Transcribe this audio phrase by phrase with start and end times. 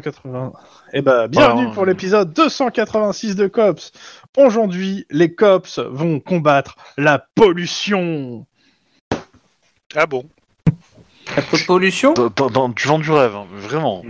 [0.00, 0.52] 280.
[0.92, 3.92] Eh ben, bienvenue Alors, pour l'épisode 286 de Cops.
[4.36, 8.46] Aujourd'hui, les Cops vont combattre la pollution.
[9.94, 10.24] Ah bon?
[11.36, 12.14] La po- pollution?
[12.14, 14.04] Tu vends du rêve, hein, vraiment.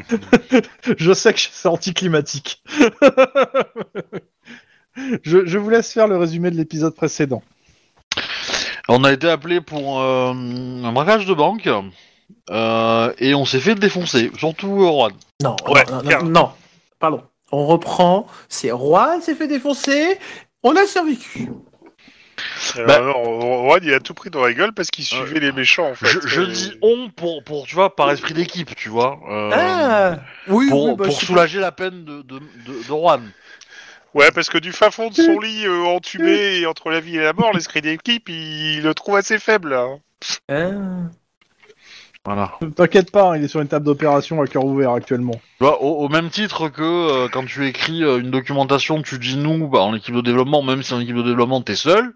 [0.98, 2.62] Je sais que c'est anticlimatique.
[5.23, 7.42] je, je vous laisse faire le résumé de l'épisode précédent.
[8.89, 11.69] On a été appelé pour euh, un braquage de banque
[12.51, 15.12] euh, et on s'est fait défoncer, surtout euh, Juan.
[15.43, 16.51] Non, Ouais, non, non, non, non.
[16.98, 17.23] pardon.
[17.53, 18.27] On reprend.
[18.48, 20.19] C'est Juan s'est fait défoncer.
[20.62, 21.48] On a survécu.
[22.77, 25.91] Alors, Bah- Juan, il a tout pris dans la gueule parce qu'il suivait les méchants
[25.91, 26.07] en fait.
[26.07, 29.19] Je, je Euh, dis on pour, pour, tu vois, par esprit d'équipe, tu vois.
[29.31, 30.17] euh, Ah
[30.48, 33.23] Oui, pour oui, bah, pour soulager la peine de, de, de, de Juan.
[34.15, 37.17] Ouais, parce que du fin fond de son lit euh, entubé et entre la vie
[37.17, 39.75] et la mort, l'esprit d'équipe, il, le trouve assez faible.
[39.75, 39.98] hein.
[40.48, 41.11] Ah.
[42.29, 42.53] Voilà.
[42.77, 45.33] T'inquiète pas, hein, il est sur une table d'opération à cœur ouvert actuellement.
[45.33, 49.19] Tu vois, au, au même titre que euh, quand tu écris euh, une documentation, tu
[49.19, 52.12] dis nous bah, en équipe de développement, même si en équipe de développement t'es seul.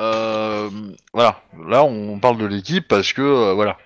[0.00, 0.68] Euh,
[1.12, 3.78] voilà, là on parle de l'équipe parce que euh, voilà.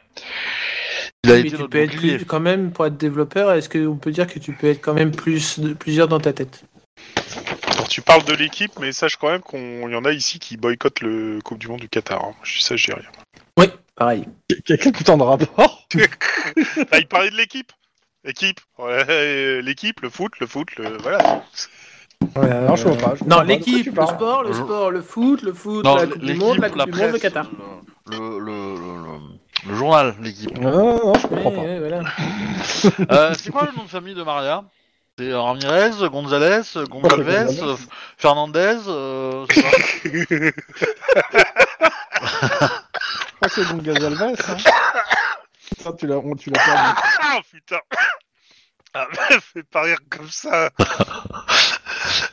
[1.24, 3.96] Il a Mais été tu peux être plus, quand même, pour être développeur, est-ce qu'on
[3.96, 6.64] peut dire que tu peux être quand même plus de, plusieurs dans ta tête?
[7.72, 10.56] Alors, tu parles de l'équipe, mais sache quand même qu'il y en a ici qui
[10.56, 12.24] boycottent le Coupe du Monde du Qatar.
[12.24, 12.32] hein.
[12.42, 13.08] Je dis ça, je dis rien.
[13.58, 13.66] Oui,
[13.98, 14.24] pareil.
[14.64, 15.86] Quelqu'un putain de rapport
[16.92, 17.72] Ah, il parlait de l'équipe
[18.24, 20.96] L'équipe Ouais, l'équipe, le foot, le foot, le...
[20.98, 21.42] Voilà.
[22.36, 23.14] Non, je vois pas.
[23.16, 26.18] je Non, pas l'équipe, le sport, le sport, le foot, le foot, Non, la Coupe
[26.24, 27.46] du Monde, la du Monde, le presse, Qatar.
[28.10, 29.38] Le, le, le, le-
[29.68, 30.56] le journal, l'équipe.
[30.58, 31.62] Non, non, non, je comprends Ouais, pas.
[31.62, 32.02] ouais, voilà.
[33.10, 34.64] Euh, c'est quoi le nom de famille de Maria?
[35.18, 37.76] C'est euh, Ramirez, Gonzalez, Gonzalez, euh,
[38.16, 39.46] Fernandez, euh,
[43.36, 44.22] crois que c'est donc Gazalves.
[44.22, 44.56] Hein.
[45.82, 47.00] Ça, tu l'as tu l'as perdu.
[47.20, 47.80] Ah, putain
[48.94, 49.06] ah,
[49.40, 50.70] Fais pas rire comme ça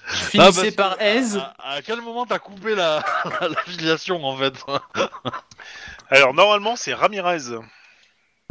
[0.08, 1.38] Finissez parce que- par aise.
[1.59, 3.03] À, à quel moment t'as coupé la,
[3.41, 4.53] la filiation en fait
[6.09, 7.56] Alors, normalement, c'est Ramirez.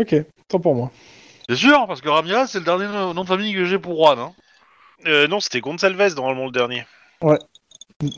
[0.00, 0.14] Ok,
[0.48, 0.90] tant pour moi.
[1.48, 4.18] C'est sûr, parce que Ramirez c'est le dernier nom de famille que j'ai pour Juan.
[4.18, 4.34] Hein.
[5.06, 6.86] Euh, non, c'était Gonzalez, normalement, le dernier.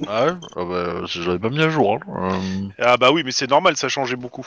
[0.09, 1.99] Ah ouais ah bah, je l'avais pas mis à jour.
[2.09, 2.41] Hein.
[2.41, 4.47] Euh, Ah bah oui, mais c'est normal, ça changeait beaucoup.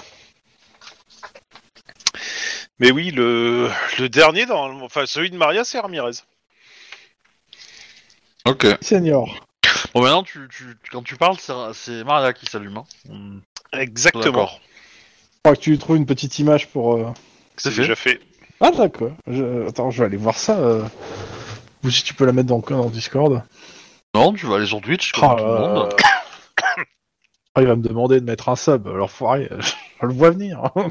[2.80, 6.12] Mais oui, le, le dernier, normalement, enfin celui de Maria, c'est Ramirez.
[8.46, 8.66] Ok.
[8.82, 9.46] Senior.
[9.94, 12.78] Bon maintenant tu, tu, quand tu parles c'est c'est Maria qui s'allume.
[12.78, 12.84] Hein.
[13.08, 13.40] Hmm,
[13.74, 14.24] Exactement.
[14.26, 14.62] D'accord.
[14.62, 16.96] Je crois que tu trouves une petite image pour.
[16.96, 17.08] euh,
[17.58, 17.82] C'est C'est fait.
[17.82, 18.20] déjà fait.
[18.62, 19.12] Ah d'accord.
[19.28, 19.68] Je...
[19.68, 20.58] Attends, je vais aller voir ça.
[20.60, 20.84] euh.
[21.84, 23.44] Ou si tu peux la mettre dans, dans Discord.
[24.16, 25.94] Non, tu vas aller sur Twitch comme Ah, tout le monde.
[25.94, 26.84] euh,
[27.56, 28.88] ah, il va me demander de mettre un sub.
[28.88, 29.50] Alors foiré,
[30.02, 30.62] je le vois venir.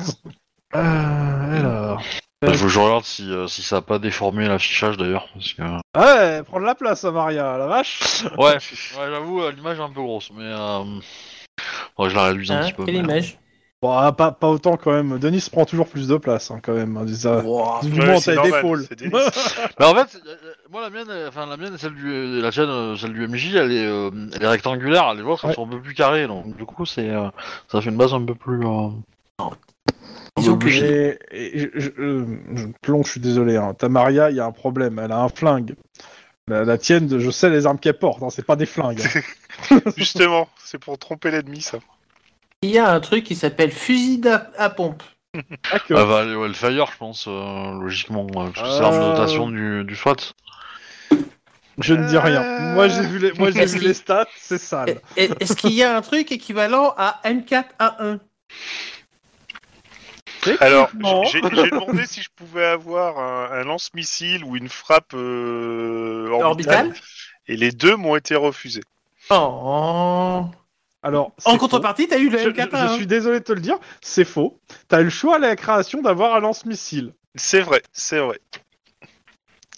[0.75, 2.03] Euh, alors.
[2.43, 5.27] Il faut que je regarde si, euh, si ça a pas déformé l'affichage d'ailleurs.
[5.33, 5.63] Parce que...
[5.97, 8.25] Ouais, prendre la place, hein, Maria, la vache.
[8.37, 8.49] Ouais,
[8.99, 10.85] ouais j'avoue, euh, l'image est un peu grosse, mais euh...
[11.97, 12.85] faudrait que je la réduise un Hein, petit peu.
[12.85, 13.39] quelle mais- image?
[13.81, 15.19] Bon, ah, pas, pas autant quand même.
[15.21, 16.97] Denis prend toujours plus de place hein, quand même.
[16.97, 17.81] hein, ça- Wow.
[17.83, 18.35] Du Ouais, moment t'as.
[18.43, 18.51] Mais
[19.87, 22.97] en fait, euh, euh, moi la mienne, euh, enfin la mienne, celle du, la chaîne,
[22.97, 25.15] celle du MJ, elle est, euh, elle est rectangulaire.
[25.15, 25.55] Les vôtres, Ouais.
[25.55, 27.29] sont un peu plus carrées, donc du coup, c'est, euh,
[27.71, 28.67] ça fait une base un peu plus.
[28.67, 28.89] Euh...
[30.37, 33.57] Disons que je, je, euh, je- Plon, je suis désolé.
[33.57, 33.75] Hein.
[33.75, 34.99] Ta Maria, il y a un problème.
[34.99, 35.75] Elle a un flingue.
[36.49, 38.23] La, la tienne, je sais les armes qu'elle porte.
[38.23, 39.03] Hein, c'est pas des flingues.
[39.71, 39.79] hein.
[39.97, 41.79] Justement, c'est pour tromper l'ennemi, ça.
[42.63, 45.03] Il y a un truc qui s'appelle fusil à, à pompe.
[45.35, 49.05] Elle va aller au Hellfire, je pense, euh, logiquement, euh, parce que c'est l'arme de
[49.05, 50.17] notation du, du SWAT.
[51.79, 52.43] Je ne dis rien.
[52.43, 52.75] Euh.
[52.75, 54.27] Moi, j'ai vu les, moi, j'ai vu les stats.
[54.37, 55.01] C'est sale.
[55.17, 58.19] Est-ce qu'il y a un truc équivalent à M4A1
[60.61, 60.91] Alors,
[61.31, 66.87] j'ai j'ai demandé si je pouvais avoir un, un lance-missile ou une frappe euh, orbitale,
[66.87, 67.03] Orbital
[67.47, 68.83] et les deux m'ont été refusés.
[69.31, 70.47] Oh.
[71.09, 72.89] Alors, En contrepartie, t'as eu le Je, je- M4A1.
[72.91, 74.61] je suis désolé de te le dire, c'est faux.
[74.89, 77.15] T'as eu le choix à la création d'avoir un lance-missile.
[77.35, 78.39] C'est vrai, c'est vrai.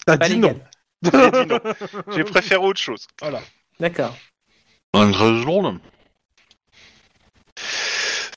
[0.05, 0.57] T'as dit légal.
[1.03, 1.11] non.
[1.13, 1.59] J'ai dit non.
[2.15, 3.07] J'ai préféré autre chose.
[3.79, 4.15] D'accord.
[4.93, 5.65] Dans une 13 secondes.
[5.65, 5.79] Non,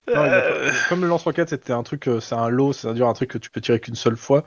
[0.06, 3.14] il a Euh, Comme le lance-roquette, c'était un truc, euh, c'est un lot, c'est-à-dire un
[3.14, 4.44] truc que tu peux tirer qu'une seule fois.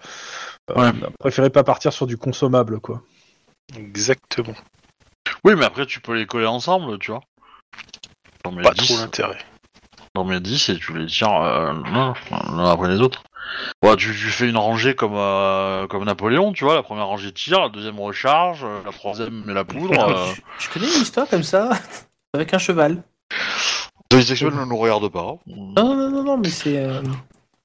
[0.72, 0.92] Euh, Ouais.
[1.20, 3.02] préféré pas partir sur du consommable, quoi.
[3.76, 4.54] Exactement.
[5.44, 7.22] Oui, mais après, tu peux les coller ensemble, tu vois.
[8.52, 9.38] Pas 10, trop l'intérêt.
[10.16, 12.14] dans mes 10 et tu les tires euh, l'un
[12.70, 13.24] après les autres.
[13.84, 16.76] Ouais, tu, tu fais une rangée comme, euh, comme Napoléon, tu vois.
[16.76, 20.00] La première rangée tire, la deuxième recharge, euh, la troisième met la poudre.
[20.10, 20.26] euh...
[20.60, 21.70] Je, je connais une histoire comme ça,
[22.34, 23.02] avec un cheval?
[24.12, 25.36] Les sexuels ne nous regardent pas.
[25.48, 26.78] Non, non, non, non, mais c'est.
[26.78, 27.02] euh,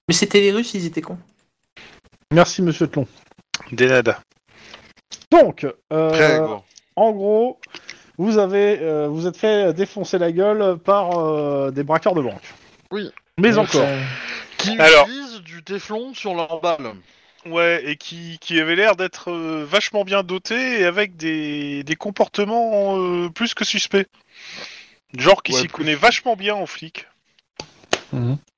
[0.08, 1.18] Mais c'était les Russes, ils étaient cons.
[2.32, 3.06] Merci, monsieur Tlon.
[3.72, 4.20] Des nada.
[5.30, 6.56] Donc, euh,
[6.96, 7.60] en gros,
[8.22, 12.54] vous avez, euh, vous êtes fait défoncer la gueule par euh, des braqueurs de banque.
[12.90, 13.10] Oui.
[13.38, 13.82] Mais Donc, encore.
[13.84, 14.00] euh,
[14.58, 16.92] Qui Alors- utilisent du téflon sur leur balle.
[17.46, 21.96] Ouais, et qui, qui avait l'air d'être euh, vachement bien doté et avec des, des
[21.96, 24.06] comportements euh, plus que suspects.
[25.18, 25.78] Genre qui Ouais, s'y plus.
[25.78, 27.06] connaît vachement bien en flic.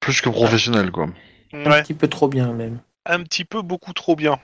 [0.01, 1.07] Plus que professionnel, quoi.
[1.55, 2.81] Un Ouais, petit peu trop bien même.
[3.07, 4.39] un petit peu beaucoup trop bien.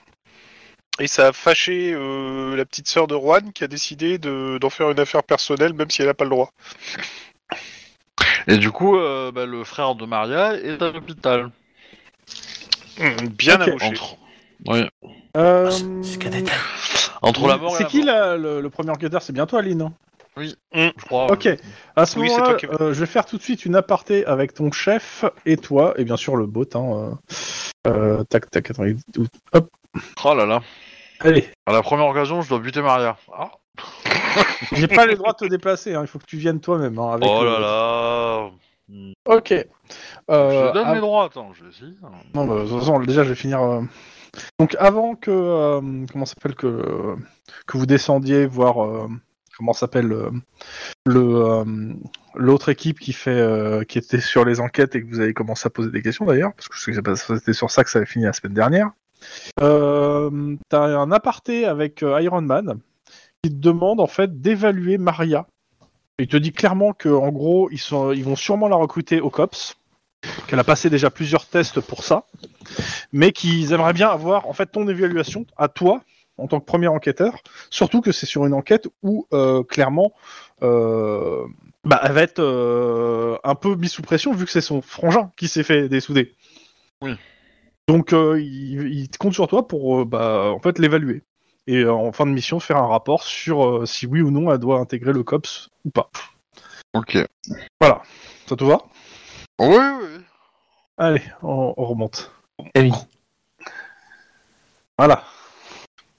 [1.01, 4.69] Et ça a fâché euh, la petite sœur de Juan qui a décidé de- d'en
[4.71, 6.53] faire une affaire personnelle même si elle n'a pas le droit.
[8.47, 11.51] Et du coup, euh, bah, le frère de Maria est à l'hôpital.
[13.01, 13.69] Hum, bien Ok.
[13.69, 13.87] amoché.
[13.87, 14.17] Entre...
[14.67, 14.85] Oui.
[15.37, 15.71] Euh.
[17.23, 18.07] Entre la mort et c'est la qui mort.
[18.07, 19.23] là, le, le premier enquêteur?
[19.23, 19.93] C'est bien toi, Aline hein
[20.37, 21.33] Je crois.
[21.33, 21.49] Ok.
[21.97, 24.53] À ce Oui, moment-là, qui- euh, je vais faire tout de suite une aparté avec
[24.53, 26.67] ton chef et toi, et bien sûr le bot.
[26.75, 27.15] Hein,
[27.87, 28.85] euh, euh, tac, tac, attends.
[29.55, 29.71] Hop,
[30.25, 30.61] Oh là là.
[31.21, 31.49] Allez.
[31.67, 33.17] À la première occasion, je dois buter Maria.
[33.33, 33.51] Ah.
[34.73, 36.99] J'ai pas le droit de te déplacer, hein, il faut que tu viennes toi-même.
[36.99, 38.51] Hein, avec Oh le- là là.
[39.27, 39.49] Ok.
[39.51, 39.65] je
[40.35, 41.93] Euh, te donne av- mes droits, attends, je vais essayer.
[42.35, 43.63] Non, bah, de toute façon, déjà, je vais finir.
[43.63, 43.83] euh,
[44.59, 45.31] Donc, avant que.
[45.31, 45.81] euh,
[46.13, 47.17] comment ça s'appelle que,
[47.67, 48.85] que vous descendiez voir.
[48.85, 49.09] euh,
[49.57, 50.31] comment ça s'appelle euh,
[51.07, 51.65] le euh,
[52.35, 55.67] l'autre équipe qui fait euh, qui était sur les enquêtes et que vous avez commencé
[55.67, 57.85] à poser des questions d'ailleurs parce que je sais que c'est pas- c'était sur ça
[57.85, 58.91] que ça avait fini la semaine dernière.
[59.61, 62.81] Euh, T'as un aparté avec euh, Iron Man
[63.43, 65.47] qui te demande en fait d'évaluer Maria.
[66.19, 69.31] Il te dit clairement que en gros ils sont ils vont sûrement la recruter au
[69.31, 69.77] cops
[70.47, 72.27] qu'elle a passé déjà plusieurs tests pour ça,
[73.11, 76.03] mais qu'ils aimeraient bien avoir en fait ton évaluation à toi
[76.37, 77.35] en tant que premier enquêteur,
[77.71, 80.13] surtout que c'est sur une enquête où euh, clairement
[80.63, 81.47] euh,
[81.85, 85.49] bah, elle va être un peu mise sous pression vu que c'est son frangin qui
[85.49, 86.35] s'est fait dessouder.
[87.01, 87.17] Oui.
[87.91, 91.25] Donc euh, il, il compte sur toi pour euh, bah, en fait l'évaluer
[91.67, 94.53] et euh, en fin de mission faire un rapport sur euh, si oui ou non
[94.53, 96.09] elle doit intégrer le cops ou pas.
[96.95, 97.19] Ok.
[97.83, 98.01] Ça
[98.47, 98.79] te va?
[99.59, 100.21] Oui, oui.
[100.99, 102.31] Allez, on, on remonte.
[102.77, 102.93] Eh oui.
[104.97, 105.25] Voilà.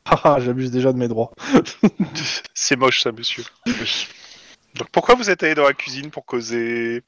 [0.03, 1.31] Haha, j'abuse déjà de mes droits.
[2.53, 3.45] C'est moche ça, monsieur.
[4.75, 7.01] Donc pourquoi vous êtes allé dans la cuisine pour causer?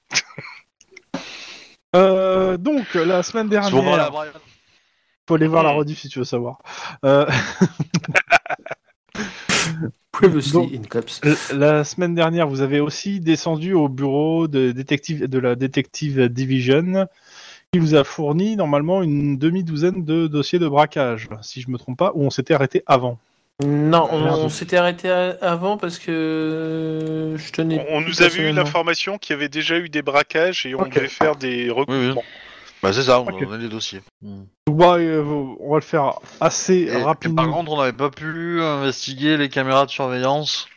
[1.98, 4.32] Euh, donc, la semaine dernière, Brian.
[5.28, 5.78] Faut aller voir la Hmm.
[5.78, 6.58] rediff si tu veux savoir.
[7.06, 7.26] Euh,
[10.12, 11.22] Previously Donc- in cops.
[11.54, 17.08] la semaine dernière, vous avez aussi descendu au bureau de, détective, de la Detective Division
[17.72, 21.98] qui vous a fourni normalement une demi-douzaine de dossiers de braquage, si je me trompe
[21.98, 23.18] pas, où on s'était arrêté avant?
[23.64, 27.86] Non, on, s'était arrêté avant parce que je tenais.
[27.90, 31.08] On nous avait eu l'information qu'il y avait déjà eu des braquages et on devait
[31.08, 32.22] faire des Oui, recrutements.
[32.22, 32.28] oui.
[32.84, 33.42] Bah, c'est ça, on Ok.
[33.42, 34.02] a donné les dossiers.
[34.22, 34.48] Donc,
[34.78, 35.24] bah, euh,
[35.60, 37.44] on va le faire assez Et- et rapidement.
[37.44, 40.68] par contre, on n'avait pas pu investiguer les caméras de surveillance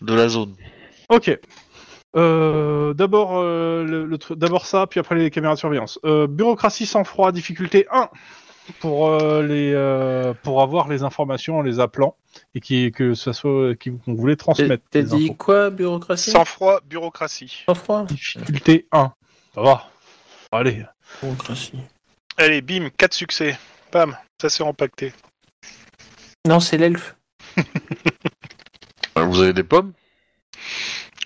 [0.00, 0.54] de la zone.
[1.10, 1.36] Ok.
[2.16, 5.98] Euh, d'abord, euh, le, le tru- d'abord ça, puis après les caméras de surveillance.
[6.04, 8.08] Euh, bureaucratie sans froid, difficulté 1
[8.80, 12.14] pour euh, les euh, pour avoir les informations en les appelant
[12.54, 14.84] et qui que ça soit qui- qu'on voulait T'as transmettre.
[14.90, 15.34] t'as les dit infos.
[15.34, 16.30] quoi, bureaucratie?
[16.30, 17.64] Sans froid, bureaucratie.
[17.66, 18.04] Sans froid?
[18.04, 19.12] Difficulté 1.
[19.54, 19.84] Ça va.
[20.50, 20.84] Allez.
[22.36, 23.58] Allez, bim, 4 succès.
[23.92, 25.12] Bam, ça s'est empaqueté.
[26.46, 27.16] Non, c'est l'elfe.
[29.16, 29.92] Vous avez des pommes?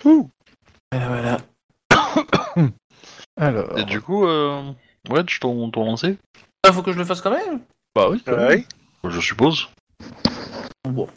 [0.03, 0.29] Ouh.
[0.91, 2.67] Voilà, voilà.
[3.37, 3.79] Alors.
[3.79, 4.73] Et du coup, euh...
[5.09, 6.17] ouais, tu t'en t'en lancé
[6.63, 7.61] Ah, faut que je le fasse quand même?
[7.95, 8.21] Bah oui.
[8.25, 8.47] quand même.
[8.47, 8.65] Ouais.
[9.09, 9.69] Je suppose.
[10.83, 11.07] Bon.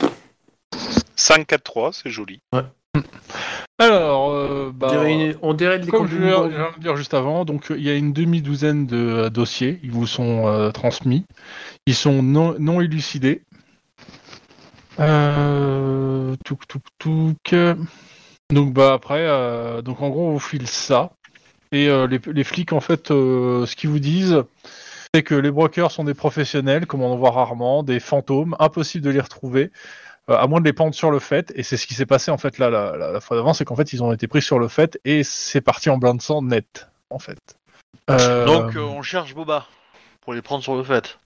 [1.17, 2.39] 5, 4, 3, c'est joli.
[3.79, 6.97] Alors, euh, bah, On dirait, une- on dirait des Comme je viens de le dire
[6.97, 10.71] juste avant, donc il y a une demi-douzaine de euh, dossiers, ils vous sont euh,
[10.71, 11.25] transmis,
[11.87, 13.43] ils sont non, non élucidés.
[14.99, 17.55] Euh, touk touk touk.
[18.51, 21.11] Donc bah après, euh, donc en gros on vous file ça
[21.73, 24.43] et euh, les, les flics en fait, euh, ce qu'ils vous disent,
[25.13, 29.05] c'est que les brokers sont des professionnels, comme on en voit rarement, des fantômes, impossible
[29.05, 29.71] de les retrouver.
[30.31, 32.31] Euh, à moins de les pendre sur le fait, et c'est ce qui s'est passé
[32.31, 34.43] en fait là la, la- la fois d'avant, c'est qu'en fait ils ont été pris
[34.43, 37.39] sur le fait et c'est parti en blanc de sang net en fait.
[38.11, 39.67] Euh, Donc, euh, on cherche Boba
[40.21, 41.19] pour les prendre sur le fait.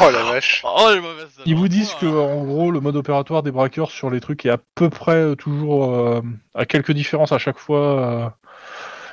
[0.00, 0.62] Oh la vache.
[0.76, 4.10] Oh, les mauvaises Ils vous disent que en gros le mode opératoire des braqueurs sur
[4.10, 6.20] les trucs est à peu près toujours euh,
[6.54, 7.78] à quelques différences à chaque fois.
[8.00, 8.28] euh,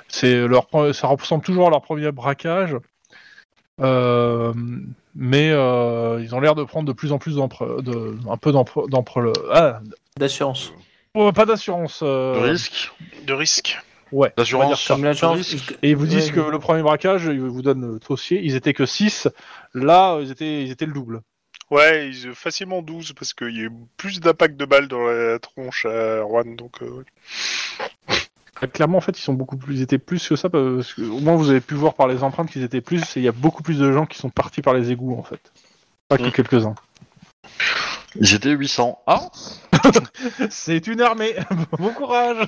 [0.07, 2.75] c'est leur pre- ça ressemble toujours à leur premier braquage,
[3.81, 4.53] Euh,
[5.15, 8.51] mais euh, ils ont l'air de prendre de plus en plus de un peu
[9.51, 9.79] ah,
[10.17, 10.73] D'assurance.
[11.13, 12.01] oh, pas d'assurance.
[12.03, 12.91] euh, De risque.
[13.25, 13.79] De risque.
[14.11, 14.33] Ouais.
[14.87, 15.77] Comme risque.
[15.83, 18.55] Et ils vous disent Ouais, que le premier braquage, ils vous donnent le dossier, ils
[18.55, 19.27] étaient que 6.
[19.73, 21.21] Là, ils étaient, ils étaient le double.
[21.69, 25.37] Ouais, ils, facilement 12 parce qu'il y a eu plus d'impact de balles dans la
[25.37, 26.55] tronche à Juan.
[26.55, 27.03] Donc, Euh,
[28.73, 31.19] Clairement, en fait, ils sont beaucoup plus, ils étaient plus que ça, parce que au
[31.19, 33.31] moins vous avez pu voir par les empreintes qu'ils étaient plus, et il y a
[33.31, 35.39] beaucoup plus de gens qui sont partis par les égouts, en fait.
[36.07, 36.31] Pas que Mm.
[36.31, 36.75] quelques-uns.
[38.19, 38.99] Ils étaient 800.
[39.05, 39.29] Ah
[40.49, 41.35] C'est une armée
[41.77, 42.47] Bon courage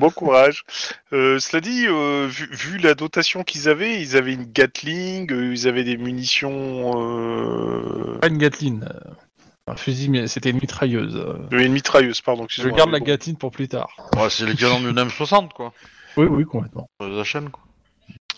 [0.00, 0.64] bon courage.
[1.12, 5.52] Euh, cela dit, euh, vu, vu la dotation qu'ils avaient, ils avaient une Gatling, euh,
[5.52, 8.80] ils avaient des munitions, euh, Pas une Gatling.
[9.68, 11.16] Un fusil, mais c'était une mitrailleuse.
[11.16, 11.58] euh.
[11.58, 12.46] une mitrailleuse, pardon.
[12.48, 13.04] Je garde la bon.
[13.04, 13.90] Gatling pour plus tard.
[14.16, 15.72] Ouais, c'est l'équivalent d'une M60, quoi.
[16.16, 16.88] Oui, oui, complètement.
[17.00, 17.62] Sur La chaîne, quoi.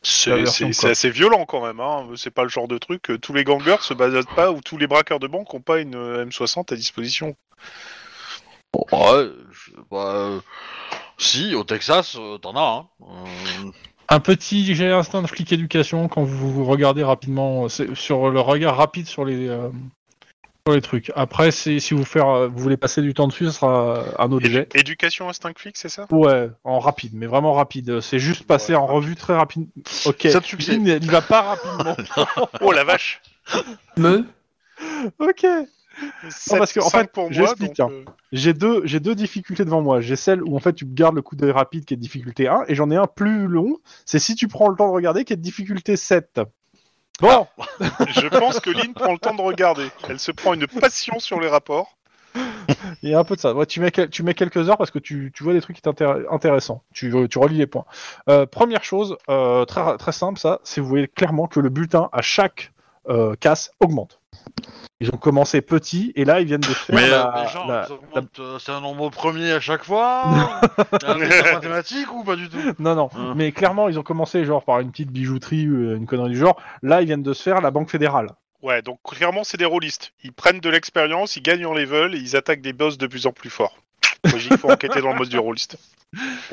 [0.02, 1.80] C'est assez violent quand même.
[1.80, 2.06] Hein.
[2.16, 3.10] C'est pas le genre de truc.
[3.20, 5.96] Tous les gangers se basent pas ou tous les braqueurs de banque ont pas une
[5.96, 7.36] euh, M60 à disposition.
[8.72, 10.40] Bon, ouais, je- bah, euh,
[11.18, 12.86] si, au Texas, euh, t'en as, hein.
[13.02, 13.70] Euh,
[14.08, 19.06] Un petit j'ai instinct de flic éducation quand vous regardez rapidement, sur le regard rapide
[19.08, 19.68] sur les, euh,
[20.68, 21.10] sur les trucs.
[21.16, 24.46] Après, si vous, faire, euh, vous voulez passer du temps dessus, ce sera un autre
[24.46, 24.68] jet.
[24.74, 26.06] Édu- Éducation instinct fixe, c'est ça?
[26.10, 28.00] Ouais, en rapide, mais vraiment rapide.
[28.00, 28.78] C'est juste passer Ouais.
[28.78, 29.68] en revue très rapide.
[30.06, 30.24] Ok.
[30.24, 31.96] Lynn, il va pas rapidement.
[32.60, 33.20] Oh la vache
[33.96, 34.24] Me?
[35.18, 35.46] Ok.
[36.30, 37.92] Sept- parce que, en fait, pour moi, j'explique, donc, hein.
[37.92, 40.00] euh, J'ai deux, j'ai deux difficultés devant moi.
[40.00, 42.64] J'ai celle où en fait tu gardes le coup d'œil rapide qui est difficulté 1,
[42.68, 43.78] et j'en ai un plus long.
[44.04, 46.40] C'est si tu prends le temps de regarder qui est difficulté 7.
[47.20, 47.46] Bon,
[47.80, 49.88] Je pense que Lynn prend le temps de regarder.
[50.08, 51.96] Elle se prend une passion sur les rapports.
[53.02, 53.54] il y a un peu de ça.
[53.54, 55.80] Ouais, tu, mets, quel- tu mets quelques heures parce que tu, tu vois des trucs
[55.80, 55.88] qui
[56.30, 56.82] intéressants.
[56.92, 57.86] Tu, tu relis les points.
[58.28, 62.08] Euh, première chose, euh, très, très simple, ça, c'est vous voyez clairement que le bulletin
[62.12, 62.72] à chaque
[63.08, 64.17] euh, casse augmente.
[65.00, 67.68] Ils ont commencé petit et là ils viennent de faire Mais, la- euh, mais genre,
[67.68, 67.86] la-
[68.40, 70.24] euh, c'est un nombre premier à chaque fois
[71.06, 71.18] Un
[71.54, 72.58] mathématique ou pas du tout?
[72.78, 73.34] Non, non, Hein.
[73.36, 76.60] mais clairement, ils ont commencé genre par une petite bijouterie, ou une connerie du genre.
[76.82, 78.30] Là, ils viennent de se faire la Banque Fédérale.
[78.60, 80.12] Ouais, donc clairement, c'est des rôlistes.
[80.24, 83.26] Ils prennent de l'expérience, ils gagnent en level et ils attaquent des boss de plus
[83.28, 83.76] en plus forts.
[84.24, 85.78] Logique, faut enquêter dans le mode du rôliste.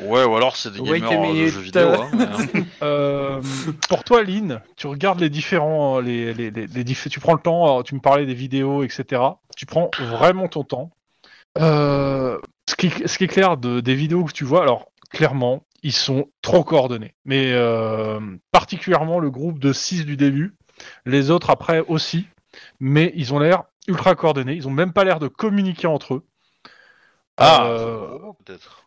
[0.00, 1.48] Ouais, ou alors c'est des Wait gamers a euh, de minute.
[1.52, 1.88] jeux vidéo.
[1.88, 2.24] Hein, mais,
[2.60, 2.64] hein.
[2.82, 3.42] Euh,
[3.88, 7.40] pour toi, Lynn, tu regardes les différents, les, les, les, les diff- tu prends le
[7.40, 7.78] temps.
[7.78, 9.22] euh, Tu me parlais des vidéos, etc.
[9.56, 10.90] Tu prends vraiment ton temps.
[11.58, 15.62] Euh, ce, qui, ce qui est clair de, des vidéos que tu vois, alors clairement,
[15.82, 17.14] ils sont trop coordonnés.
[17.24, 18.20] Mais euh,
[18.52, 20.54] particulièrement le groupe de 6 du début,
[21.06, 22.26] les autres après aussi.
[22.80, 24.54] Mais ils ont l'air ultra coordonnés.
[24.54, 26.24] Ils ont même pas l'air de communiquer entre eux.
[27.38, 28.82] Ah, Euh, peut-être.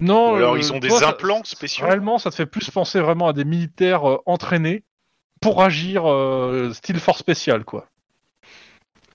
[0.00, 1.86] non, Ou alors euh, ils ont des ça- implants spéciaux.
[1.86, 4.82] Réellement, ça te fait plus penser vraiment à des militaires euh, entraînés
[5.40, 7.86] pour agir euh, style force spéciale, quoi.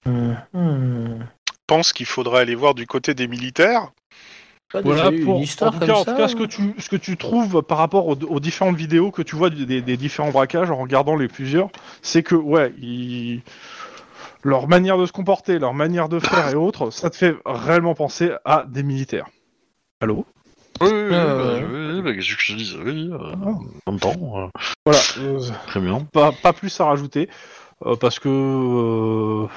[0.06, 1.22] Je
[1.68, 3.92] pense qu'il faudrait aller voir du côté des militaires?
[4.72, 6.38] Pas Voilà pour une histoire en tout comme cas, en ça, tout cas, ce hein
[6.40, 9.50] que tu ce que tu trouves par rapport aux, aux différentes vidéos que tu vois
[9.50, 11.70] des, des différents braquages en regardant les plusieurs,
[12.04, 13.42] c'est que ouais, ils-
[14.44, 17.96] leur manière de se comporter, leur manière de faire et autres, ça te fait réellement
[17.96, 19.28] penser à des militaires.
[20.02, 20.26] Allô?
[20.82, 23.50] Oui, oui, oui, Ah, bah, oui, oui, bah, qu'est-ce que je dis Oui, euh, Ah.
[23.86, 24.48] en même temps, euh,
[24.86, 25.00] Voilà.
[25.18, 26.08] euh, très bien.
[26.14, 27.30] pas, pas plus à rajouter
[27.86, 29.48] euh, parce que euh,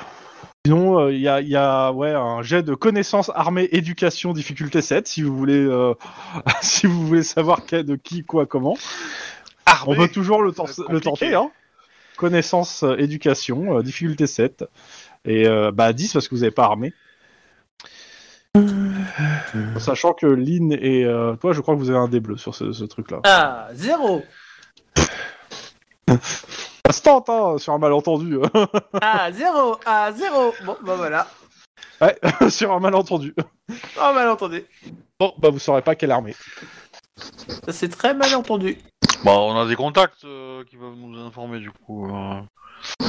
[0.66, 4.32] sinon euh, il y, a, il y a ouais un jet de connaissances armée éducation
[4.32, 5.94] difficulté 7 si vous voulez euh,
[6.60, 8.76] si vous voulez savoir de qui quoi comment
[9.86, 10.52] on peut toujours le,
[10.88, 11.50] le tenter hein
[12.16, 14.64] connaissances euh, éducation euh, difficulté 7
[15.24, 16.92] et euh, bah 10 parce que vous n'avez pas armé.
[19.78, 22.54] Sachant que Lynn et euh, toi je crois que vous avez un dé bleu sur
[22.54, 24.22] ce, ce truc là Ah, zéro.
[26.86, 28.36] Ça se tente hein, sur un malentendu.
[29.00, 29.78] Ah, zéro.
[29.86, 30.52] Ah, zéro.
[30.64, 31.26] Bon, bah voilà.
[32.00, 32.16] ouais
[32.50, 33.34] sur un malentendu.
[33.70, 34.64] Oh, mal entendu.
[35.18, 36.34] bon bah vous saurez pas quelle armée.
[37.68, 38.76] C'est très mal entendu.
[39.24, 42.08] Bah, on a des contacts euh, qui peuvent nous informer du coup.
[42.08, 42.40] euh.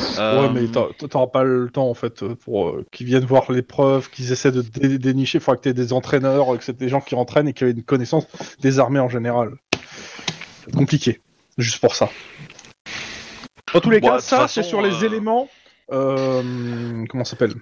[0.06, 3.64] Ouais, Euh, mais t'as- t'auras pas le temps en fait pour qu'ils viennent voir les
[3.64, 5.40] preuves, qu'ils essaient de dé- dénicher.
[5.40, 7.72] Il faudra que t'aies des entraîneurs, que c'est des gens qui entraînent et qui aient
[7.72, 8.28] une connaissance
[8.60, 9.54] des armées en général.
[10.76, 11.20] Compliqué,
[11.58, 12.10] juste pour ça.
[13.74, 15.50] Dans tous les Bon, cas, ça c'est sur les éléments.
[15.90, 17.56] comment ça s'appelle?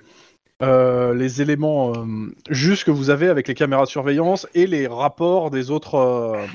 [0.62, 2.06] Euh, Les éléments euh,
[2.50, 6.46] juste que vous avez avec les caméras de surveillance et les rapports des autres, euh,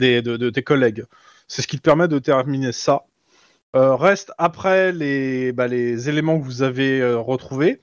[0.00, 1.04] des, de, de tes collègues.
[1.46, 3.04] C'est ce qui te permet de terminer ça.
[3.76, 7.80] Euh, reste après les, bah, les éléments que vous avez euh, retrouvés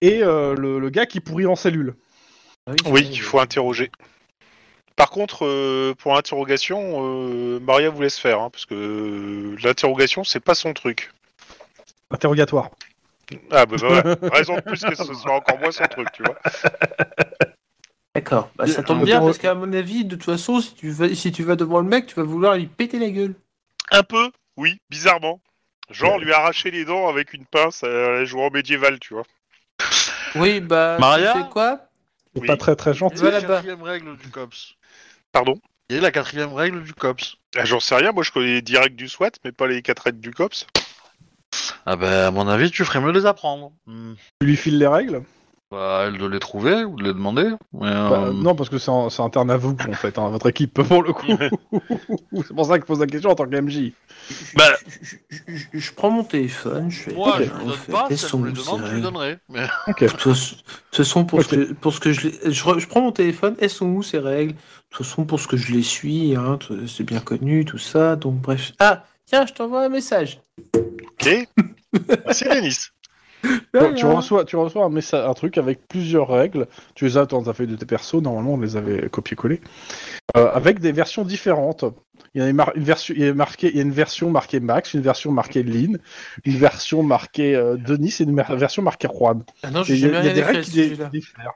[0.00, 1.94] et euh, le, le gars qui pourrit en cellule.
[2.66, 3.90] Ah Oui, vrai, qu'il faut interroger.
[4.96, 10.24] Par contre, euh, pour l'interrogation, euh, Maria vous laisse faire, hein, parce que euh, l'interrogation,
[10.24, 11.12] c'est pas son truc.
[12.10, 12.70] Interrogatoire.
[13.50, 16.22] Ah bah, bah ouais, raison de plus que ce soit encore moins son truc, tu
[16.24, 16.36] vois.
[18.14, 18.50] D'accord.
[18.56, 21.14] Bah, ça tombe euh, bien parce qu'à mon avis, de toute façon, si tu vas,
[21.14, 23.34] si tu vas devant le mec, tu vas vouloir lui péter la gueule.
[23.92, 25.40] Un peu, oui, bizarrement.
[25.90, 29.24] Genre lui arracher les dents avec une pince à la joueur médiéval, tu vois.
[30.36, 30.98] Oui, bah.
[31.00, 31.88] Maria Tu sais quoi?
[32.34, 32.46] C'est Oui.
[32.46, 33.16] pas très très gentil.
[33.16, 33.54] Quelle est Va la là-bas.
[33.56, 34.74] quatrième règle du COPS
[35.32, 35.58] Pardon?
[35.88, 38.62] Quelle est la quatrième règle du COPS Ah, J'en sais rien, moi je connais les
[38.62, 40.66] directs du SWAT, mais pas les quatre règles du COPS.
[41.86, 43.72] Ah ben, à mon avis, tu ferais mieux de les apprendre.
[43.86, 44.14] Hmm.
[44.40, 45.22] Tu lui files les règles?
[45.70, 47.44] Bah, elle de les trouver ou de les demander.
[47.72, 50.28] Mais, Bah, euh, Non, parce que c'est en- c'est interne à vous, en fait, hein,
[50.28, 51.26] votre équipe, pour le coup.
[52.44, 53.92] c'est pour ça que je pose la question en tant qu'MJ.
[54.56, 54.64] Bah.
[55.00, 57.12] je, je- je- je prends mon téléphone, je fais.
[57.14, 59.38] Moi, je lui donne pas, si elle me les demande, je lui donnerai.
[59.48, 59.66] Mais...
[59.86, 60.02] Ok.
[60.02, 60.20] De toute
[60.92, 63.70] façon- pour, ce que, pour ce que je, les- je, je prends mon téléphone, elles
[63.70, 64.54] sont où ces règles?
[64.54, 64.58] De
[64.90, 66.58] toute façon, pour ce que je les suis, hein,
[66.88, 68.72] c'est bien connu, tout ça, donc bref.
[68.80, 70.40] Ah, tiens, je t'envoie un message.
[70.74, 71.46] Ok
[72.26, 72.76] Merci Denis.
[73.74, 76.66] Donc, tu reçois, tu reçois un, message, un truc avec plusieurs règles.
[76.94, 78.20] Tu les as dans ta feuille de tes persos.
[78.22, 79.60] Normalement, on les avait copié-collé.
[80.36, 81.84] Euh, avec des versions différentes.
[82.34, 84.60] Il y, a une version, il, y a marqué, il y a une version marquée
[84.60, 85.98] Max, une version marquée Lynn,
[86.44, 89.42] une version marquée euh, Denis et une version marquée Juan.
[89.64, 91.10] Ah non, Et j'ai Il y a, jamais il y a rien des règles qui
[91.10, 91.52] diffèrent.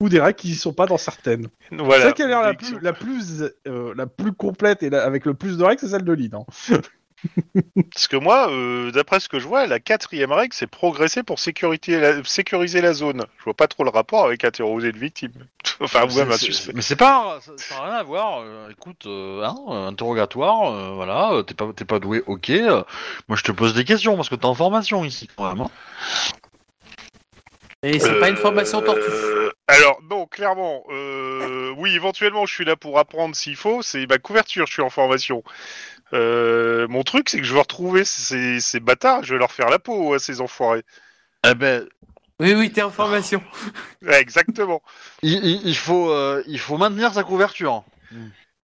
[0.00, 1.48] Ou des règles qui ne sont pas dans certaines.
[1.70, 2.04] Voilà.
[2.04, 2.78] Celle qui a l'air la Élection.
[2.78, 5.88] plus, la, plus, euh, la plus complète et la- avec le plus de règles, c'est
[5.88, 6.34] celle de Lynn.
[6.34, 6.44] hein.
[7.92, 11.38] Parce que moi, euh, d'après ce que je vois, la quatrième règle, c'est progresser pour
[11.38, 13.24] sécurité la- sécuriser la zone.
[13.38, 15.32] Je vois pas trop le rapport avec interroger une victime.
[15.80, 16.72] enfin, ou même un suspect.
[16.74, 18.40] Mais c'est pas, ça ça a rien à voir.
[18.42, 22.50] euh, écoute, euh, hein, interrogatoire, euh, voilà, euh, t'es pas, t'es pas doué, ok.
[22.50, 22.82] euh,
[23.28, 25.60] moi, je te pose des questions parce que t'es en formation ici, quand même.
[25.62, 25.70] hein.
[27.82, 29.10] Et c'est pas une formation tortue.
[29.68, 33.82] Alors, non, clairement, euh, oui, éventuellement, je suis là pour apprendre s'il faut.
[33.82, 35.42] C'est ma couverture, je suis en formation.
[36.14, 39.68] Euh, mon truc, c'est que je veux retrouver ces, ces bâtards, je vais leur faire
[39.68, 40.84] la peau à ces enfoirés.
[41.46, 41.86] Eh ben,
[42.40, 43.42] Oui, oui, t'es en formation.
[44.02, 44.82] Ouais, exactement.
[45.22, 47.84] il, il- il faut, euh, il faut maintenir sa couverture.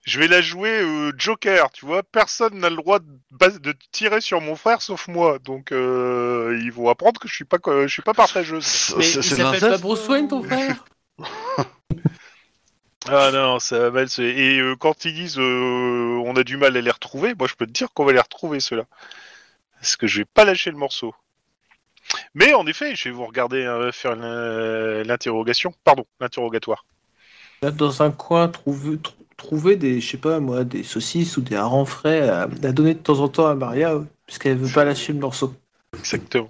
[0.06, 2.04] Je vais la jouer euh, Joker, tu vois.
[2.04, 5.40] Personne n'a le droit de, tirer sur mon frère sauf moi.
[5.40, 8.66] Donc, euh, ils vont apprendre que je suis pas, je suis pas partageuse.
[8.66, 10.84] C'est Mais il s'appelle pas Bruce Wayne, ton frère?
[13.12, 14.10] Ah non, ça va mal.
[14.10, 17.48] se- Et euh, quand ils disent euh, on a du mal à les retrouver, moi
[17.48, 18.84] je peux te dire qu'on va les retrouver ceux-là.
[19.80, 21.16] Parce que je vais pas lâcher le morceau.
[22.34, 25.74] Mais en effet, je vais vous regarder euh, faire l'in- l'interrogation.
[25.84, 26.86] Pardon, l'interrogatoire.
[27.62, 31.42] Là, dans un coin, trouver, tr- trouver des, je sais pas moi, des saucisses ou
[31.42, 34.58] des harengs frais à, à donner de temps en temps à Maria, ouais, parce qu'elle
[34.58, 35.54] veut pas lâcher le morceau.
[35.98, 36.50] Exactement.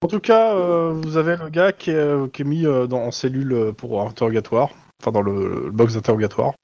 [0.00, 3.00] En tout cas, euh, vous avez le gars qui est, qui est mis euh, dans,
[3.00, 4.70] en cellule euh, pour interrogatoire,
[5.02, 6.54] enfin dans le, le box d'interrogatoire.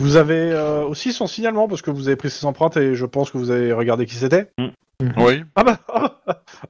[0.00, 3.04] Vous avez euh, aussi son signalement parce que vous avez pris ses empreintes et je
[3.06, 4.50] pense que vous avez regardé qui c'était.
[5.16, 5.44] Oui.
[5.56, 5.78] Ah bah,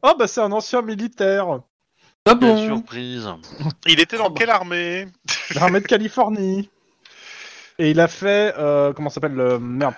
[0.02, 1.60] ah bah c'est un ancien militaire, Ah
[2.24, 3.28] Quelle bon surprise.
[3.86, 5.06] Il était dans Oh, quelle armée?
[5.54, 6.70] L'armée de Californie.
[7.78, 9.94] Et il a fait, euh, comment s'appelle, le- merde,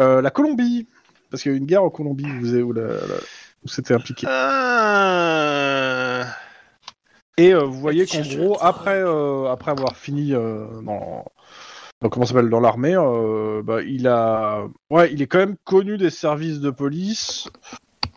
[0.00, 0.86] Euh, la Colombie,
[1.30, 2.72] parce qu'il y a eu une guerre en Colombie où, vous avez- où
[3.64, 4.26] où c'était impliqué.
[4.28, 6.24] Euh,
[7.38, 11.24] Et euh, vous voyez qu'en cherche gros, après, euh, après avoir fini euh, dans,
[12.02, 15.96] dans- comment s'appelle dans l'armée, euh, bah, il a, ouais, il est quand même connu
[15.98, 17.48] des services de police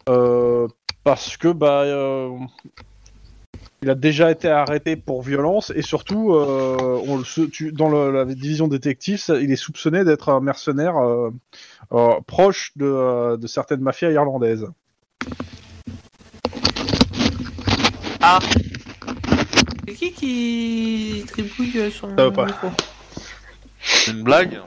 [0.10, 0.68] euh,
[1.04, 2.30] parce que bah, euh,
[3.84, 7.90] il a déjà été arrêté pour violence et surtout, euh, on le se- tu- dans
[7.90, 11.30] le- la division détective, ça- il est soupçonné d'être un mercenaire euh,
[11.94, 14.68] euh, proche de, de certaines mafias irlandaises.
[19.88, 22.46] C'est qui qui tribouille son Ça va pas.
[22.46, 22.70] micro
[23.82, 24.62] C'est une blague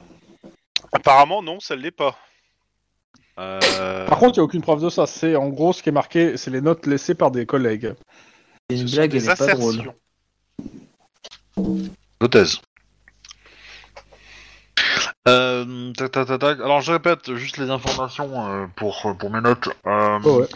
[0.91, 2.17] Apparemment, non, ça ne l'est pas.
[3.37, 5.05] Euh, Par contre, il n'y a aucune preuve de ça.
[5.07, 7.93] C'est en gros ce qui est marqué, c'est les notes laissées par des collègues.
[8.69, 9.73] C'est une Ce sont blague, des elle est pas drôle.
[9.79, 9.95] assertions.
[12.15, 12.59] Hypothèse.
[15.27, 16.59] Euh, tac, tac, tac, tac.
[16.59, 19.67] Alors je répète juste les informations euh, pour, pour mes notes.
[19.85, 20.47] Euh, Oh, ouais.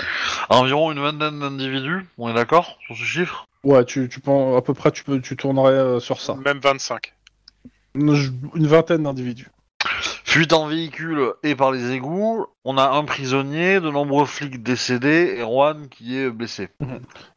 [0.50, 3.48] Environ une vingtaine d'individus, on est d'accord sur ce chiffre?
[3.64, 6.36] Ouais, tu, tu penses à peu près, tu peux, tu tournerais euh, sur ça.
[6.36, 7.14] Même 25.
[7.96, 8.16] Une
[8.56, 9.50] une vingtaine d'individus.
[10.24, 12.46] Fuite en véhicule et par les égouts.
[12.64, 16.70] On a un prisonnier, de nombreux flics décédés et Juan qui est blessé.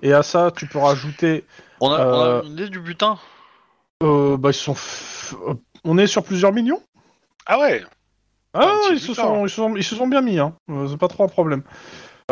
[0.03, 1.45] Et à ça, tu peux rajouter.
[1.81, 2.43] On a, on a Euh.
[2.43, 3.19] une idée du butin?
[4.03, 4.75] euh, bah, ils sont.
[4.75, 5.55] f- euh,
[5.85, 6.83] On est sur plusieurs millions?
[7.47, 7.83] Ah ouais
[8.53, 9.23] Ah, Un petit ils se butin.
[9.23, 10.39] sont, ils se sont, ils se sont bien mis.
[10.39, 10.55] Hein.
[10.71, 11.63] Euh, c'est pas trop un problème.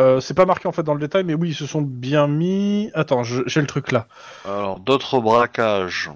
[0.01, 2.27] Euh, c'est pas marqué en fait dans le détail, mais oui, ils se sont bien
[2.27, 2.91] mis.
[2.95, 4.07] Attends, je- j'ai le truc là.
[4.45, 6.11] Alors d'autres braquages.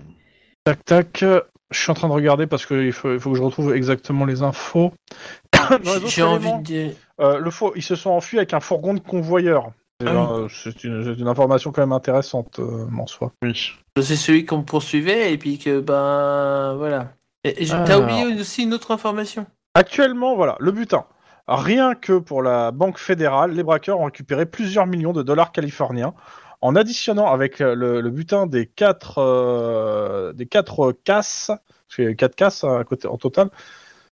[0.64, 1.24] Tac tac.
[1.70, 4.24] Je suis en train de regarder parce qu'il faut, il faut que je retrouve exactement
[4.26, 4.92] les infos.
[5.52, 6.92] Dans les autres J'ai envie éléments, de dire.
[7.20, 9.72] euh, le faux, ils se sont enfuis avec un fourgon de convoyeur.
[10.00, 10.42] C'est Ah oui.
[10.44, 13.32] euh, c'est une, c'est une information quand même intéressante euh, en soi.
[13.42, 13.72] Oui.
[14.00, 17.12] C'est celui qu'on poursuivait et puis que ben voilà.
[17.44, 18.02] Et, et je- T'as Alors.
[18.04, 19.46] oublié aussi une autre information?
[19.74, 21.04] Actuellement, voilà, le butin.
[21.46, 26.14] Rien que pour la Banque fédérale, les braqueurs ont récupéré plusieurs millions de dollars californiens.
[26.62, 32.08] En additionnant avec le, le butin des quatre, euh, des quatre casses, parce qu'il y
[32.08, 33.50] a quatre casses hein, à côté, en total,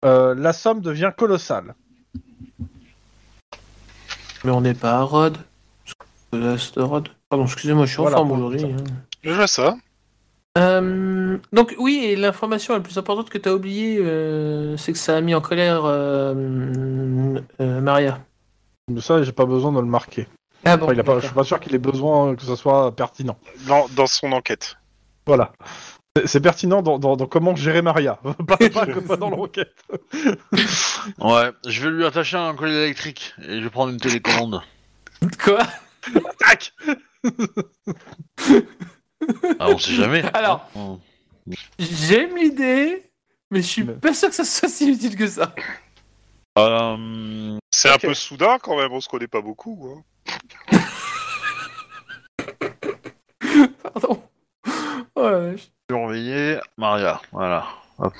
[0.04, 1.74] euh, la somme devient colossale.
[4.42, 5.38] Mais on n'est pas à Rod.
[7.28, 8.64] Pardon, excusez-moi, je suis en forme aujourd'hui.
[8.64, 8.76] hein.
[9.22, 9.76] Je vois ça.
[10.58, 14.98] Euh, donc oui, et l'information la plus importante que tu as oubliée, euh, c'est que
[14.98, 16.34] ça a mis en colère euh,
[17.60, 18.20] euh, Maria.
[18.98, 20.26] Ça, j'ai pas besoin de le marquer.
[20.64, 22.56] Ah bon, Enfin, il a pas, je suis pas sûr qu'il ait besoin que ça
[22.56, 23.38] soit pertinent.
[23.68, 24.76] Dans, dans son enquête.
[25.26, 25.52] Voilà.
[26.16, 29.72] C'est- C'est pertinent dans, dans- dans comment gérer Maria, pas, pas, pas dans l'enquête.
[31.18, 34.60] Ouais, je vais lui attacher un collier électrique et je vais prendre une télécommande.
[35.42, 35.60] Quoi?
[36.38, 36.72] Tac
[39.58, 40.22] Ah, on sait jamais.
[40.34, 40.68] Alors.
[40.76, 40.98] Hein.
[41.78, 43.10] J'aime l'idée,
[43.50, 45.54] mais je suis Mais- pas sûr que ça soit si utile que ça.
[46.58, 49.96] Euh, C'est un peu soudain quand même, on se connaît pas beaucoup.
[49.96, 50.02] hein.
[53.82, 54.22] Pardon.
[55.14, 55.68] Oh la vache.
[55.90, 57.20] surveiller Maria.
[57.32, 57.66] Voilà.
[57.98, 58.14] Hop.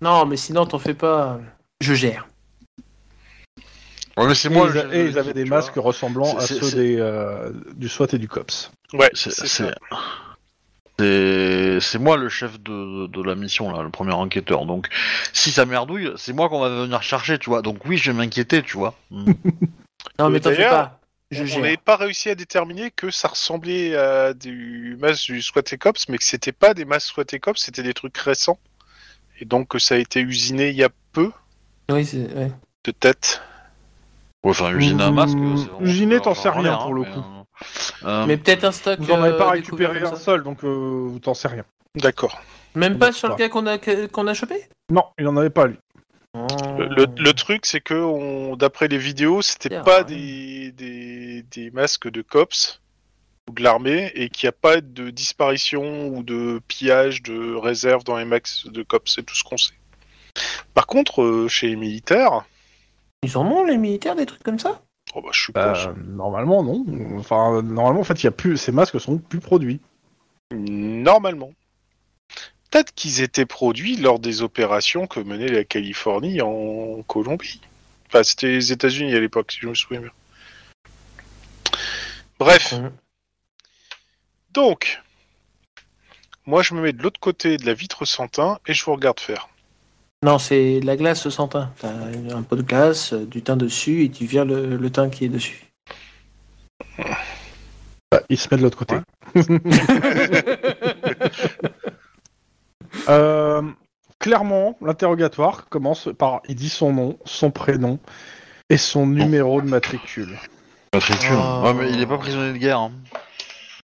[0.00, 1.38] Non, mais sinon, t'en fais pas.
[1.80, 2.26] Je gère.
[4.16, 4.68] Ouais, mais c'est Et, moi.
[4.68, 5.84] ils, de et ils avaient des masques vois.
[5.84, 8.70] ressemblant à ceux des, euh, du SWAT et du COPS.
[8.92, 9.74] Ouais, C'est c'est c'est- ça.
[10.98, 14.66] c'est- c'est moi le chef de, de, de la mission là, le premier enquêteur.
[14.66, 14.88] Donc
[15.32, 17.62] si ça merdouille, c'est moi qu'on va venir chercher, tu vois.
[17.62, 18.94] Donc oui, je vais m'inquiéter, tu vois.
[19.10, 19.32] Mm.
[20.18, 21.00] Non, mais t'en fais D'ailleurs, pas.
[21.30, 25.62] Je on n'avait pas réussi à déterminer que ça ressemblait à du masque du SWAT
[25.72, 28.58] et Cops, mais que c'était pas des masques SWAT et Cops, c'était des trucs récents.
[29.40, 31.32] Et donc que ça a été usiné il y a peu,
[31.90, 32.18] Oui, c'est.
[32.34, 32.52] ouais.
[32.84, 33.42] peut-être.
[34.44, 35.36] Ouais, Enfin, usiner un masque.
[35.36, 37.18] Mmh, vraiment- usiner, t'en sais ai rien, pour le mais, coup.
[38.04, 39.00] euh, euh, Mais peut-être un stock.
[39.00, 41.64] Vous en avez euh, pas récupéré un seul, donc euh, vous t'en sais rien.
[41.96, 42.40] D'accord.
[42.74, 43.38] Même pas sur le pas.
[43.38, 44.56] gars qu'on a, qu'on a chopé?
[44.90, 45.76] Non, il en avait pas lui.
[46.36, 46.46] Oh.
[46.78, 50.04] Le, le- le truc, c'est que on- d'après les vidéos, c'était pas ouais.
[50.04, 52.80] des, des, des masques de cops
[53.48, 58.02] ou de l'armée et qu'il n'y a pas de disparition ou de pillage de réserve
[58.04, 59.74] dans les masques de cops, c'est tout ce qu'on sait.
[60.74, 62.44] Par contre, euh, chez les militaires,
[63.24, 64.82] Ils en ont, les militaires, des trucs comme ça?
[65.14, 66.84] Oh bah, je suis Bah, normalement, non.
[67.18, 69.80] Enfin, normalement, en fait, il y a plus, ces masques sont plus produits.
[70.52, 71.52] Normalement.
[72.70, 77.60] Peut-être qu'ils étaient produits lors des opérations que menait la Californie en Colombie.
[78.08, 80.10] Enfin, c'était les États-Unis à l'époque, si je me souviens bien.
[82.38, 82.74] Bref,
[84.50, 85.00] donc,
[86.46, 88.92] moi je me mets de l'autre côté de la vitre sans teint et je vous
[88.92, 89.48] regarde faire.
[90.24, 91.70] Non, c'est la glace sans teint.
[91.78, 91.90] T'as
[92.34, 95.26] un pot de glace, euh, du teint dessus, et tu vires le, le teint qui
[95.26, 95.66] est dessus.
[98.10, 98.96] Bah, il se met de l'autre côté.
[103.08, 103.60] Euh,
[104.20, 107.98] clairement, l'interrogatoire commence par il dit son nom, son prénom
[108.70, 110.38] et son numéro de matricule.
[110.94, 111.36] matricule.
[111.36, 111.62] Oh.
[111.64, 112.78] Ouais, mais il est pas prisonnier de guerre.
[112.78, 112.92] hein.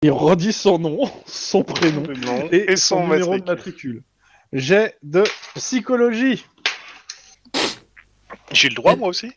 [0.02, 2.04] Il redit son nom, son prénom
[2.52, 3.46] et, son, numéro matricule.
[3.46, 4.04] de matricule.
[4.54, 5.24] J'ai de
[5.56, 6.46] psychologie.
[8.52, 9.32] J'ai le droit moi aussi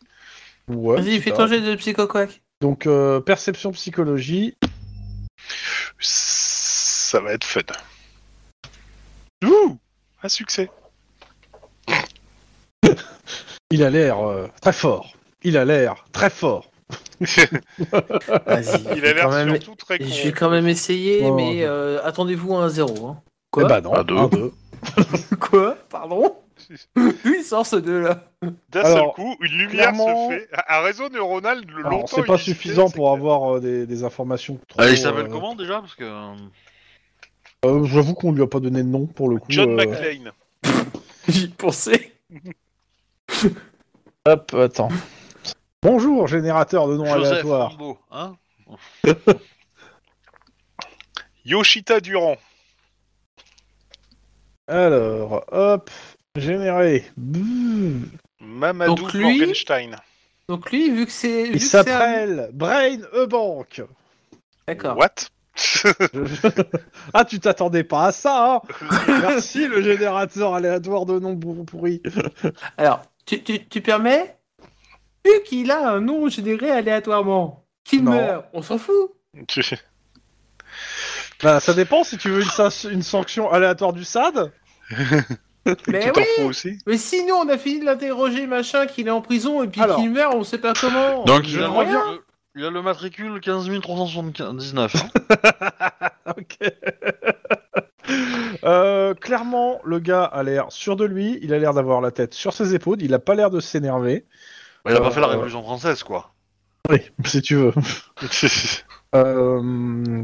[0.67, 2.41] Ouais, Vas-y, fais ton jet de psychoquac.
[2.61, 4.55] Donc euh, perception psychologie.
[5.99, 7.61] Ça va être fun.
[9.45, 9.77] Ouh
[10.21, 10.69] Un succès.
[13.71, 15.13] Il a l'air euh, très fort.
[15.43, 16.69] Il a l'air très fort.
[17.19, 18.97] Vas-y.
[18.97, 20.05] Il a l'air même- surtout très con.
[20.07, 21.35] Je vais quand même essayer, Oh.
[21.35, 23.07] mais euh, attendez-vous à un zéro.
[23.07, 23.21] Hein.
[23.51, 23.63] Quoi?
[23.63, 24.15] Eh bah non, À deux.
[24.17, 24.51] un, deux.
[25.39, 26.35] Quoi Pardon
[26.95, 28.21] D'où il sort ce deux-là
[28.69, 30.49] D'un seul Alors, coup, une lumière clairement- se fait.
[30.67, 32.07] Un réseau neuronal le Alors, longtemps.
[32.17, 33.17] c'est pas suffisant c'est pour clair.
[33.17, 34.81] avoir euh, des, des informations trop.
[34.81, 36.03] Ah, il s'appelle euh, comment déjà Parce que.
[36.03, 36.35] euh,
[37.65, 39.45] euh, J'avoue qu'on lui a pas donné de nom pour le coup.
[39.49, 40.31] John euh, McClane.
[41.29, 42.13] J'y pensais.
[44.25, 44.89] Hop, attends.
[45.81, 47.69] Bonjour, générateur de noms Joseph aléatoires.
[47.71, 48.35] Rambo, hein
[51.45, 52.37] Yoshita Durand.
[54.69, 55.89] Alors, hop,
[56.35, 57.05] généré.
[57.17, 58.01] Bouh.
[58.39, 59.95] Mamadou Donc lui- Morgenstein.
[60.47, 61.43] Donc lui, vu que c'est.
[61.45, 63.81] vu Il que c'est un- s'appelle Brain Ebank.
[64.67, 64.97] D'accord.
[64.97, 65.09] What?
[67.13, 68.61] Ah, tu t'attendais pas à ça, hein
[69.07, 72.01] Merci, le générateur aléatoire de noms pour- pourris.
[72.77, 74.37] Alors, tu, tu, tu permets?
[75.25, 78.11] Vu qu'il a un nom généré aléatoirement, qu'il Non.
[78.11, 79.11] meurt, on s'en fout.
[81.43, 84.51] Bah, ça dépend si tu veux une, sa- une sanction aléatoire du SAD.
[85.87, 89.21] Mais tu oui aussi Mais sinon, on a fini de l'interroger, machin, qu'il est en
[89.21, 89.97] prison, et puis Alors.
[89.97, 91.23] qu'il meurt, on sait pas comment.
[91.25, 92.03] Donc On il verra reviens.
[92.09, 92.19] rien.
[92.55, 94.95] il a le matricule 15 379.
[94.95, 95.09] hein.
[96.37, 96.57] ok.
[98.63, 102.33] Euh, clairement, le gars a l'air sûr de lui, il a l'air d'avoir la tête
[102.33, 104.25] sur ses épaules, il a pas l'air de s'énerver.
[104.83, 106.31] Bah, il a pas Euh, fait la Révolution française, quoi.
[106.89, 107.73] Oui, si tu veux.
[109.15, 110.23] Euh,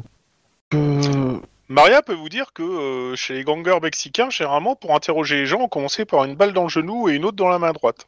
[0.76, 5.46] euh, Maria peut vous dire que euh, chez les gangers mexicains, généralement, pour interroger les
[5.46, 7.72] gens, on commençait par une balle dans le genou et une autre dans la main
[7.72, 8.08] droite.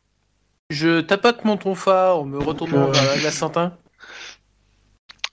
[0.70, 3.74] Je tapote mon tonfa en me retournant vers la glace Saintin.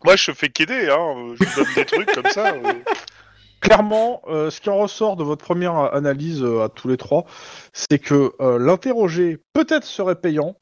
[0.05, 1.35] Moi, je fais qu'aider, hein.
[1.41, 2.53] Je donne des trucs comme ça.
[2.55, 2.73] euh.
[3.61, 7.25] clairement, euh, ce qui en ressort de votre première analyse euh, à tous les trois,
[7.73, 10.57] c'est que euh, l'interroger peut-être serait payant,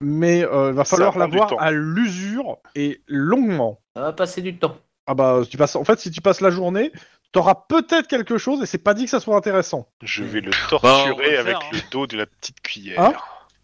[0.00, 3.80] mais euh, il va Ça falloir l'avoir à l'usure et longuement.
[3.96, 4.76] Ça va passer du temps.
[5.06, 6.90] Ah bah, tu passes, en fait, si tu passes la journée,
[7.32, 9.88] t'auras peut-être quelque chose et c'est pas dit que ça soit intéressant.
[10.02, 11.70] Je vais le Bah, on torturer le avec faire, hein.
[11.72, 13.00] le dos de la petite cuillère.
[13.00, 13.12] Hein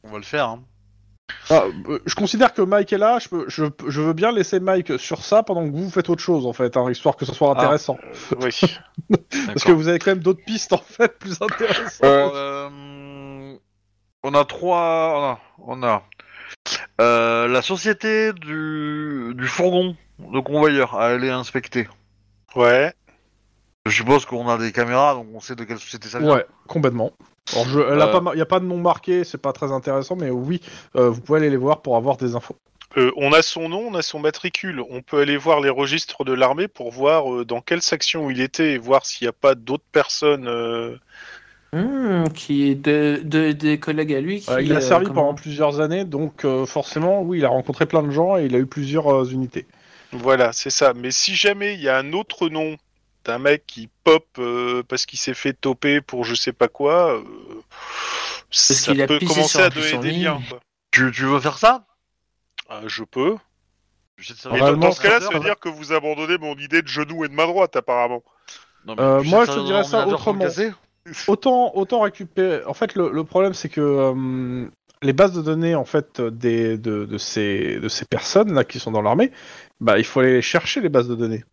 [0.05, 0.47] On va le faire.
[0.49, 0.63] Hein.
[1.49, 4.59] Ah, euh, je considère que Mike est là, je, peux, je, je veux bien laisser
[4.59, 7.33] Mike sur ça pendant que vous faites autre chose, en fait, hein, histoire que ce
[7.33, 7.59] soit Ah.
[7.61, 7.97] intéressant.
[8.33, 8.61] Euh, oui.
[9.47, 12.01] Parce que vous avez quand même d'autres pistes, en fait, plus intéressantes.
[12.05, 13.57] Euh,
[14.25, 15.39] on a trois.
[15.63, 15.81] On a.
[15.81, 16.03] on a,
[17.01, 19.97] euh, la société du, du fourgon
[20.33, 21.89] de convoyeur à aller inspecter.
[22.57, 22.93] Ouais.
[23.87, 26.35] Je suppose qu'on a des caméras, donc on sait de quelle société ça vient.
[26.35, 27.13] Ouais, complètement.
[27.53, 28.13] Alors, je, elle a Euh.
[28.13, 30.61] pas, mar- y a pas de nom marqué, c'est pas très intéressant, mais oui,
[30.97, 32.57] euh, vous pouvez aller les voir pour avoir des infos.
[32.97, 34.83] Euh, on a son nom, on a son matricule.
[34.91, 38.41] On peut aller voir les registres de l'armée pour voir euh, dans quelle section il
[38.41, 40.47] était et voir s'il n'y a pas d'autres personnes.
[40.47, 40.97] euh,
[41.73, 44.41] Hmm, qui est de, de- des collègues à lui.
[44.41, 47.45] Qui, Euh, il a euh, servi comment- pendant plusieurs années, donc euh, forcément, oui, il
[47.45, 49.67] a rencontré plein de gens et il a eu plusieurs euh, unités.
[50.13, 50.93] Voilà, c'est ça.
[50.95, 52.77] Mais si jamais il y a un autre nom
[53.25, 57.15] d'un mec qui pop euh, parce qu'il s'est fait toper pour je sais pas quoi,
[57.15, 57.23] euh,
[58.51, 60.41] ça peut commencer à donner des liens.
[60.49, 60.61] quoi.
[60.91, 61.85] Tu, tu veux faire ça?
[62.71, 63.37] Euh, je peux.
[64.17, 66.83] Je sais de Et dans, ce cas-là, ça veut dire que vous abandonnez mon idée
[66.83, 68.23] de genou et de main droite, apparemment.
[68.85, 70.45] Non, mais Euh, moi, je te dirais ça autrement.
[71.27, 72.63] Autant, autant récupérer.
[72.67, 74.69] En fait, le, le problème, c'est que euh,
[75.03, 78.79] les bases de données, en fait, des, de, de ces, de ces personnes là qui
[78.79, 79.31] sont dans l'armée,
[79.81, 81.45] bah, il faut aller les chercher les bases de données.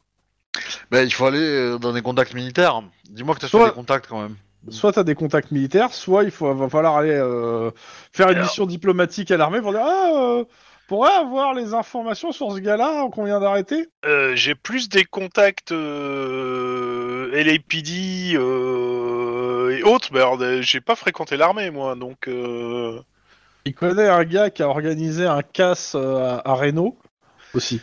[0.91, 2.81] Bah, il faut aller euh, dans des contacts militaires.
[3.10, 4.36] Dis-moi que t'as Soit- fait des contacts quand même.
[4.69, 7.71] Soit tu as des contacts militaires, soit il faut, va falloir aller euh,
[8.12, 10.43] faire une mission diplomatique à l'armée pour dire Ah, euh,
[10.89, 13.88] pourrait avoir les informations sur ce gars-là qu'on vient d'arrêter?
[14.05, 21.38] Euh, J'ai plus des contacts euh, LAPD euh, et autres, mais alors, j'ai pas fréquenté
[21.38, 22.27] l'armée, moi, donc...
[23.67, 26.97] Il connaît un gars qui a organisé un casse euh, à, à Reno
[27.53, 27.82] aussi.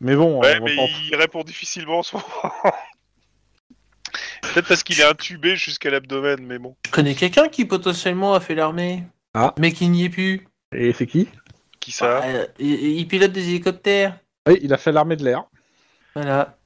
[0.00, 0.74] Mais bon, Ouais, mais
[1.10, 2.26] il répond difficilement en ce moment.
[4.42, 6.74] Peut-être parce qu'il est intubé jusqu'à l'abdomen, mais bon.
[6.86, 9.04] Je connais quelqu'un qui potentiellement a fait l'armée.
[9.34, 9.54] Ah.
[9.58, 10.48] Mais qui n'y est plus.
[10.74, 11.28] Et c'est qui?
[11.80, 12.22] Qui ça?
[12.24, 14.18] Euh, il, il pilote des hélicoptères.
[14.48, 15.44] Oui, il a fait l'armée de l'air.
[16.14, 16.56] Voilà.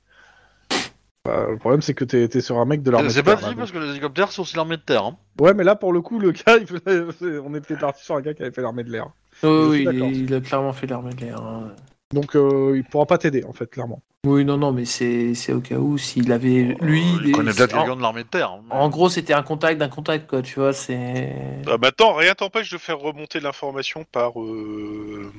[1.27, 3.37] Bah, le problème, c'est que t'es t'es sur un mec de l'armée de C'est pas
[3.37, 5.05] terre, dit là, parce que les hélicoptères c'est aussi l'armée de terre.
[5.05, 5.17] hein.
[5.39, 6.81] Ouais, mais là, pour le coup, le gars, il fait-
[7.45, 9.07] on était parti sur un gars qui avait fait l'armée de l'air.
[9.43, 10.09] Oh, Je oui, il, d'accord.
[10.11, 11.41] il a clairement fait l'armée de l'air.
[11.43, 11.73] hein.
[12.13, 14.03] Donc, euh, il pourra pas t'aider, en fait, clairement.
[14.27, 17.01] Oui, non, non, mais c'est c'est au cas où s'il avait lui.
[17.03, 18.51] Euh, il des- connaît peut-être en, quelqu'un de l'armée de terre.
[18.53, 18.63] hein.
[18.71, 20.41] en gros, c'était un contact d'un contact, quoi.
[20.43, 21.35] Tu vois, c'est.
[21.67, 24.41] Ah, Maintenant, rien t'empêche de faire remonter l'information par...
[24.41, 25.31] Euh...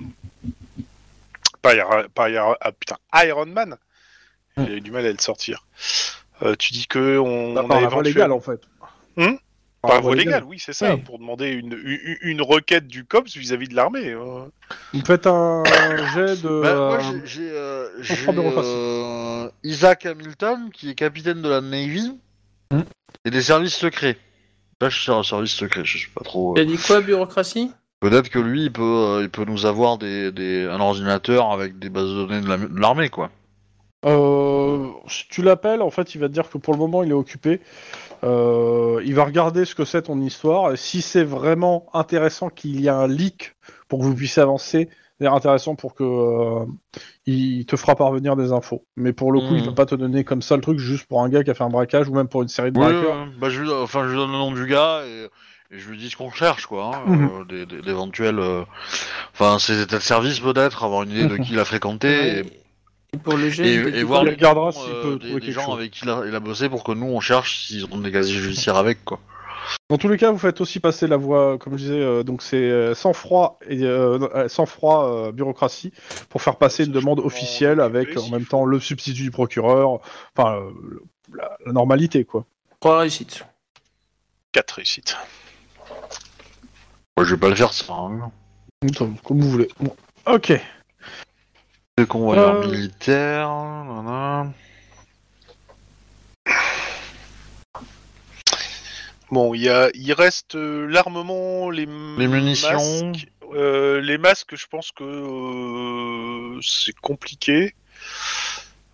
[1.62, 3.78] Par, Ira- par Ira- ah, putain, Iron Man
[4.58, 4.66] Hmm.
[4.68, 5.66] J'ai eu du mal à le sortir.
[6.44, 8.62] Euh, tu dis que on, Bah, on par a éventuellement- légale, en fait.
[9.18, 9.36] Hmm
[9.82, 11.02] Par voie légale, oui, c'est ça, Oui.
[11.02, 14.10] pour demander une, une, une requête du COPS vis-à-vis de l'armée.
[14.10, 14.46] euh.
[14.94, 15.64] Vous faites un
[16.14, 16.62] jet de...
[16.62, 17.90] Bah, moi, euh, j'ai- euh,
[18.30, 22.18] euh, Isaac Hamilton, qui est capitaine de la Navy,
[22.72, 22.82] Hmm.
[23.26, 24.18] et des services secrets.
[24.82, 26.52] Là, je suis un service secret, je sais pas trop.
[26.52, 26.56] euh.
[26.56, 27.72] T'as dit quoi, bureaucratie?
[28.00, 31.78] Peut-être que lui, il peut, euh, il peut nous avoir des, des, un ordinateur avec
[31.80, 33.30] des bases de données de la- de l'armée, quoi.
[34.06, 37.10] Euh, si tu l'appelles, en fait, il va te dire que pour le moment, il
[37.12, 37.62] est occupé.
[38.24, 40.74] Euh, il va regarder ce que c'est ton histoire.
[40.74, 43.56] Et si c'est vraiment intéressant qu'il y ait un leak
[43.88, 46.66] pour que vous puissiez avancer, c'est intéressant pour que euh,
[47.26, 48.86] il te fera parvenir des infos.
[48.96, 49.60] Mais pour le coup, Mhm.
[49.60, 51.54] il peut pas te donner comme ça le truc juste pour un gars qui a
[51.54, 53.18] fait un braquage ou même pour une série de Oui, braqueurs.
[53.18, 55.28] ouais, bah, je, lui, enfin, je lui donne le nom du gars et,
[55.76, 56.86] et je lui dis ce qu'on cherche, quoi.
[56.86, 57.30] hein, Mhm.
[57.52, 58.40] euh, d'éventuels.
[58.40, 58.64] euh,
[59.34, 62.40] Enfin, ses états de service, peut-être, avoir une idée de qui il a fréquenté.
[62.40, 62.61] et-
[63.14, 65.52] Et pour le jet, Et, et voir regardera s'il euh, peut des, trouver des quelque
[65.52, 65.74] gens chose.
[65.80, 68.12] avec qui il a, il a bossé pour que nous on cherche s'ils ont des
[68.12, 69.20] casiers judiciaires avec quoi.
[69.90, 72.42] Dans tous les cas, vous faites aussi passer la voie, comme je disais, euh, donc
[72.42, 75.92] c'est euh, sans froid et euh, sans froid euh, bureaucratie
[76.30, 80.00] pour faire passer une demande officielle avec en même temps le substitut du procureur,
[80.36, 80.72] enfin euh,
[81.34, 82.46] la, la normalité quoi.
[82.80, 83.46] Trois réussites.
[84.54, 85.18] 4 réussites.
[87.18, 87.94] Moi je vais pas le faire ça.
[87.94, 88.32] hein.
[88.98, 89.68] Comme comme vous voulez.
[89.80, 89.96] Bon.
[90.26, 90.54] Ok.
[92.02, 92.68] Les convoyeurs Euh.
[92.68, 93.48] militaires.
[93.48, 94.48] nanana.
[99.30, 101.86] Bon, il y a, il reste euh, l'armement, les,
[102.18, 102.72] Les munitions.
[103.12, 103.28] masques.
[103.54, 107.76] Euh, les masques, je pense que euh, c'est compliqué.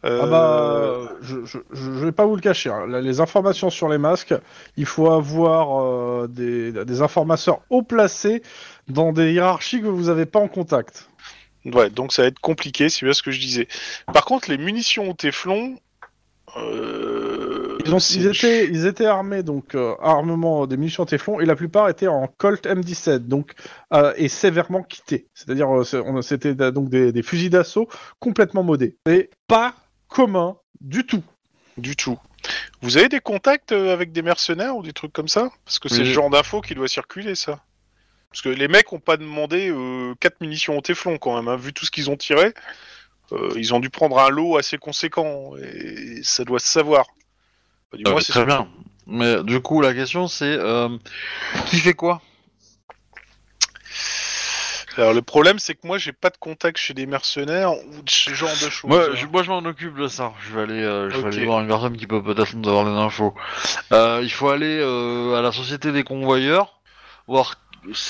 [0.05, 2.69] Euh, Ah bah, je, je, je vais pas vous le cacher.
[2.69, 2.87] hein.
[3.01, 4.35] Les informations sur les masques,
[4.75, 8.43] il faut avoir euh, des, des informateurs haut placés
[8.89, 11.07] dans des hiérarchies que vous n'avez pas en contact.
[11.73, 13.67] Ouais, donc ça va être compliqué, c'est bien ce que je disais.
[14.13, 15.77] Par contre, les munitions au téflon.
[16.55, 21.45] euh, Ils, ont- ils étaient, ils étaient armés, donc euh, armement des munitions Téflon, et
[21.45, 23.53] la plupart étaient en Colt M17, donc
[23.93, 25.27] euh, et sévèrement quittés.
[25.33, 27.87] C'est-à-dire, euh, c'était donc des, des fusils d'assaut
[28.19, 28.97] complètement modés.
[29.09, 29.75] Et pas
[30.07, 31.23] commun du tout.
[31.77, 32.17] Du tout.
[32.81, 35.49] Vous avez des contacts avec des mercenaires ou des trucs comme ça?
[35.65, 36.07] Parce que c'est Oui.
[36.07, 37.59] le genre d'info qui doit circuler, ça.
[38.31, 41.55] Parce que les mecs ont pas demandé euh, 4 munitions au téflon quand même, hein.
[41.57, 42.53] vu tout ce qu'ils ont tiré.
[43.31, 47.05] euh, ils ont dû prendre un lot assez conséquent, et ça doit se savoir.
[47.91, 48.67] Enfin, du Euh, moins, c'est très bien.
[49.05, 50.89] Mais du coup, la question c'est euh,
[51.67, 52.21] qui fait quoi?
[54.97, 58.09] Alors le problème, c'est que moi, j'ai pas de contact chez des mercenaires ou de
[58.09, 58.89] ce genre de choses.
[58.89, 59.15] Moi, hein.
[59.15, 60.33] je, moi, je m'en occupe de ça.
[60.41, 62.83] Je vais aller, euh, je vais aller voir une personne qui peut peut-être nous avoir
[62.83, 63.35] les infos.
[63.93, 66.79] Euh, il faut aller euh, à la société des convoyeurs,
[67.27, 67.55] voir,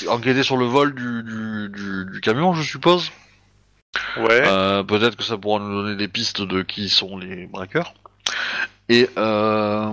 [0.08, 3.10] enquêter sur le vol du, du, du, du camion, je suppose.
[4.16, 4.42] Ouais.
[4.46, 7.94] Euh, peut-être que ça pourra nous donner des pistes de qui sont les braqueurs.
[8.88, 9.92] Et, euh...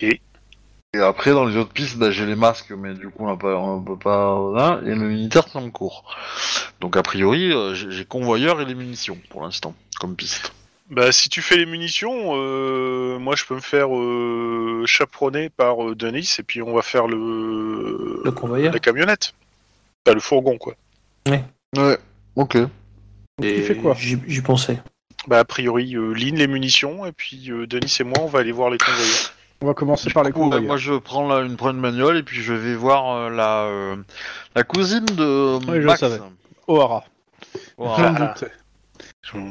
[0.00, 0.20] Et
[0.96, 3.82] et après, dans les autres pistes, bah, j'ai les masques, mais du coup, on on
[3.82, 4.38] peut pas.
[4.54, 6.04] Là, et le militaire, c'est en cours.
[6.80, 10.54] Donc, a priori, euh, j'ai j'ai convoyeur et les munitions pour l'instant, comme piste.
[10.90, 15.84] Bah, si tu fais les munitions, euh, moi, je peux me faire euh, chaperonner par
[15.84, 18.72] euh, Denis, et puis on va faire le, Le convoyeur.
[18.72, 19.34] la camionnette.
[20.04, 20.74] Pas le fourgon, quoi.
[21.26, 21.98] Ouais,
[22.36, 22.56] ok.
[23.42, 24.80] Et fait quoi J'y pensais.
[25.26, 28.38] Bah, a priori, euh, Lynn les munitions, et puis euh, Denis et moi, on va
[28.38, 29.32] aller voir les convoyeurs.
[29.62, 30.66] On va commencer par les coup, ouais, convoyeurs.
[30.68, 33.96] moi, je prends une prenne manuelle et puis je vais voir euh, la, euh,
[34.54, 35.98] la cousine de Oui, je Max.
[35.98, 36.20] savais.
[36.68, 37.04] O'Hara.
[37.76, 37.96] Voilà.
[37.96, 38.34] Je me Voilà.
[38.34, 38.52] doutais.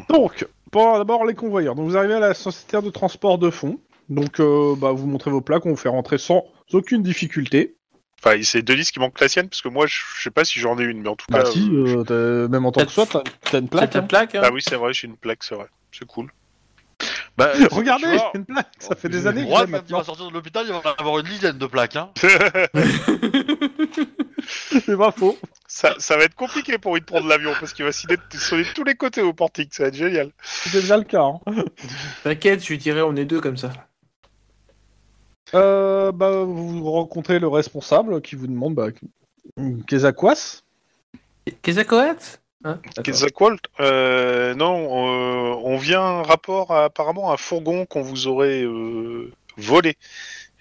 [0.09, 1.75] Donc, d'abord les convoyeurs.
[1.75, 3.79] Donc vous arrivez à la société de transport de fonds.
[4.09, 7.75] Donc euh, bah, vous montrez vos plaques, on vous fait rentrer sans aucune difficulté.
[8.23, 10.79] Enfin, c'est Denis qui manque la sienne, parce que moi, je sais pas si j'en
[10.79, 11.51] ai une, mais en tout Bah cas...
[11.51, 13.05] si, euh, euh, même en tant que soit,
[13.51, 13.91] t'as une plaque.
[13.91, 14.03] ta hein.
[14.03, 15.67] plaque, hein Ah oui, c'est vrai, j'ai une plaque, c'est vrai.
[15.91, 16.31] C'est cool.
[17.37, 19.97] Bah, Regardez, vois, j'ai une plaque, ça fait des années que il maintenant.
[19.99, 21.97] va sortir de l'hôpital, il va avoir une dizaine de plaques.
[21.97, 22.09] Hein.
[24.85, 25.37] C'est pas faux.
[25.67, 28.37] ça, ça va être compliqué pour lui de prendre l'avion, parce qu'il va sonner de
[28.37, 30.31] sonner de tous les côtés au portique, ça va être génial.
[30.43, 31.23] C'est déjà le cas.
[31.23, 31.39] hein.
[32.23, 33.71] T'inquiète, je lui dirais on est deux comme ça.
[35.53, 38.87] Euh, bah, vous rencontrez le responsable qui vous demande bah,
[39.87, 40.33] qu'est-ce à quoi
[41.61, 41.95] Qu'est-ce que
[42.63, 42.79] Hein
[43.79, 49.31] euh, Non, euh, on vient un rapport à apparemment un fourgon qu'on vous aurait euh,
[49.57, 49.97] volé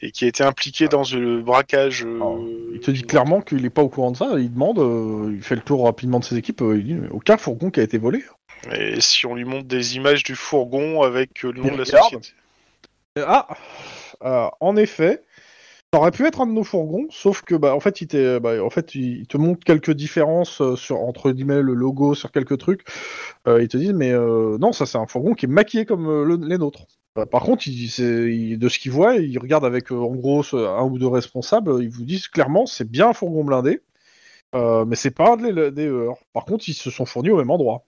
[0.03, 2.05] et qui a été impliqué dans le braquage.
[2.05, 2.39] euh, Alors,
[2.73, 4.35] Il te dit clairement qu'il est pas au courant de ça.
[4.39, 6.63] Il demande, euh, il fait le tour rapidement de ses équipes.
[6.63, 8.23] euh, il dit aucun fourgon qui a été volé.
[8.73, 12.29] Et si on lui montre des images du fourgon avec le nom de la société.
[13.17, 13.47] Ah,
[14.25, 15.23] euh, en effet,
[15.93, 18.09] ça aurait pu être un de nos fourgons, sauf que bah en fait il,
[18.41, 22.33] bah, en fait, il te montre quelques différences euh, sur entre guillemets le logo sur
[22.33, 22.83] quelques trucs.
[23.47, 26.07] Euh, ils te disent mais euh, non ça c'est un fourgon qui est maquillé comme
[26.25, 26.87] le- les nôtres.
[27.19, 30.15] Euh, par contre, il, c'est- il- de ce qu'il voit, il regarde avec euh, en
[30.15, 33.83] gros un ou deux responsables, ils vous disent clairement c'est bien un fourgon blindé,
[34.55, 36.19] euh, mais c'est pas des, des heurts.
[36.33, 37.85] Par contre, ils se sont fournis au même endroit.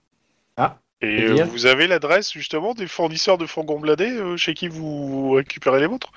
[1.01, 1.45] Et euh, bien.
[1.45, 5.87] vous avez l'adresse justement des fournisseurs de fourgons blindés euh, chez qui vous récupérez les
[5.87, 6.11] vôtres?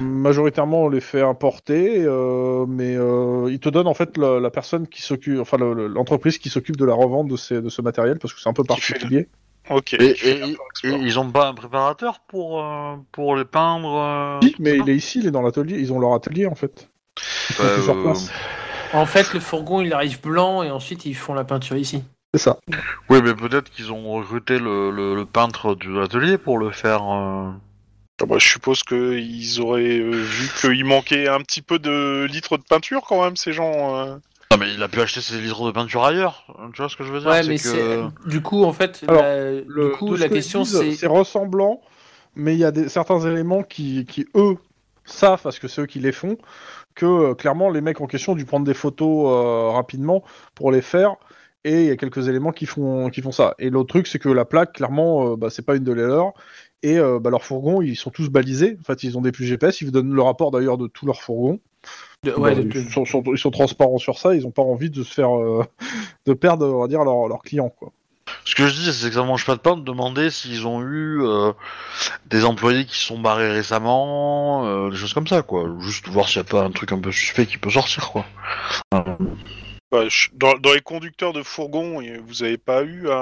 [0.00, 4.50] Majoritairement, on les fait importer, euh, mais euh, ils te donnent en fait la, la
[4.50, 7.68] personne qui s'occupe, enfin le- le- l'entreprise qui s'occupe de la revente de, ces, de
[7.68, 9.28] ce matériel parce que c'est un peu Qui fait particulier.
[9.70, 9.94] Ok.
[9.94, 14.54] Et, et- et ils ont pas un préparateur pour, euh, pour les peindre euh, Si,
[14.58, 16.88] mais il est ici, il est dans l'atelier, ils ont leur atelier en fait.
[17.50, 18.30] Ils Bah, sur euh, place.
[18.92, 22.04] En fait, le fourgon il arrive blanc et ensuite ils font la peinture ici.
[22.34, 22.58] C'est ça.
[23.08, 27.00] Oui, mais peut-être qu'ils ont recruté le, le, le peintre de l'atelier pour le faire.
[27.02, 27.50] euh,
[28.20, 32.56] Ah bah, je suppose qu'ils auraient euh, vu qu'il manquait un petit peu de litres
[32.58, 33.96] de peinture quand même, ces gens.
[33.96, 34.16] euh.
[34.54, 36.46] Non, mais il a pu acheter ses litres de peinture ailleurs.
[36.72, 37.28] Tu vois ce que je veux dire?
[37.28, 37.62] Ouais, mais que...
[37.62, 41.06] c'est du coup en fait, Alors, la, Le, du coup la que question c'est c'est
[41.06, 41.80] ressemblant,
[42.36, 44.56] mais il y a des, certains éléments qui, qui, eux
[45.04, 46.38] savent parce que c'est eux qui les font,
[46.94, 50.22] que euh, clairement les mecs en question ont dû prendre des photos euh, rapidement
[50.54, 51.16] pour les faire.
[51.64, 53.54] Et il y a quelques éléments qui font, qui font ça.
[53.58, 56.02] Et l'autre truc, c'est que la plaque, clairement, euh, bah, c'est pas une de les
[56.02, 56.34] leurs.
[56.82, 58.76] Et euh, bah, leurs fourgons, ils sont tous balisés.
[58.80, 59.80] En fait, ils ont des plus GPS.
[59.80, 61.60] Ils vous donnent le rapport d'ailleurs de tous leurs fourgons.
[62.24, 64.34] De- ouais, Bah, de- ils, sont, sont- ils sont transparents sur ça.
[64.34, 65.62] Ils ont pas envie de se faire, euh,
[66.26, 67.90] de perdre, on va dire, leurs leurs clients, quoi.
[68.46, 70.82] Ce que je dis, c'est que ça mange pas de pain de demander s'ils ont
[70.82, 71.52] eu euh,
[72.26, 75.66] des employés qui se sont barrés récemment, euh, des choses comme ça, quoi.
[75.80, 78.24] Juste voir s'il n'y a pas un truc un peu suspect qui peut sortir, quoi.
[79.94, 83.14] Euh, Bah, je- dans, dans les conducteurs de fourgon, y- vous avez pas eu un,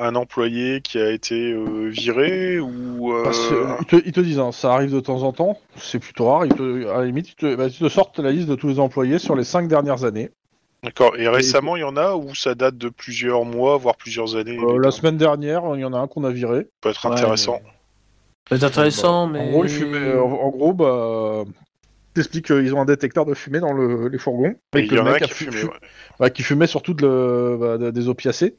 [0.00, 4.20] un employé qui a été euh, viré ou euh, Parce que, ils, te, ils te
[4.20, 6.46] disent, hein, ça arrive de temps en temps, c'est plutôt rare.
[6.46, 8.68] Ils te, à la limite, ils te, bah, ils te sortent la liste de tous
[8.68, 10.30] les employés sur les cinq dernières années.
[10.82, 11.16] D'accord.
[11.16, 14.58] Et récemment, il y en a où ça date de plusieurs mois, voire plusieurs années.
[14.58, 16.58] Euh, la semaine dernière, il y en a un qu'on a viré.
[16.60, 17.60] Ça peut être Ouais, intéressant.
[18.48, 19.40] C'est intéressant, mais.
[19.40, 21.42] En gros, ils fumaient- en, en gros, bah,
[22.16, 24.54] t'expliques qu'ils ont un détecteur de fumée dans le- les fourgons.
[24.74, 25.64] Et que y le en a mec qui fu- fumait.
[25.64, 25.78] ouais.
[26.18, 28.56] bah, qui fumait surtout de le- bah, de- des opiacés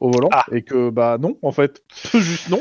[0.00, 0.28] au volant.
[0.32, 0.44] Ah.
[0.52, 1.82] Et que, bah non, en fait.
[2.14, 2.60] Juste non.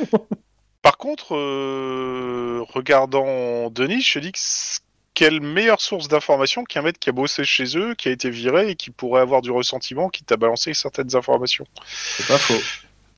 [0.81, 4.39] Par contre, euh, regardant Denis, je dis que
[5.13, 8.69] quelle meilleure source d'information qu'un mec qui a bossé chez eux, qui a été viré
[8.71, 11.65] et qui pourrait avoir du ressentiment, qui t'a balancé certaines informations.
[11.85, 12.59] C'est pas faux.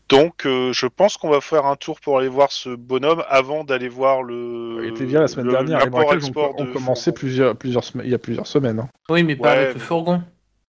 [0.09, 3.63] Donc, euh, je pense qu'on va faire un tour pour aller voir ce bonhomme avant
[3.63, 4.81] d'aller voir le.
[4.83, 5.79] Il était viré la semaine le- dernière.
[5.83, 7.17] Les braquages ont, de commencé fourgon.
[7.19, 8.79] plusieurs, plusieurs semaines, il y a plusieurs semaines.
[8.79, 8.89] hein.
[9.09, 10.21] Oui, mais pas Ouais, avec le fourgon.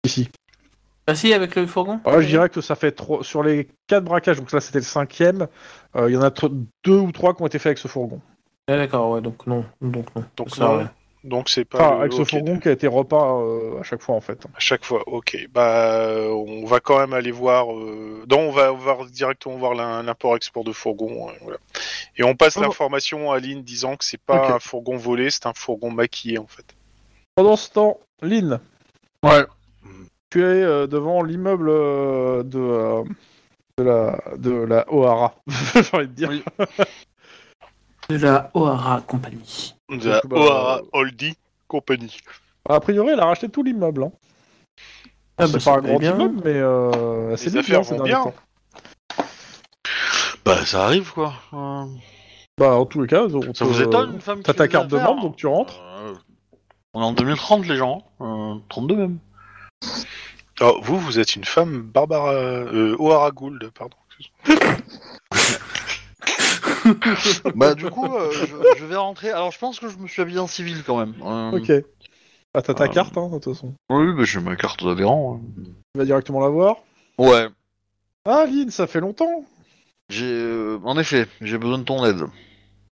[0.05, 0.29] Ici.
[1.07, 3.23] Ah si, avec le fourgon Alors là, je dirais que ça fait trois...
[3.23, 5.47] sur les quatre braquages, donc là c'était le cinquième,
[5.97, 6.31] euh, il y en a
[6.86, 8.21] deux ou trois qui ont été faits avec ce fourgon.
[8.69, 9.65] Ah, D'accord, ouais, donc non.
[9.81, 10.23] Donc non.
[10.38, 10.77] Donc, Ça, non.
[10.77, 10.86] ouais.
[11.24, 11.78] Donc, c'est pas.
[11.80, 12.30] Enfin, le- avec ce ok.
[12.30, 14.45] fourgon qui a été repeint euh, à chaque fois en fait.
[14.55, 15.47] À chaque fois, ok.
[15.53, 17.74] Bah, on va quand même aller voir.
[17.74, 18.26] Euh...
[18.30, 21.30] Non, on va, on va directement voir l'im- l'import-export de fourgon.
[21.30, 21.57] euh, voilà.
[22.17, 22.61] Et on passe Oh.
[22.61, 26.47] l'information à Lynn disant que c'est pas un fourgon volé, c'est un fourgon maquillé en
[26.47, 26.65] fait.
[27.36, 28.59] Pendant ce temps, Lynn,
[29.24, 29.45] Ouais.
[30.30, 33.03] tu es euh, devant l'immeuble euh, de, euh,
[33.78, 35.36] de la de la O'Hara,
[35.74, 36.30] j'ai envie de dire.
[36.30, 36.43] Oui.
[38.10, 39.76] De la O'Hara Company.
[39.89, 41.38] De la bah, O'Hara Oldie
[41.68, 42.18] Company.
[42.70, 44.04] A priori, elle a racheté tout l'immeuble.
[44.04, 44.12] Hein.
[45.38, 46.16] Ah, c'est bah, pas un ça grand bien.
[46.16, 48.24] immeuble, mais euh, c'est affaires vont bien.
[50.45, 51.34] Bah, ça arrive, quoi.
[51.54, 51.86] Euh,
[52.58, 54.68] Bah, en tous les cas, on Ça te- vous étonne, une femme qui t'as ta
[54.68, 55.80] carte de membre, donc tu rentres.
[55.82, 56.14] Euh,
[56.93, 58.06] On est en 2030, les gens.
[58.20, 58.56] hein.
[58.58, 59.18] Euh, 32 même.
[60.62, 63.95] Oh, vous, vous êtes une femme Barbara euh, O'Hara Gould, pardon.
[67.55, 68.45] bah, du coup, euh, je,
[68.79, 69.29] je vais rentrer.
[69.31, 71.13] Alors, je pense que je me suis habillé en civil quand même.
[71.23, 71.71] Euh, Ok.
[72.55, 73.73] Ah, t'as ta Euh, carte, hein, de toute façon.
[73.89, 75.39] Oui, bah, j'ai ma carte d'adhérent.
[75.41, 75.63] hein.
[75.93, 76.77] Tu vas directement la voir.
[77.17, 77.47] Ouais.
[78.25, 79.43] Ah, Lynn, ça fait longtemps.
[80.09, 82.23] J'ai, euh, en effet, j'ai besoin de ton aide.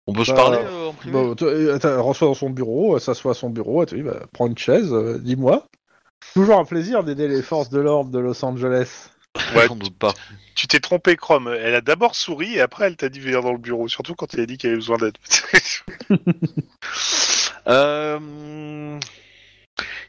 [0.06, 2.96] On peut se Bah, parler euh, en privé euh, attends, elle reçoit dans son bureau,
[2.96, 5.66] elle s'assoit à son bureau, elle te dit bah, prends une chaise, euh, dis-moi.
[6.34, 9.10] Toujours un plaisir d'aider les forces de l'ordre de Los Angeles.
[9.54, 10.14] Ouais, J'en doute pas.
[10.54, 11.48] Tu t'es trompé, Chrome.
[11.48, 14.34] Elle a d'abord souri et après elle t'a dit venir dans le bureau, surtout quand
[14.34, 15.16] elle a dit qu'elle avait besoin d'aide.
[17.66, 18.98] Euh,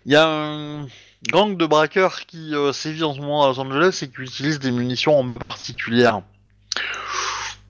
[0.05, 0.87] Il y a un
[1.29, 4.59] gang de braqueurs qui euh, sévit en ce moment à Los Angeles et qui utilise
[4.59, 6.21] des munitions en particulière.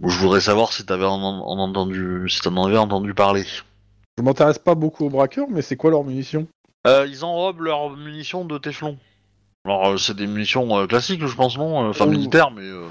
[0.04, 3.44] Je voudrais savoir si t'avais en, en entendu, si t'en avais entendu parler.
[4.18, 6.48] Je m'intéresse pas beaucoup aux braqueurs, mais c'est quoi leur munition
[6.88, 8.98] Euh, ils enrobent leurs munitions de Teflon.
[9.66, 12.88] Alors euh, c'est des munitions euh, classiques, je pense non, euh, enfin militaires, mais euh,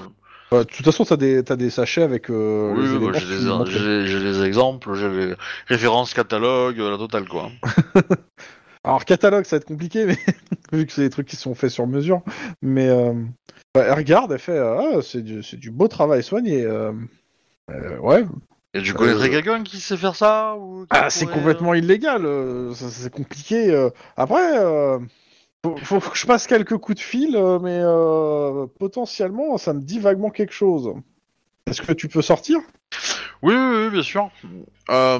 [0.51, 3.71] Bah, De toute façon, t'as des, t'as des sachets avec euh, oui, bah, j'ai des,
[3.71, 5.33] j'ai- j'ai des exemples, j'ai les
[5.67, 7.49] références catalogues, euh, la totale quoi.
[8.83, 10.17] Alors, catalogue, ça va être compliqué, mais
[10.71, 12.21] vu que c'est des trucs qui sont faits sur mesure.
[12.63, 13.13] Mais euh,
[13.75, 16.63] bah, elle regarde, elle fait Ah, c'est du, c'est du beau travail soigné.
[16.63, 16.93] euh.
[18.01, 18.25] Ouais,
[18.73, 22.23] Et tu connaîtrais quelqu'un qui sait faire ça ou Ah, c'est pourrait, complètement illégal,
[22.73, 23.89] ça- c'est compliqué.
[24.17, 24.57] Après,
[25.65, 29.73] euh, faut, faut que je passe quelques coups de fil, euh, mais euh, potentiellement, ça
[29.73, 30.93] me dit vaguement quelque chose.
[31.67, 32.59] Est-ce que tu peux sortir?
[33.41, 34.29] Oui, oui, oui, bien sûr.
[34.89, 35.19] Euh,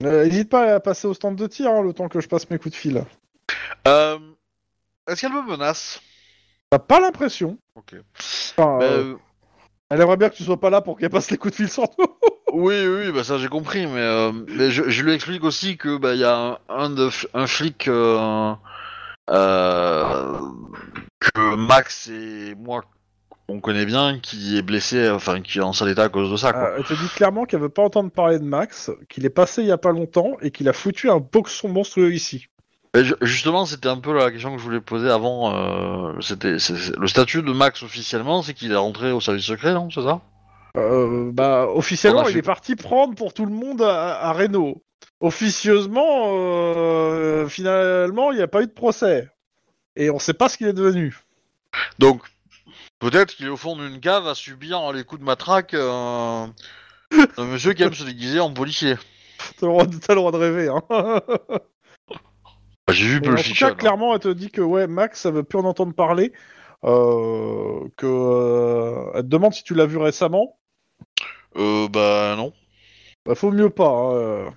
[0.00, 2.58] N'hésite pas à passer au stand de tir hein, le temps que je passe mes
[2.58, 3.04] coups de fil.
[3.88, 4.18] euh,
[5.08, 6.00] Est-ce qu'elle me menace?
[6.70, 7.58] T'as pas l'impression.
[7.76, 7.94] Ok.
[8.58, 9.16] Enfin, euh, euh,
[9.88, 11.68] elle aimerait bien que tu sois pas là pour qu'elle passe les coups de fil
[11.68, 12.04] sur nous.
[12.52, 15.76] oui, oui, oui, bah ça j'ai compris, mais, euh, mais je, je lui explique aussi
[15.76, 18.54] que bah il y a un, un, de, un flic euh, euh,
[21.20, 22.84] que Max et moi
[23.48, 26.36] on connaît bien qui est blessé, enfin qui est en sale état à cause de
[26.36, 26.70] ça quoi.
[26.70, 29.62] Euh, elle te dit clairement qu'elle veut pas entendre parler de Max, qu'il est passé
[29.62, 32.46] il y a pas longtemps et qu'il a foutu un boxon monstrueux ici.
[33.20, 35.54] Justement, c'était un peu la question que je voulais poser avant.
[35.54, 36.56] euh, c'était
[36.98, 40.22] le statut de Max officiellement, c'est qu'il est rentré au service secret, non C'est ça?
[40.78, 44.82] Euh, bah, officiellement, il est parti prendre pour tout le monde à, à Reno.
[45.20, 49.28] Officieusement, euh, finalement, il n'y a pas eu de procès.
[49.96, 51.16] Et on sait pas ce qu'il est devenu.
[51.98, 52.20] Donc,
[52.98, 56.46] peut-être qu'il est au fond d'une cave à subir les coups de matraque euh,
[57.36, 58.96] d'un monsieur qui aime se déguiser en policier.
[59.58, 60.68] T'as le, droit de- t'as le droit de rêver.
[60.68, 60.82] Hein.
[62.86, 63.68] Bah, J'ai vu tout Fiction.
[63.68, 66.32] cas, clairement, elle te dit que ouais, Max, ça veut plus en entendre parler.
[66.84, 70.58] euh, que elle te demande si tu l'as vu récemment.
[71.56, 72.52] Euh, bah non.
[73.24, 73.88] Bah, faut mieux pas.
[74.12, 74.54] hein.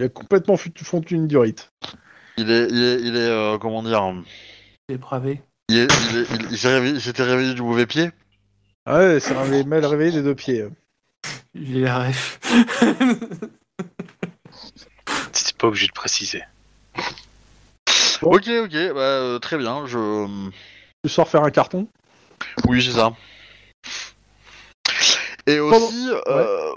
[0.00, 1.70] Il a complètement fondu une durite.
[2.38, 4.14] Il est, il est, il est euh, comment dire
[4.88, 5.42] Dépravé.
[5.68, 8.10] Il est, il est- il- il s'est réveillé, il s'était réveillé du mauvais pied.
[8.86, 10.64] Ah ouais, c'est un mal réveillé des deux pieds.
[11.54, 12.40] J'ai la ref.
[15.32, 16.42] C'était pas obligé de préciser.
[18.22, 18.36] Bon.
[18.36, 19.84] Ok, ok, bah euh, très bien.
[19.84, 20.48] Je,
[21.04, 21.86] Tu sors faire un carton?
[22.66, 23.12] oui, c'est ça.
[25.46, 26.72] Et aussi, euh,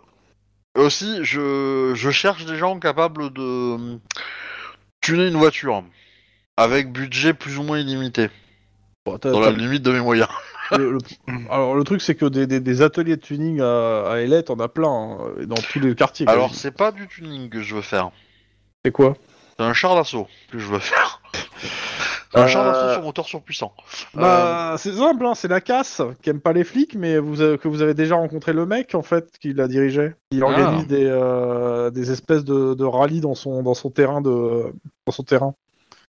[0.76, 4.00] aussi, je, je cherche des gens capables de
[5.02, 5.84] tuner une voiture
[6.58, 8.30] avec budget plus ou moins illimité,
[9.06, 10.30] Bon, t'as- dans la t'as- limite de mes moyens.
[10.72, 11.00] le- le-
[11.50, 14.60] Alors le truc c'est que des, des- des ateliers de tuning à, à LA, t'en
[14.60, 16.28] as plein hein, et dans tous les quartiers.
[16.30, 18.12] Alors, c'est pas du tuning que je veux faire.
[18.86, 19.16] c'est quoi?
[19.58, 21.22] C'est un char d'assaut que je veux faire.
[22.36, 23.74] Un char Euh, d'assaut sur moteur surpuissant.
[24.14, 27.58] Bah, c'est simple, hein, c'est la casse qui aime pas les flics, mais vous avez-
[27.58, 30.16] que vous avez déjà rencontré le mec en fait qui la dirigeait.
[30.32, 30.48] Il Ah.
[30.48, 34.74] organise des, euh, des espèces de, de rallyes dans son dans son terrain de
[35.06, 35.54] dans son terrain.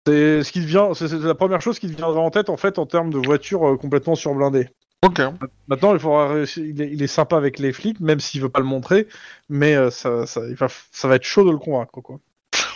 [0.08, 2.80] C'est ce qui vient, c'est la première chose qui te viendra en tête en fait
[2.80, 4.70] en termes de voitures euh, complètement surblindées.
[5.04, 5.20] Ok.
[5.68, 8.50] Maintenant, il faudra réussir- il, est, il est sympa avec les flics, même s'il veut
[8.50, 9.08] pas le montrer,
[9.50, 12.20] mais euh, ça, ça, il va, ça va être chaud de le convaincre quoi.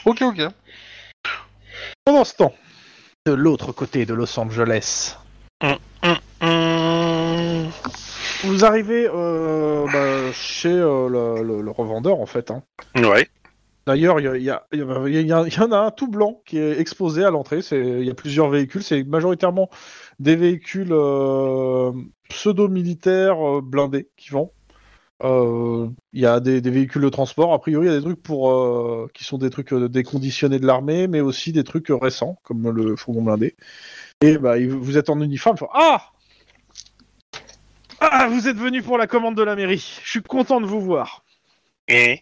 [0.06, 0.41] Ok, ok.
[2.04, 2.54] Pendant ce temps,
[3.26, 5.17] de l'autre côté de Los Angeles.
[8.43, 12.51] Vous arrivez euh, bah, chez euh, le, le- le revendeur en fait.
[12.51, 12.61] hein.
[12.95, 13.28] Ouais.
[13.88, 17.59] D'ailleurs, il y, en a un tout blanc qui est exposé à l'entrée.
[17.71, 18.84] Il y a plusieurs véhicules.
[18.84, 19.69] C'est majoritairement
[20.19, 21.91] des véhicules euh,
[22.30, 24.49] pseudo-militaires euh, blindés qui vendent.
[25.24, 27.53] Euh, Il y a des, des véhicules de transport.
[27.53, 30.59] A priori, il y a des trucs pour euh, qui sont des trucs euh, déconditionnés
[30.59, 33.55] de l'armée, mais aussi des trucs récents comme le fourgon blindé.
[34.22, 35.55] Et bah, vous êtes en uniforme.
[35.55, 36.11] il faut- Ah
[38.01, 39.99] Ah, vous êtes venu pour la commande de la mairie.
[40.03, 41.24] Je suis content de vous voir.
[41.88, 42.22] Et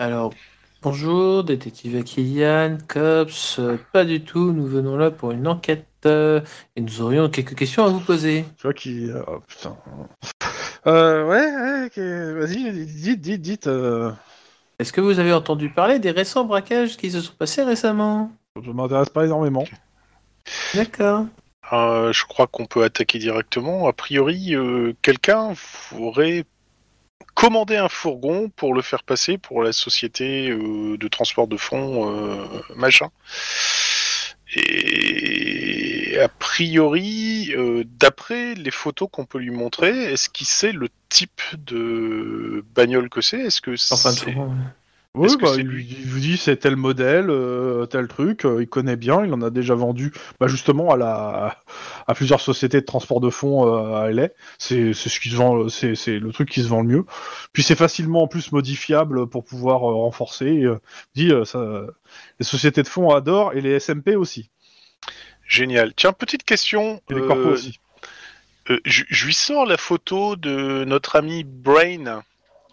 [0.00, 0.32] Alors,
[0.82, 6.40] bonjour, détective Akilian, Cops, euh, pas du tout, nous venons là pour une enquête euh,
[6.76, 8.44] et nous aurions quelques questions à vous poser.
[8.56, 9.08] Tu vois qui.
[9.26, 9.76] Oh, putain.
[10.88, 11.90] Euh, ouais,
[12.32, 13.66] vas-y, dites, dites, dites.
[13.66, 14.10] euh,
[14.78, 18.32] Est-ce que vous avez entendu parler des récents braquages qui se sont passés récemment?
[18.62, 19.64] Je m'intéresse pas énormément.
[20.74, 21.26] D'accord.
[21.72, 23.86] euh, je crois qu'on peut attaquer directement.
[23.86, 25.52] A priori, euh, quelqu'un
[25.98, 26.44] aurait
[27.34, 32.10] commandé un fourgon pour le faire passer pour la société euh, de transport de fonds
[32.10, 33.10] euh, machin.
[34.56, 35.77] Et
[36.18, 41.40] a priori, euh, d'après les photos qu'on peut lui montrer, est-ce qu'il sait le type
[41.56, 43.40] de bagnole que c'est?
[43.40, 44.34] Est-ce que Enfin, c'est...
[45.14, 45.86] Oui, bah, il, lui?
[46.00, 49.42] il vous dit c'est tel modèle, euh, tel truc, euh, il connaît bien, il en
[49.42, 51.56] a déjà vendu bah, justement à la
[52.06, 54.28] à plusieurs sociétés de transport de fonds euh, à LA.
[54.58, 57.04] C'est c'est ce qui se vend, c'est c'est le truc qui se vend le mieux.
[57.52, 60.46] Puis c'est facilement en plus modifiable pour pouvoir euh, renforcer.
[60.46, 60.78] Et, euh,
[61.14, 61.86] dit euh, ça,
[62.38, 64.50] les sociétés de fonds adorent et les SMP aussi,
[65.48, 65.94] Génial.
[65.94, 67.00] Tiens, petite question.
[67.10, 67.80] et les euh, corpos aussi.
[68.70, 72.22] Euh, je, lui sors la photo de notre ami Brain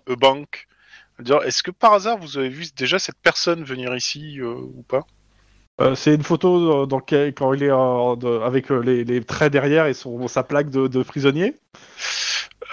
[0.10, 0.68] euh, Bank.
[1.46, 5.08] Est-ce que par hasard vous avez vu déjà cette personne venir ici euh, ou pas?
[5.80, 9.06] Euh, c'est une photo euh, dans lequel- quand il est euh, de- avec euh, les,
[9.06, 11.56] les traits derrière et son, sa plaque de, de prisonnier?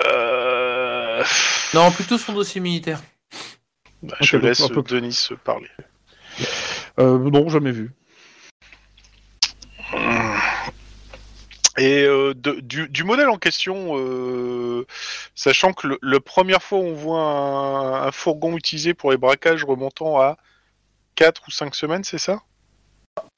[0.07, 1.23] euh...
[1.75, 3.01] Non, plutôt son dossier militaire.
[4.03, 5.69] bah, Je donc, laisse un peu- Denis parler.
[6.99, 7.93] Euh, non, jamais vu.
[11.79, 14.87] Et euh, de- du, du modèle en question, euh,
[15.35, 19.65] sachant que le, la première fois on voit un, un fourgon utilisé pour les braquages
[19.65, 20.37] remontant à
[21.15, 22.43] 4 ou 5 semaines, c'est ça?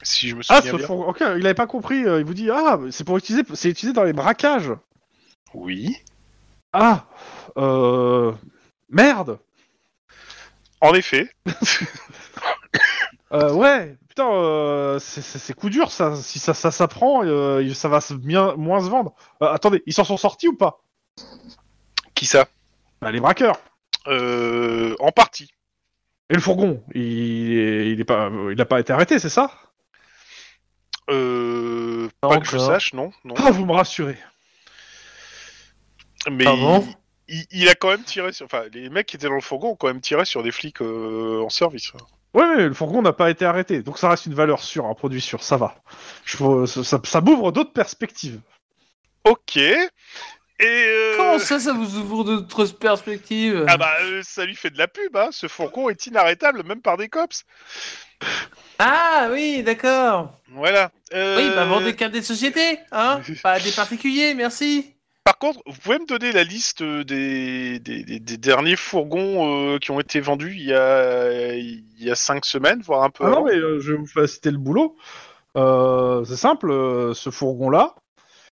[0.03, 0.87] Si je me souviens Ah, ce bien.
[0.87, 2.05] four- ok, il avait pas compris.
[2.05, 4.73] euh, il vous dit ah, c'est pour utiliser, c'est utilisé dans les braquages.
[5.53, 5.97] Oui.
[6.73, 7.07] Ah,
[7.57, 8.33] euh,
[8.89, 9.39] merde.
[10.81, 11.31] En effet.
[13.35, 16.15] Euh, ouais, putain, euh, c'est- coup dur ça.
[16.15, 19.15] Si ça, ça s'apprend, euh, ça va bien, moins se vendre.
[19.43, 20.81] Euh, attendez, ils s'en sont sortis ou pas?
[22.15, 22.47] Qui ça?
[23.01, 23.59] Bah, Les braqueurs.
[24.07, 25.51] euh, En partie.
[26.31, 29.51] Et le fourgon, il, est- il est pas, il a pas été arrêté, c'est ça?
[31.11, 33.11] Euh, Pas que je sache, non.
[33.25, 33.35] non.
[33.37, 34.17] Ah, vous me rassurez.
[36.31, 36.87] Mais Pardon?
[37.29, 38.47] il, il- il a quand même tiré sur.
[38.47, 40.81] Enfin, les mecs qui étaient dans le fourgon ont quand même tiré sur des flics
[40.81, 41.93] euh, en service.
[42.35, 44.95] Ouais, mais le fourgon n'a pas été arrêté, donc ça reste une valeur sûre, un
[44.95, 45.77] produit sûr, ça va.
[46.25, 48.41] Je, ça ça, ça m'ouvre d'autres perspectives.
[49.25, 49.57] Ok.
[49.57, 49.81] Et.
[50.63, 53.65] euh, Comment ça, ça vous ouvre d'autres perspectives?
[53.69, 55.29] Ah bah, euh, ça lui fait de la pub, hein.
[55.31, 57.45] Ce fourgon est inarrêtable, même par des cops.
[58.79, 60.39] Ah oui, d'accord.
[60.49, 60.91] Voilà.
[61.13, 64.94] Euh, Oui, bah des cartes des sociétés, hein Pas des particuliers, merci.
[65.25, 69.79] Par contre, vous pouvez me donner la liste des, des, des- des derniers fourgons euh,
[69.79, 73.25] qui ont été vendus il y a, il y a cinq semaines, voire un peu
[73.25, 74.97] Ah non, mais euh, je vais vous faciliter le boulot.
[75.57, 77.95] Euh, c'est simple, euh, ce fourgon-là,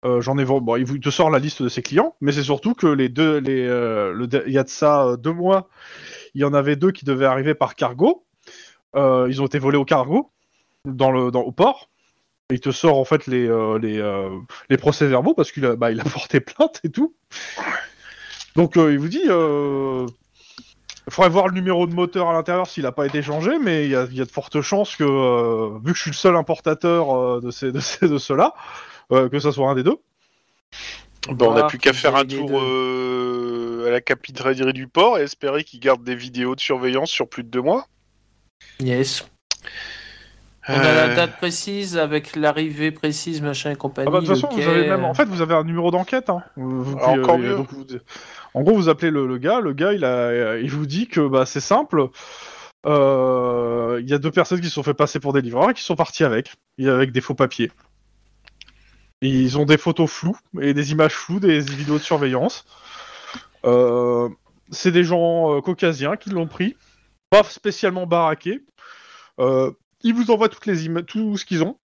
[0.04, 0.64] euh, j'en ai vendu.
[0.64, 3.38] Bon, il te sort la liste de ses clients, mais c'est surtout que les deux,
[3.38, 5.68] les, euh, le, il y a de ça euh, deux mois,
[6.34, 8.26] il y en avait deux qui devaient arriver par cargo.
[8.96, 10.32] Euh, ils ont été volés au cargo
[10.84, 11.90] dans le, dans, au port.
[12.50, 14.30] Il te sort en fait les, euh, les, euh,
[14.70, 17.14] les procès-verbaux parce qu'il a, bah, il a porté plainte et tout.
[18.54, 20.06] Donc euh, il vous dit, euh,
[21.06, 23.84] il faudrait voir le numéro de moteur à l'intérieur s'il n'a pas été changé, mais
[23.84, 26.10] il y a, il y a de fortes chances que, euh, vu que je suis
[26.10, 28.54] le seul importateur euh, de, ces, de, ces, de ceux-là,
[29.12, 29.98] euh, que ça soit un des deux.
[31.28, 35.22] Bon, on n'a plus qu'à faire un tour euh, à la capitalerie du port et
[35.22, 37.86] espérer qu'ils gardent des vidéos de surveillance sur plus de deux mois.
[38.80, 39.26] Yes.
[40.68, 44.08] On a Euh, la date précise avec l'arrivée précise, machin et compagnie.
[44.08, 45.90] Ah bah, de toute façon, vous avez même, euh, en fait, vous avez un numéro
[45.92, 46.28] d'enquête.
[46.28, 46.42] Hein.
[46.56, 47.54] Vous- Ah, encore euh, mieux.
[47.56, 47.84] donc vous-
[48.54, 49.60] en gros, vous appelez le, le gars.
[49.60, 52.08] Le gars, il, a, il vous dit que bah, c'est simple.
[52.86, 55.74] euh, Il y a deux personnes qui se sont fait passer pour des livreurs et
[55.74, 57.70] qui sont partis avec, et avec des faux papiers.
[59.22, 62.64] Et ils ont des photos floues et des images floues, des vidéos de surveillance.
[63.64, 64.28] Euh,
[64.70, 66.76] c'est des gens euh, caucasiens qui l'ont pris,
[67.30, 68.62] pas spécialement baraqués.
[69.40, 69.70] Euh,
[70.02, 71.78] ils vous envoient toutes les tout ce qu'ils ont.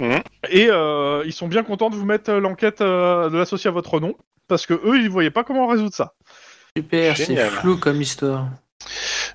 [0.00, 0.22] Mhm.
[0.50, 3.72] Et euh, ils sont bien contents de vous mettre euh, l'enquête euh, de l'associer à
[3.72, 4.14] votre nom,
[4.46, 6.14] parce que eux, ils voyaient pas comment résoudre ça.
[6.76, 8.46] Super, c'est flou comme histoire.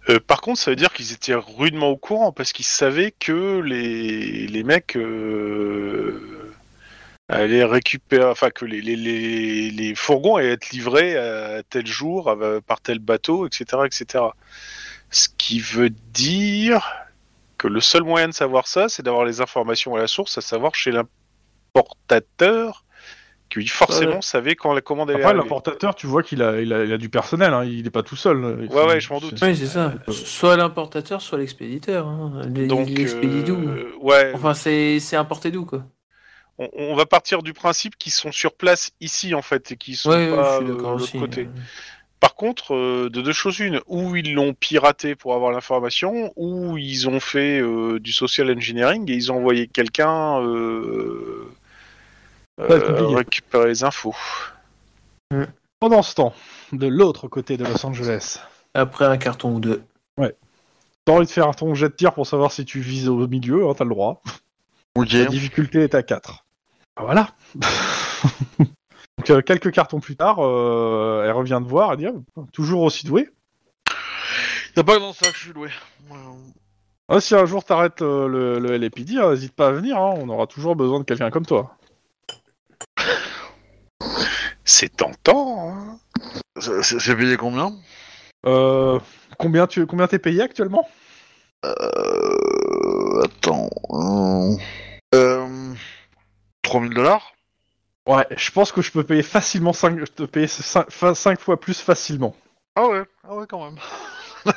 [0.09, 3.59] euh, par contre, ça veut dire qu'ils étaient rudement au courant parce qu'ils savaient que
[3.59, 6.53] les, les mecs euh,
[7.27, 12.29] allaient récupérer, enfin que les, les, les, les fourgons allaient être livrés à tel jour
[12.29, 14.23] à- par tel bateau, etc., etc.
[15.11, 16.89] Ce qui veut dire
[17.63, 20.41] que le seul moyen de savoir ça, c'est d'avoir les informations à la source, à
[20.41, 20.91] savoir chez
[21.73, 22.83] l'importateur,
[23.49, 24.21] qui forcément Ouais.
[24.21, 26.97] savait quand la commande allait Après, l'importateur, tu vois qu'il a, il a, il a
[26.97, 28.43] du personnel, hein, il est pas tout seul.
[28.69, 29.39] Ouais, ouais, je m'en doute.
[29.41, 29.93] Oui, c'est ça.
[30.09, 32.07] Soit l'importateur, soit l'expéditeur.
[32.07, 32.41] Hein.
[32.47, 35.83] Donc, L'expédie euh, ouais, Enfin, c'est c'est importé d'où, quoi?
[36.57, 39.95] on, on va partir du principe qu'ils sont sur place ici en fait et qu'ils
[39.97, 41.17] sont Ouais, pas euh, de aussi.
[41.17, 41.47] l'autre côté.
[42.23, 46.77] Par contre, euh, de deux choses une, ou ils l'ont piraté pour avoir l'information, ou
[46.77, 51.51] ils ont fait euh, du social engineering et ils ont envoyé quelqu'un euh,
[52.61, 54.15] euh, récupérer les infos.
[55.81, 56.33] Pendant ce temps,
[56.71, 58.39] de l'autre côté de Los Angeles,
[58.73, 59.83] Après un carton ou deux.
[60.15, 63.67] t'as envie de faire ton jet de tir pour savoir si tu vises au milieu,
[63.67, 64.21] hein, t'as le droit.
[64.95, 65.11] Ok.
[65.11, 66.45] La difficulté est à 4.
[67.01, 67.27] Voilà.
[69.23, 72.81] Donc, euh, quelques cartons plus tard, euh, elle revient de voir, elle dit Ah, toujours
[72.81, 73.29] aussi doué.
[74.75, 75.69] Y'a pas dans ça que je suis doué.
[76.09, 76.17] Ouais.
[77.07, 80.13] Ah, si un jour t'arrêtes euh, le, le LAPD, hein, n'hésite pas à venir, hein,
[80.17, 81.77] on aura toujours besoin de quelqu'un comme toi.
[84.65, 85.69] C'est tentant.
[85.71, 85.99] Hein
[86.59, 87.71] C'est- C'est c'est payé combien?
[88.45, 88.99] Euh,
[89.39, 90.85] combien tu combien t'es payé actuellement?
[91.65, 93.21] Euh.
[93.23, 93.69] Attends.
[93.91, 94.57] Euh.
[95.15, 95.73] euh
[96.63, 97.32] 3000 dollars?
[98.07, 101.79] Ouais, je pense que je peux payer facilement 5, je te payer 5, fois plus
[101.79, 102.35] facilement.
[102.75, 103.79] Ah ouais, ah ouais, quand même.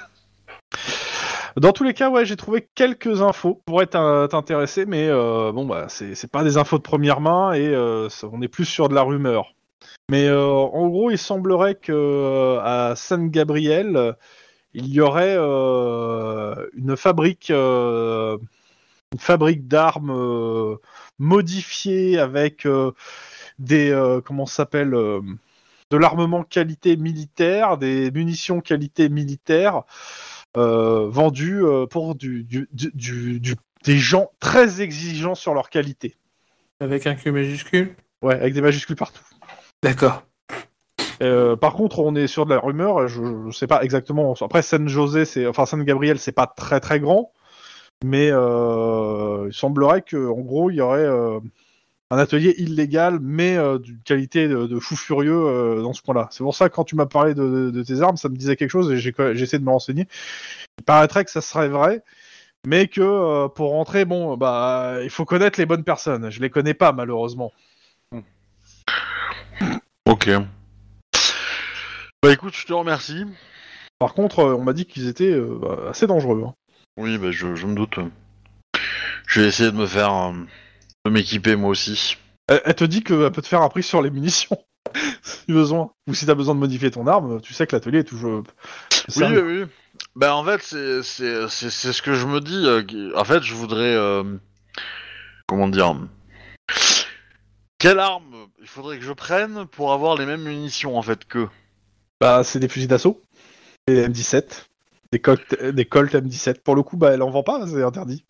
[1.56, 5.52] Dans tous les cas, ouais, j'ai trouvé quelques infos qui pourraient t'in- t'intéresser, mais euh,
[5.52, 8.88] bon, bah, c'est pas des infos de première main et euh, on est plus sur
[8.88, 9.54] de la rumeur.
[10.10, 14.12] Mais euh, en gros, il semblerait que euh, à San Gabriel, euh,
[14.74, 18.38] il y aurait euh, une fabrique, euh,
[19.12, 20.76] une fabrique d'armes euh,
[21.18, 22.92] modifiée avec euh,
[23.58, 25.20] des, euh, comment s'appelle, euh,
[25.90, 29.82] de l'armement qualité militaire, des munitions qualité militaire
[30.56, 33.40] euh, vendus euh, pour du, du, du-
[33.84, 36.16] des gens très exigeants sur leur qualité.
[36.80, 37.94] Avec un Q majuscule?
[38.22, 39.22] Ouais, avec des majuscules partout.
[39.82, 40.24] D'accord.
[41.22, 43.06] Euh, par contre, on est sur de la rumeur.
[43.08, 44.34] Je, je sais pas exactement.
[44.40, 47.32] Après, San José, c'est enfin San Gabriel, c'est pas très très grand,
[48.04, 51.38] mais euh, il semblerait que, en gros, il y aurait euh,
[52.10, 56.28] un atelier illégal, mais euh, d'une qualité de, de fou furieux euh, dans ce coin-là.
[56.30, 58.36] C'est pour ça que quand tu m'as parlé de, de- de tes armes, ça me
[58.36, 59.10] disait quelque chose et j'ai
[59.42, 60.06] essayé de me renseigner.
[60.78, 62.02] Il paraîtrait que ça serait vrai.
[62.66, 66.30] Mais que euh, pour rentrer, bon, bah, il faut connaître les bonnes personnes.
[66.30, 67.52] Je les connais pas malheureusement.
[70.08, 70.30] Ok.
[72.22, 73.24] Bah écoute, je te remercie.
[73.98, 75.36] Par contre, on m'a dit qu'ils étaient
[75.88, 76.42] assez dangereux.
[76.46, 76.54] hein.
[76.96, 77.98] Oui, bah je, je me doute.
[79.26, 80.32] Je vais essayer de me faire.
[81.10, 82.16] M'équiper moi aussi.
[82.48, 84.58] Elle, elle te dit qu'elle peut te faire un prix sur les munitions,
[85.22, 85.90] si besoin.
[86.06, 88.42] Ou si t'as besoin de modifier ton arme, tu sais que l'atelier est toujours.
[89.16, 89.64] Oui, oui, oui.
[90.14, 92.66] Ben en fait, c'est ce que je me dis.
[92.66, 94.24] euh, en fait, je voudrais euh,
[95.46, 95.96] comment dire
[97.78, 101.48] Quelle arme il faudrait que je prenne pour avoir les mêmes munitions en fait que
[102.20, 103.22] Bah, c'est des fusils d'assaut,
[103.86, 104.66] des M17,
[105.12, 106.60] des Colt, des Colt M17.
[106.62, 108.24] Pour le coup, bah, elle en vend pas, c'est interdit.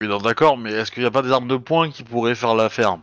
[0.00, 2.34] Oui, non, d'accord, mais est-ce qu'il n'y a pas des armes de poing qui pourraient
[2.34, 2.98] faire l'affaire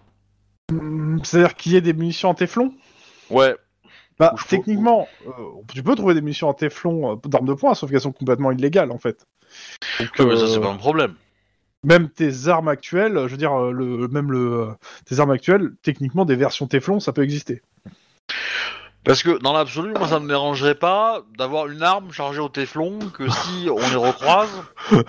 [0.72, 2.74] Hum, C'est-à-dire qu'il y ait des munitions en téflon?
[3.30, 3.56] Ouais.
[4.20, 5.32] Bah, Ou je peux- techniquement, euh,
[5.74, 8.52] tu peux trouver des munitions en téflon euh, d'armes de poing, sauf qu'elles sont complètement
[8.52, 9.26] illégales, en fait.
[10.00, 11.16] Donc, Ouais, mais ça euh, c'est pas un problème.
[11.84, 14.74] même tes armes actuelles, je veux dire, euh, le, même le, euh,
[15.06, 17.62] tes armes actuelles, techniquement, des versions téflon, ça peut exister.
[19.08, 23.00] Parce que dans l'absolu, moi ça me dérangerait pas d'avoir une arme chargée au téflon
[23.14, 24.50] que si on les recroise.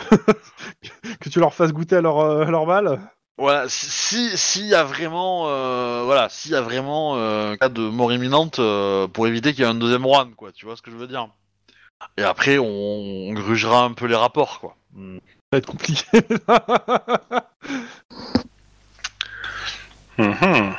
[1.20, 3.01] Que tu leur fasses goûter à leur, euh, à leur balle
[3.38, 7.68] Voilà, si s'il y a vraiment, euh, voilà, s'il y a vraiment euh, un cas
[7.68, 10.53] de mort imminente euh, pour éviter qu'il y ait un deuxième run, quoi.
[10.53, 11.28] Tu vois ce que je veux dire
[12.16, 14.76] Et après, on, on grugera un peu les rapports, quoi.
[14.94, 15.18] Hmm.
[15.18, 15.22] Ça
[15.53, 16.07] va être compliqué.
[20.18, 20.74] Mhm.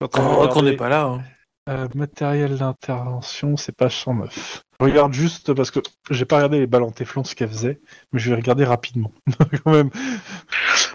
[0.00, 1.02] Oh, qu'on n'est pas là.
[1.02, 1.22] hein.
[1.68, 4.62] Euh, matériel d'intervention, c'est page 109.
[4.80, 7.80] Je regarde juste parce que j'ai pas regardé les balles en téflon ce qu'elles faisaient,
[8.12, 9.12] mais je vais regarder rapidement.
[9.64, 9.90] Quand même.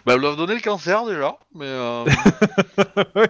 [0.06, 2.06] Bah, elles doivent donner le cancer déjà, mais euh,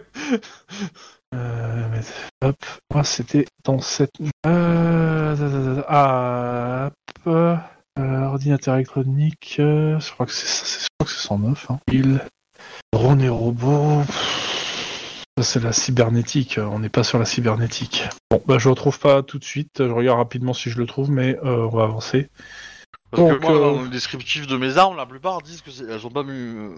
[1.35, 2.55] Euh, mais- hop,
[2.93, 4.11] moi c'était dans cette.
[4.45, 5.81] Euh.
[5.87, 6.91] Ah,
[7.25, 7.55] hop, euh,
[7.97, 9.55] ordinateur électronique.
[9.57, 11.71] je crois que c'est ça, c'est- je crois que c'est 109.
[11.71, 11.79] Hein.
[11.91, 12.21] Il.
[12.93, 14.03] Drone et robot.
[15.37, 16.59] Ça c'est la cybernétique.
[16.61, 18.03] On n'est pas sur la cybernétique.
[18.29, 19.77] Bon, bah je le retrouve pas tout de suite.
[19.79, 22.29] Je regarde rapidement si je le trouve, mais euh, on va avancer.
[23.09, 25.71] parce Donc, que moi, euh, dans le descriptif de mes armes, la plupart disent que
[25.71, 26.69] c'est- elles sont pas mu-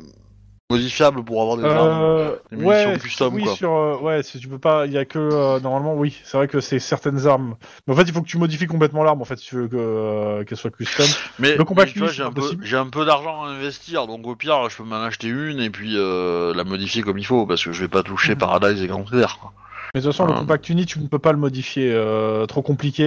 [0.72, 2.02] modifiables pour avoir des armes.
[2.02, 3.54] Euh, des munitions ouais, custom, oui, quoi.
[3.56, 6.38] sur, euh, ouais, si tu peux pas, il y a que euh, normalement, oui, c'est
[6.38, 7.56] vrai que c'est certaines armes.
[7.88, 9.68] Mais en fait, il faut que tu modifies complètement l'arme en fait si tu veux
[9.68, 11.06] que, qu'elle soit custom.
[11.40, 12.66] Mais, Le compact mais tu vois, uni, j'ai un, peu, impossible.
[12.66, 15.70] j'ai un peu d'argent à investir, donc au pire, je peux m'en acheter une et
[15.70, 18.40] puis euh, la modifier comme il faut, parce que je vais pas toucher Mhm.
[18.40, 19.38] Paradise et Grand Air.
[19.40, 19.54] quoi.
[19.94, 22.62] Mais de toute façon, le compact uni, tu ne peux pas le modifier, euh, trop
[22.62, 23.06] compliqué,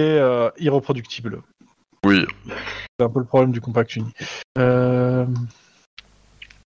[0.57, 1.41] irreproductible.
[2.05, 2.25] Oui.
[2.97, 4.11] C'est un peu le problème du compact uni.
[4.57, 5.25] Euh...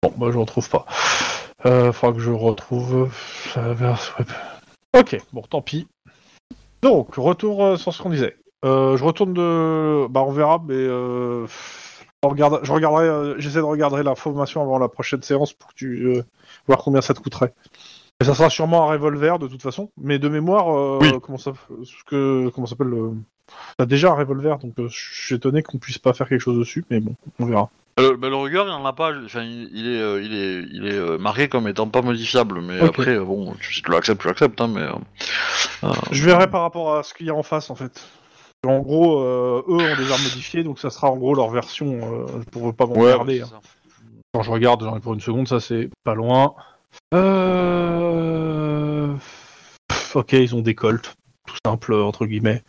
[0.03, 0.85] Bon, bah je retrouve pas.
[1.65, 3.09] Euh, faudra que je retrouve.
[3.57, 4.27] euh, web.
[4.95, 5.87] Ok, bon, tant pis.
[6.81, 8.37] Donc, retour euh, sur ce qu'on disait.
[8.63, 10.07] Euh, je retourne de.
[10.07, 10.75] Bah, on verra, mais.
[10.75, 11.47] Euh...
[12.23, 12.59] on regarde...
[12.63, 13.39] Je regarderai.
[13.41, 16.21] J'essaie de regarder l'information avant la prochaine séance pour que tu.
[16.67, 17.53] voir combien ça te coûterait.
[18.21, 19.89] Et ça sera sûrement un revolver de toute façon.
[19.97, 21.11] Mais de mémoire, euh, Oui.
[21.21, 23.13] comment ça, ce que, comment ça s'appelle le.
[23.77, 26.83] T'as déjà un revolver, donc je suis étonné qu'on puisse pas faire quelque chose dessus,
[26.89, 27.69] mais bon, on verra.
[27.99, 30.63] Euh, bah, le Ruger, il en a pas, enfin, il, il est, euh, il est,
[30.71, 32.89] il est euh, marqué comme étant pas modifiable, mais Ok.
[32.89, 34.81] après, bon, tu, si tu l'acceptes, tu l'acceptes, hein, mais.
[34.81, 34.91] euh,
[35.83, 38.07] euh, Je verrai par rapport à ce qu'il y a en face en fait.
[38.65, 41.99] En gros, euh, eux ont des armes modifiées, donc ça sera en gros leur version
[42.01, 43.37] euh, pour pas ouais, m'emmerder.
[43.37, 43.61] c'est hein.
[43.63, 43.69] ça.
[44.33, 46.53] Quand je regarde genre, pour une seconde, ça c'est pas loin.
[47.77, 49.13] Euh...
[49.87, 51.13] pff, Ok, ils ont des colts,
[51.47, 52.61] tout simple entre guillemets.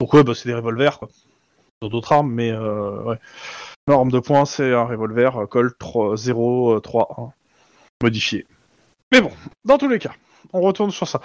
[0.00, 0.98] Ouais, bah, c'est des revolvers.
[0.98, 1.08] Quoi.
[1.82, 3.18] Ils ont d'autres armes, mais euh, ouais.
[3.88, 7.28] Leur arme de poing, c'est un revolver euh, Colt 3, 0 3 1
[8.02, 8.46] modifié.
[9.12, 9.30] Mais bon,
[9.64, 10.10] dans tous les cas,
[10.52, 11.20] on retourne sur ça.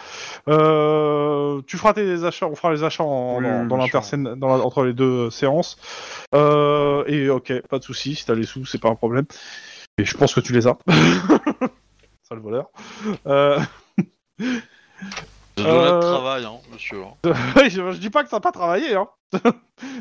[0.48, 4.94] Euh, tu feras tes achats, on fera les achats en- Oui, dans, la- entre les
[4.94, 5.78] deux séances.
[6.36, 9.26] Euh, et ok, pas de souci, si t'as les sous, c'est pas un problème.
[9.98, 10.78] Et je pense que tu les as.
[12.24, 12.70] ça le voleur.
[13.26, 13.60] Euh...
[15.58, 17.04] De Euh, travail, hein, monsieur.
[17.04, 17.14] hein.
[17.58, 19.08] oui, je, je dis pas que t'as pas travaillé, hein.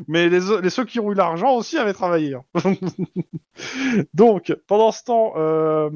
[0.09, 2.35] Mais les, les ceux qui ont eu l'argent aussi avaient travaillé.
[2.35, 2.45] hein.
[4.15, 5.91] Donc, pendant ce temps, euh,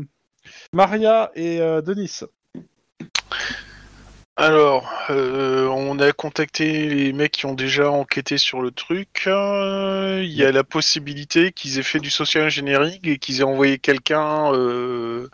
[0.73, 2.21] Maria et euh, Denis.
[4.37, 9.25] Alors, euh, on a contacté les mecs qui ont déjà enquêté sur le truc.
[9.29, 13.45] Euh, Il y a la possibilité qu'ils aient fait du social engineering et qu'ils aient
[13.45, 15.29] envoyé quelqu'un euh,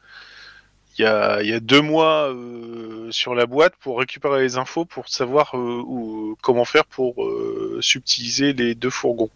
[1.00, 4.58] il y, a, il y a deux mois euh, sur la boîte pour récupérer les
[4.58, 9.30] infos pour savoir euh, où- comment faire pour euh, subtiliser les deux fourgons.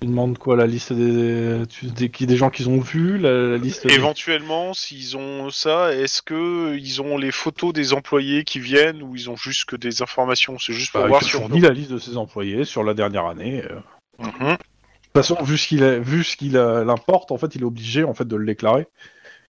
[0.00, 3.86] Tu demandes quoi La liste des, des, des gens qu'ils ont vus la, la liste
[3.86, 9.16] Éventuellement, s'ils ont ça, est-ce que ils ont les photos des employés qui viennent ou
[9.16, 10.58] ils ont juste que des informations?
[10.58, 13.24] C'est juste pour Bah, voir si on la liste de ses employés sur la dernière
[13.24, 13.64] année.
[13.64, 13.78] euh.
[14.18, 14.56] De Mhm.
[14.58, 18.12] toute façon, vu ce qu'il vu ce qu'il l'importe, en fait, il est obligé en
[18.12, 18.86] fait de le déclarer.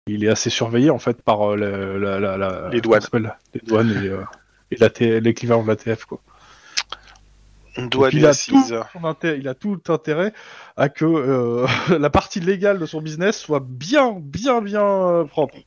[0.07, 3.01] Il est assez surveillé en fait par euh, la- la- la- la- Les douanes.
[3.53, 4.23] Les douanes et, euh,
[4.71, 6.19] et la T- l'équivalent de l'ATF quoi.
[7.79, 8.31] On doit Donc, il a
[9.35, 10.33] il tout intérêt
[10.77, 11.67] à que euh,
[11.99, 15.57] la partie légale de son business soit bien, bien, bien euh, propre.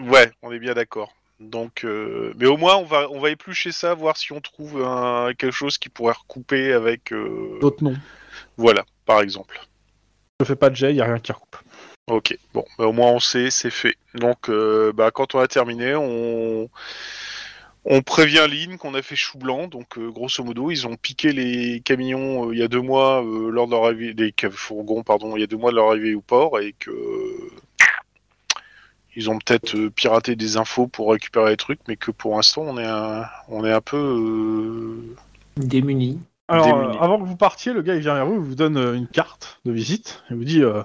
[0.00, 1.12] Ouais, on est bien d'accord.
[1.38, 4.82] Donc, euh, mais au moins on va on va éplucher ça, voir si on trouve
[4.84, 7.14] un, quelque chose qui pourrait recouper avec
[7.60, 7.94] D'autres non.
[8.56, 9.60] Voilà, par exemple.
[10.40, 11.56] Je fais pas de jet, y a rien qui recoupe.
[12.10, 13.94] Ok, bon, bah, au moins on sait, c'est fait.
[14.14, 16.68] Donc, euh, bah, quand on a terminé, on,
[17.84, 19.68] on prévient Lynn qu'on a fait chou blanc.
[19.68, 23.24] Donc, euh, grosso modo, ils ont piqué les camions euh, il y a deux mois
[23.24, 25.86] euh, lors de leur arrivée, les fourgons, pardon, il y a deux mois de leur
[25.90, 26.90] arrivée au port et que
[29.14, 32.62] ils ont peut-être euh, piraté des infos pour récupérer les trucs, mais que pour l'instant,
[32.62, 33.96] on est un, on est un peu.
[33.96, 35.16] euh,
[35.56, 36.18] Démunis.
[36.48, 36.96] Alors, Démunis.
[36.96, 38.94] euh, avant que vous partiez, le gars il vient vers vous, il vous donne euh,
[38.94, 40.82] une carte de visite, il vous dit, euh,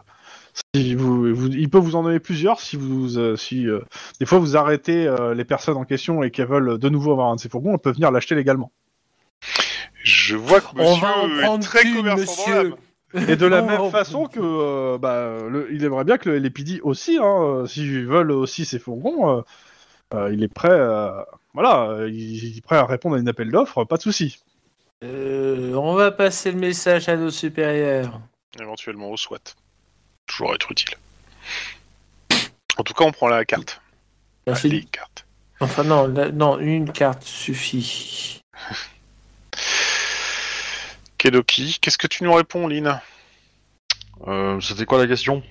[0.76, 3.80] si vous, vous- il peut vous en donner plusieurs si vous, euh, si euh,
[4.20, 7.30] des fois vous arrêtez euh, les personnes en question et qu'elles veulent de nouveau avoir
[7.32, 8.72] un de ces fourgons, elles peuvent venir l'acheter légalement.
[10.04, 11.02] Je vois que On monsieur
[11.42, 12.74] va en est très monsieur.
[13.28, 16.30] Et de la On même en façon que, euh, bah, le- il aimerait bien que
[16.30, 19.42] le LPD aussi, hein, euh, s'ils veulent aussi ces fourgons, euh,
[20.14, 20.78] euh, il est prêt,
[21.54, 24.40] voilà, il, il est prêt à répondre à une appel d'offres, pas de souci.
[25.04, 28.20] Euh, on va passer le message à nos supérieurs.
[28.60, 29.40] éventuellement au SWAT.
[30.28, 30.96] Toujours être utile.
[32.78, 33.82] En tout cas, on prend la carte.
[34.48, 34.70] Merci.
[34.70, 35.26] Les cartes.
[35.60, 38.42] Enfin non, la- non, une carte suffit.
[41.18, 43.00] Kedoki, qu'est-ce que tu nous réponds, Lynn?
[44.28, 45.44] Euh, C'était quoi la question?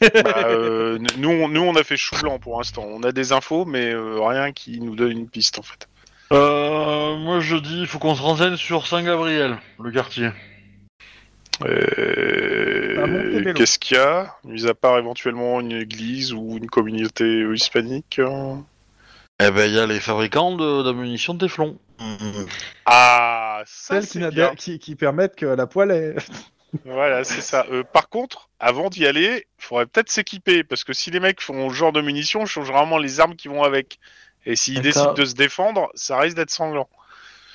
[0.00, 2.82] Bah, euh, nous, on, nous, on a fait chou blanc pour l'instant.
[2.86, 5.88] On a des infos, mais euh, rien qui nous donne une piste, en fait.
[6.32, 10.30] euh, Moi je dis, il faut qu'on se renseigne sur Saint-Gabriel, le quartier.
[11.66, 13.52] Euh.
[13.54, 18.54] Qu'est-ce qu'il y a Mis à part éventuellement une église ou une communauté hispanique euh
[19.40, 21.78] Eh ben, il y a les fabricants de- d'ammunition de Teflon.
[22.86, 24.54] Ah, ça Celles qui, bien.
[24.54, 26.16] qui, qui permettent que la poêle est...
[26.86, 27.66] Voilà, c'est ça.
[27.70, 31.68] Euh, par contre, avant d'y aller, faudrait peut-être s'équiper, parce que si les mecs font
[31.68, 33.98] ce genre de munitions, je change rarement les armes qui vont avec.
[34.46, 34.86] Et s'ils D'accord.
[34.92, 36.88] décident de se défendre, ça risque d'être sanglant.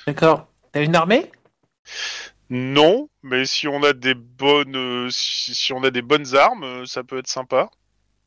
[0.06, 0.46] D'accord.
[0.70, 1.32] T'as une armée?
[2.50, 6.64] Non, mais si on a des bonnes, euh, si, si on a des bonnes armes,
[6.64, 7.68] euh, ça peut être sympa.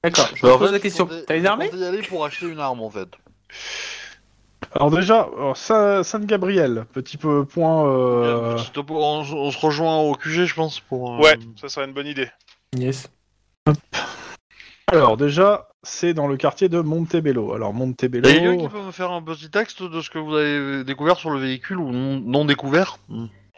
[0.04, 0.30] D'accord.
[0.36, 1.08] Je me pose la question.
[1.28, 3.10] T'as une armée y aller pour acheter une arme en fait.
[4.74, 7.86] Alors déjà, alors, Saint- Sainte-Gabriel, petit peu point...
[7.88, 10.80] euh, topo- on, on se rejoint au QG, je pense.
[10.80, 12.30] Pour, euh, Ouais, ça serait une bonne idée.
[12.78, 13.10] Yes.
[14.88, 17.54] Alors déjà, c'est dans le quartier de Montebello.
[17.54, 18.28] Alors Montebello...
[18.30, 21.18] Et quelqu'un qui peut me faire un petit texte de ce que vous avez découvert
[21.18, 22.98] sur le véhicule ou non, non découvert?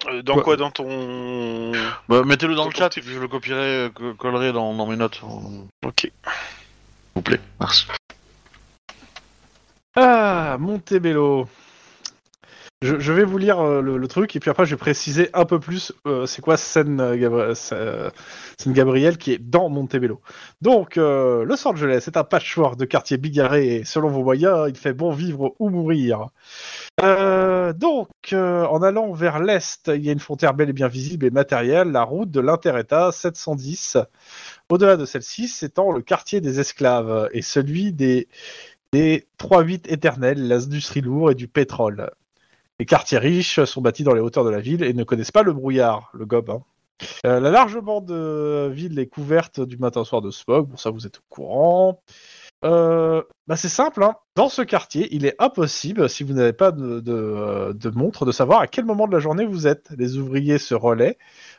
[0.08, 1.72] Euh, dans quoi Dans ton.
[2.10, 5.16] bah, Mettez-le dans le chat, petit- je le copierai, que- collerai dans, dans mes notes.
[5.22, 6.12] S'il Ok.
[7.16, 7.86] vous plaît, merci.
[9.96, 11.48] Ah, Montebello.
[12.84, 15.58] Je, vais vous lire euh, le, truc et puis après je vais préciser un peu
[15.58, 17.18] plus euh, c'est quoi San
[18.68, 20.20] Gabriel qui est dans Montebello.
[20.62, 24.76] Donc, euh, Los Angeles est un patchwork de quartiers bigarrés et selon vos moyens, il
[24.76, 26.28] fait bon vivre ou mourir.
[27.00, 31.32] Donc, en allant vers l'est, il y a une frontière bel et bien visible et
[31.32, 33.98] matérielle, la route de l'Interétat 710.
[34.70, 38.28] Au-delà de celle-ci s'étend le quartier des esclaves et celui des
[38.92, 42.12] des 3-8 éternels, l'industrie lourde et du pétrole.
[42.80, 45.44] Les quartiers riches sont bâtis dans les hauteurs de la ville et ne connaissent pas
[45.44, 46.50] le brouillard, le gob.
[46.50, 46.64] hein.
[47.26, 50.78] Euh, la large bande de ville est couverte du matin au soir de smog, bon
[50.78, 52.02] ça vous êtes au courant.
[52.64, 54.16] Euh, bah c'est simple, hein.
[54.36, 58.62] dans ce quartier, il est impossible, si vous n'avez pas euh, de montre, de savoir
[58.62, 59.90] à quel moment de la journée vous êtes.
[59.98, 61.18] Les ouvriers se relaient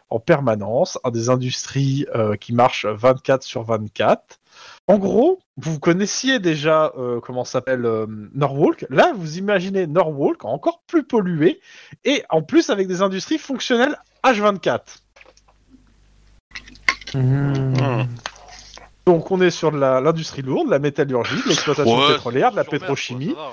[0.09, 4.41] en permanence, à des industries euh, qui marchent 24 sur 24.
[4.87, 8.87] En gros, vous connaissiez déjà euh, comment s'appelle euh, Norwalk.
[8.91, 11.61] Là, vous imaginez Norwalk encore plus pollué
[12.05, 14.81] et en plus avec des industries fonctionnelles H24.
[17.15, 18.05] Mmh.
[19.07, 23.35] Donc on est sur l'industrie lourde, la métallurgie, l'exploitation Ouais, pétrolière, de la pétrochimie.
[23.35, 23.53] quoi.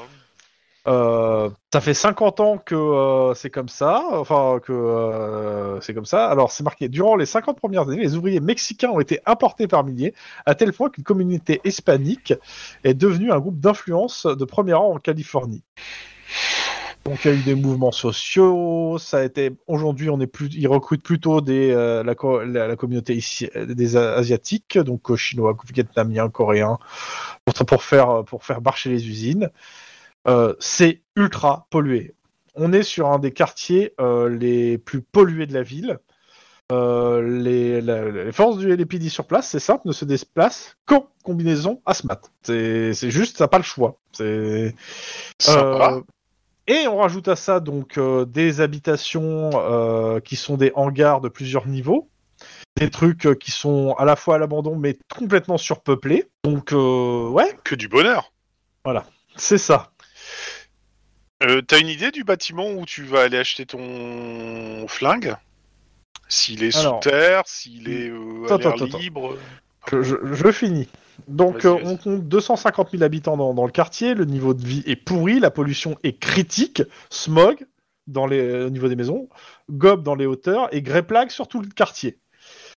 [0.87, 6.05] Euh, ça fait 50 ans que euh, c'est comme ça, enfin que euh, c'est comme
[6.05, 6.27] ça.
[6.27, 9.83] Alors c'est marqué, durant les 50 premières années, les ouvriers mexicains ont été importés par
[9.83, 10.15] milliers,
[10.47, 12.33] à tel point qu'une communauté hispanique
[12.83, 15.61] est devenue un groupe d'influence de premier rang en Californie.
[17.05, 20.49] Donc il y a eu des mouvements sociaux, ça a été aujourd'hui on est plus,
[20.53, 21.73] ils recrutent plutôt des
[22.05, 23.19] la, co- la, la communauté
[23.55, 26.77] des asiatiques, donc chinois, vietnamiens, coréens,
[27.67, 29.49] pour faire pour faire marcher les usines.
[30.27, 32.13] Euh, c'est ultra pollué.
[32.55, 35.99] On est sur un des quartiers euh, les plus pollués de la ville.
[36.71, 41.07] Euh, les, la- les forces du LPD sur place, c'est simple, ne se déplacent qu'en
[41.23, 42.21] combinaison ASMAT.
[42.43, 43.97] C'est juste, ça n'a pas le choix.
[44.13, 44.73] C'est
[46.67, 49.49] et on rajoute à ça donc des habitations
[50.23, 52.07] qui sont des hangars de plusieurs niveaux,
[52.77, 56.29] des trucs qui sont à la fois à l'abandon mais complètement surpeuplés.
[56.45, 58.31] Donc euh, ouais, Que du bonheur.
[59.35, 59.90] c'est ça.
[61.41, 65.35] Euh, T'as une idée du bâtiment où tu vas aller acheter ton flingue?
[66.27, 67.01] S'il est Alors.
[67.03, 69.37] sous terre, s'il est euh, à l'air libre.
[69.91, 70.87] Je, je- je finis.
[71.27, 74.13] Donc, euh, on compte 250 000 habitants dans, dans le quartier.
[74.13, 75.39] Le niveau de vie est pourri.
[75.39, 76.83] La pollution est critique.
[77.09, 77.65] Smog
[78.07, 79.27] dans les, au niveau des maisons.
[79.69, 80.73] Gob dans les hauteurs.
[80.73, 82.17] Et grey plague sur tout le quartier.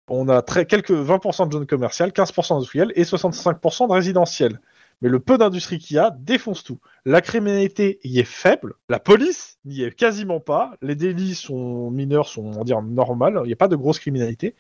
[0.10, 4.60] On a très, quelques 20% de zones commerciales, 15% d'industriel et 65% de résidentiel.
[5.02, 6.80] Mais le peu d'industrie qu'il y a défonce tout.
[7.06, 8.76] La criminalité y est faible.
[8.88, 10.76] La police n'y est quasiment pas.
[10.82, 13.40] Les délits sont mineurs, sont on va dire normales.
[13.44, 14.56] Il n'y a pas de grosse criminalité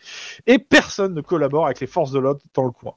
[0.45, 2.95] et personne ne collabore avec les forces de l'ordre dans le coin.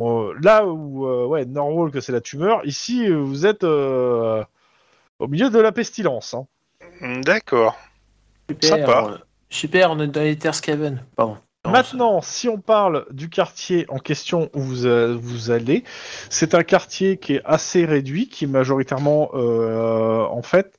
[0.00, 4.42] Euh, là où, euh, ouais, Norwalk, c'est la tumeur, ici, euh, vous êtes euh,
[5.20, 6.34] au milieu de la pestilence.
[6.34, 6.46] hein.
[7.22, 7.76] D'accord.
[8.50, 9.06] Super, Sympa.
[9.10, 9.18] euh,
[9.48, 10.60] super, on est dans les terres.
[11.16, 11.38] Pardon.
[11.74, 15.82] Maintenant, si on parle du quartier en question où vous, euh, vous allez,
[16.30, 20.78] c'est un quartier qui est assez réduit, qui est majoritairement, euh, en fait,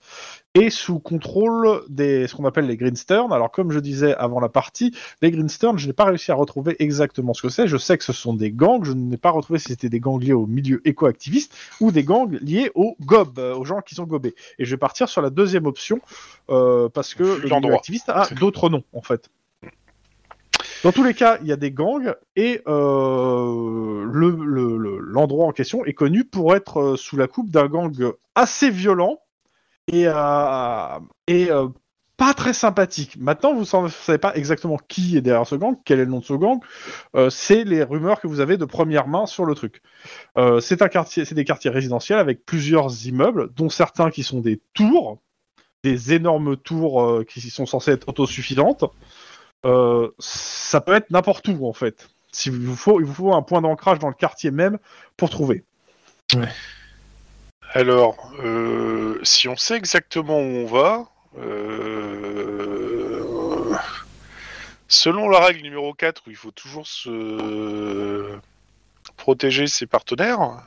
[0.54, 3.34] est sous contrôle des ce qu'on appelle les Greenstern.
[3.34, 6.78] Alors, comme je disais avant la partie, les Greenstern, je n'ai pas réussi à retrouver
[6.80, 7.68] exactement ce que c'est.
[7.68, 8.86] Je sais que ce sont des gangs.
[8.86, 12.40] Je n'ai pas retrouvé si c'était des gangs liés au milieu éco-activiste ou des gangs
[12.42, 14.34] liés aux gob, euh, aux gens qui sont gobés.
[14.60, 16.00] Et je vais partir sur la deuxième option
[16.50, 19.30] euh, parce que le milieu activiste a d'autres noms, en fait.
[20.86, 25.48] Dans tous les cas, il y a des gangs et euh, le- le- le- l'endroit
[25.48, 27.92] en question est connu pour être euh, sous la coupe d'un gang
[28.36, 29.18] assez violent
[29.88, 31.68] et, euh,
[32.18, 33.18] pas très sympathique.
[33.20, 36.20] Maintenant, vous ne savez pas exactement qui est derrière ce gang, quel est le nom
[36.20, 36.60] de ce gang.
[37.32, 39.82] C'est les rumeurs que vous avez de première main sur le truc.
[40.62, 45.20] C'est des quartiers résidentiels avec plusieurs immeubles, dont certains qui sont des tours,
[45.84, 48.86] des énormes tours qui sont censées être autosuffisantes.
[49.66, 52.08] Euh, ça peut être n'importe où en fait.
[52.32, 54.78] Si vous faut, il vous faut un point d'ancrage dans le quartier même
[55.18, 55.64] pour trouver.
[57.74, 61.06] Alors, euh, si on sait exactement où on va,
[61.40, 63.24] euh,
[64.88, 68.38] selon la règle numéro 4 où il faut toujours se
[69.18, 70.62] protéger ses partenaires,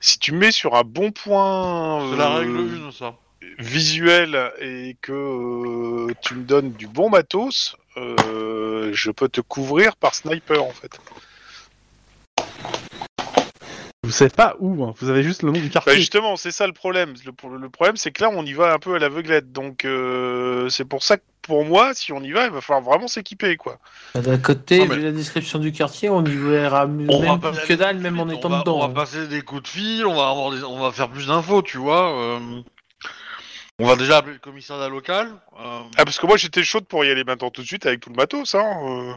[0.00, 3.14] si tu mets sur un bon point C'est la règle 1, ça.
[3.58, 9.96] Visuel et que euh, tu me donnes du bon matos, euh, je peux te couvrir
[9.96, 10.98] par sniper en fait.
[14.04, 15.94] Vous savez pas où, hein, vous avez juste le nom du Bah quartier.
[15.96, 17.12] justement, c'est ça le problème.
[17.26, 19.52] Le, le problème, c'est que là, on y va un peu à l'aveuglette.
[19.52, 22.82] Donc, euh, c'est pour ça que, pour moi, si on y va, il va falloir
[22.82, 23.78] vraiment s'équiper, quoi.
[24.14, 27.38] Bah, D'un côté, Non, mais- vu la description du quartier, on y verra On même
[27.38, 28.76] va que dalle, même en on étant va, dedans.
[28.76, 28.90] On va hein.
[28.94, 31.76] passer des coups de fil, on va, avoir des- on va faire plus d'infos, tu
[31.76, 32.38] vois.
[33.80, 35.28] On va déjà appeler le commissariat local.
[35.60, 38.00] euh, Ah, parce que moi, j'étais chaude pour y aller maintenant tout de suite avec
[38.00, 38.64] tout le matos, hein.
[38.84, 39.12] euh.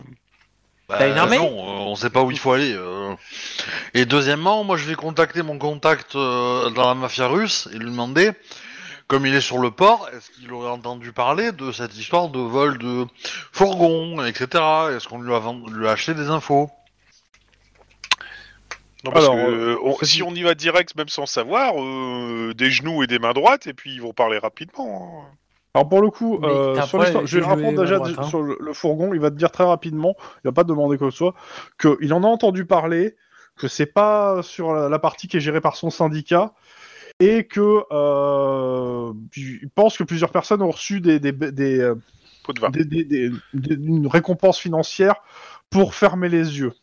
[0.87, 2.73] bah, T'as une armée non, euh, on sait pas où il faut aller.
[2.75, 3.15] euh.
[3.95, 7.89] Et deuxièmement, moi je vais contacter mon contact euh, dans la mafia russe et lui
[7.89, 8.31] demander,
[9.07, 12.39] comme il est sur le port, est-ce qu'il aurait entendu parler de cette histoire de
[12.39, 13.07] vol de
[13.51, 14.63] fourgons, etc.
[14.95, 16.69] Est-ce qu'on lui a, vend- lui a acheté des infos?
[19.03, 22.53] Non, parce Alors, que, euh, on- si on y va direct, même sans savoir, euh,
[22.55, 25.23] des genoux et des mains droites, et puis ils vont parler rapidement.
[25.27, 25.35] hein.
[25.73, 28.23] Alors pour le coup, euh, sur l'histoire- je vais à déjà droite, hein.
[28.29, 29.13] sur le, le fourgon.
[29.13, 31.33] Il va te dire très rapidement, il va pas te demander quoi que ce soit,
[31.79, 33.15] qu'il en a entendu parler,
[33.55, 36.53] que c'est pas sur la, la partie qui est gérée par son syndicat,
[37.21, 41.91] et que euh, il pense que plusieurs personnes ont reçu des, des, des,
[42.43, 42.69] Pot de vin.
[42.69, 45.15] des- des- des- des- une récompense financière
[45.69, 46.73] pour fermer les yeux.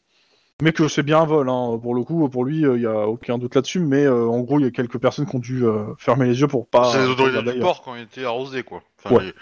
[0.61, 1.79] Mais que c'est bien un vol, hein.
[1.81, 3.79] pour le coup, pour lui, il y a aucun doute là-dessus.
[3.79, 6.41] Mais euh, en gros, il y a quelques personnes qui ont dû euh, fermer les
[6.41, 6.91] yeux pour pas.
[6.93, 8.83] C'est les autorités du port qui ont été arrosées, quoi.
[9.05, 9.33] Enfin, Ouais.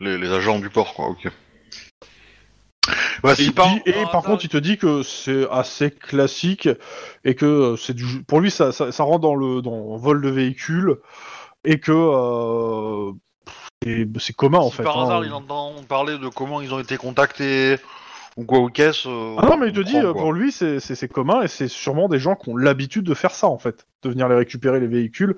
[0.00, 1.28] les, les- les agents du port, quoi, ok.
[3.22, 6.68] Bah, Et, par, dit- et par contre, il te dit que c'est assez classique
[7.24, 10.22] et que euh, c'est du, pour lui, ça, ça, ça rentre dans le dans vol
[10.22, 10.96] de véhicule
[11.64, 13.12] et que euh,
[14.18, 14.82] c'est commun en fait.
[14.84, 15.04] par hein.
[15.04, 17.76] hasard il entend parler de comment ils ont été contactés
[18.36, 19.08] ou quoi ou qu'est-ce.
[19.08, 20.22] euh, Ah non, mais il te dit, euh, quoi.
[20.22, 23.48] pour lui, c'est commun et c'est sûrement des gens qui ont l'habitude de faire ça
[23.48, 25.36] en fait, de venir les récupérer les véhicules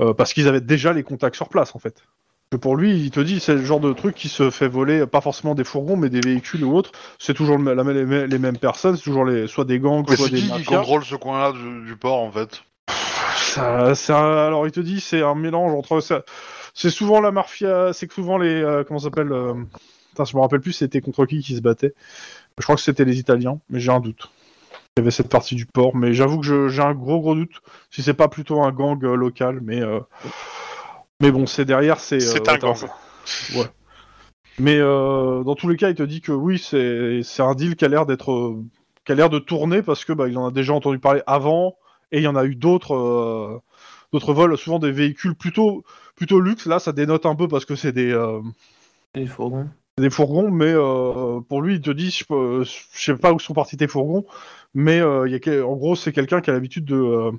[0.00, 2.02] euh, parce qu'ils avaient déjà les contacts sur place en fait.
[2.50, 5.06] Que pour lui, il te dit, c'est le genre de truc qui se fait voler,
[5.06, 6.92] pas forcément des fourgons, mais des véhicules ou autres.
[7.18, 10.16] C'est toujours le- la- les, les mêmes personnes, c'est toujours les, soit des gangs, Mais
[10.16, 12.62] soit des qui qui contrôle ce coin-là du, du port en fait?
[13.36, 16.22] Ça- un- alors il te dit c'est un mélange entre ça-
[16.74, 19.54] c'est souvent la mafia c'est que souvent les euh, comment ça s'appelle euh,
[20.12, 21.94] putain, je me rappelle plus c'était contre qui qui se battait
[22.58, 24.30] je crois que c'était les Italiens mais j'ai un doute
[24.96, 27.62] il y avait cette partie du port mais j'avoue que j'ai un gros gros doute
[27.90, 30.00] si c'est pas plutôt un gang euh, local mais euh,
[31.20, 32.76] mais bon c'est derrière c'est C'est euh, un gang.
[33.56, 33.66] ouais
[34.58, 37.74] mais euh, dans tous les cas il te dit que oui c'est c'est un deal
[37.76, 38.62] qui a l'air d'être euh,
[39.04, 41.76] qui a l'air de tourner parce que bah, il en a déjà entendu parler avant
[42.12, 43.58] et il y en a eu d'autres euh,
[44.12, 45.84] d'autres vols, souvent des véhicules plutôt
[46.14, 46.66] plutôt luxe.
[46.66, 48.40] Là, ça dénote un peu parce que c'est des, euh,
[49.14, 49.68] Les fourgons.
[50.02, 53.38] Des fourgons, mais euh, pour lui, il te dit, je, peux- je sais pas où
[53.40, 54.26] sont partis tes fourgons,
[54.74, 57.30] mais euh, il y a, en gros, c'est quelqu'un qui a l'habitude de, euh,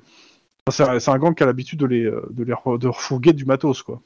[0.72, 3.34] c'est un- c'est un gang qui a l'habitude de les, de les re- de refourguer
[3.34, 4.02] du matos, quoi.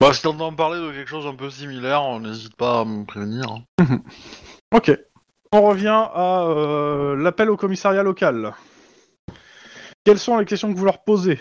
[0.00, 3.44] Bah, si t'entends parler de quelque chose un peu similaire, n'hésite pas à me prévenir.
[3.78, 3.98] hein.
[4.74, 4.90] Ok.
[5.52, 8.54] On revient à euh, l'appel au commissariat local.
[10.02, 11.38] Quelles sont les questions que vous leur posez?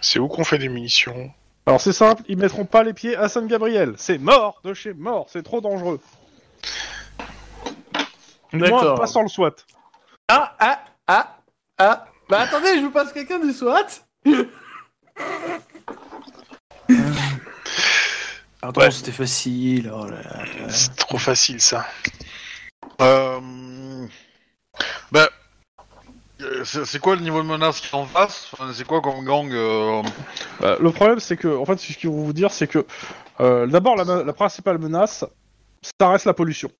[0.00, 1.30] C'est où qu'on fait des munitions?
[1.66, 3.94] Alors c'est simple, ils mettront pas les pieds à Saint-Gabriel.
[3.96, 6.00] C'est mort de chez mort, c'est trop dangereux.
[8.52, 9.54] Du moins, pas sans le SWAT.
[10.28, 11.38] Ah, ah, ah,
[11.78, 12.06] ah.
[12.28, 13.86] Bah attendez, je vous passe quelqu'un du SWAT.
[18.60, 18.90] Pardon, Ouais.
[18.90, 19.90] c'était facile.
[19.94, 20.44] Oh là là.
[20.68, 21.84] C'est trop facile ça.
[23.00, 24.06] Euh...
[25.10, 25.28] Bah...
[26.42, 28.50] euh, C'est quoi le niveau de menace qui en face?
[28.74, 30.02] C'est quoi comme gang euh,
[30.60, 32.84] Bah, le problème, c'est que, en fait, ce qu'ils vont vous dire, c'est que
[33.40, 35.24] euh, d'abord, la, principale menace,
[35.98, 36.70] ça reste la pollution.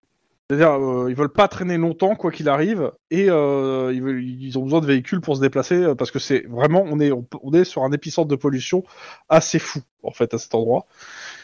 [0.49, 4.87] C'est-à-dire, euh, ils veulent pas traîner longtemps, quoi qu'il arrive, et ils, ont besoin de
[4.87, 8.29] véhicules pour se déplacer, parce que c'est vraiment, on est, on, est sur un épicentre
[8.29, 8.85] de pollution
[9.29, 10.87] assez fou, en fait, à cet endroit.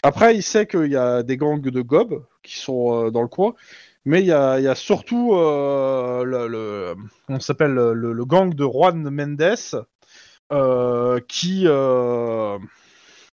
[0.02, 3.54] Après, il sait qu'il y a des gangs de gobs qui sont dans le coin,
[4.08, 6.96] mais il y a, il y a surtout euh, le, le,
[7.28, 9.84] on s'appelle le, le gang de Juan Mendes,
[10.50, 12.58] euh, qui, euh,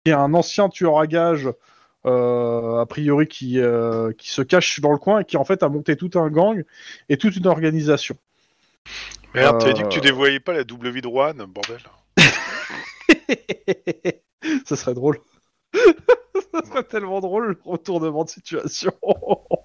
[0.02, 1.50] qui est un ancien tueur à gages,
[2.04, 3.60] a priori qui,
[4.16, 6.64] qui se cache dans le coin et qui en fait a monté tout un gang
[7.10, 8.16] et toute une organisation.
[9.34, 11.82] Merde, t'avais dit que tu dévoyais pas la double vie de Rouen, bordel.
[14.64, 15.18] Ça serait drôle.
[15.74, 18.92] Ça serait tellement drôle le retournement de situation.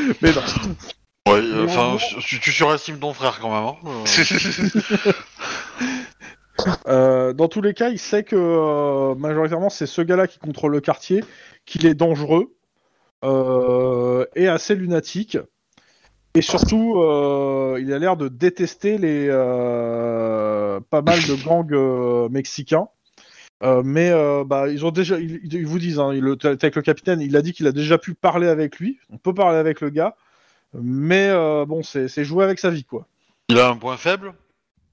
[0.22, 0.42] Mais non.
[1.28, 3.64] Ouais, Mais enfin, tu, tu surestimes ton frère quand même.
[3.64, 5.12] Hein euh.
[6.86, 10.72] Euh, dans tous les cas, il sait que euh, majoritairement c'est ce gars-là qui contrôle
[10.72, 11.24] le quartier,
[11.64, 12.54] qu'il est dangereux
[13.24, 15.38] euh, et assez lunatique.
[16.34, 22.28] Et surtout, euh, il a l'air de détester les euh, pas mal de gangs euh,
[22.28, 22.88] mexicains.
[23.62, 26.82] Euh, mais euh, bah, ils ont déjà, ils, ils vous disent, hein, le- avec le
[26.82, 28.98] capitaine, il a dit qu'il a déjà pu parler avec lui.
[29.10, 30.16] On peut parler avec le gars,
[30.72, 33.06] mais euh, bon, c'est jouer avec sa vie, quoi.
[33.50, 34.32] Il a un point faible?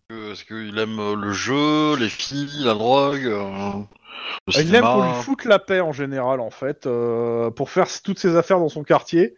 [0.10, 5.46] Est-ce qu'il aime le jeu, les filles, la drogue le Il aime qu'on lui foute
[5.46, 6.88] la paix en général, en fait,
[7.56, 9.36] pour faire toutes ses affaires dans son quartier.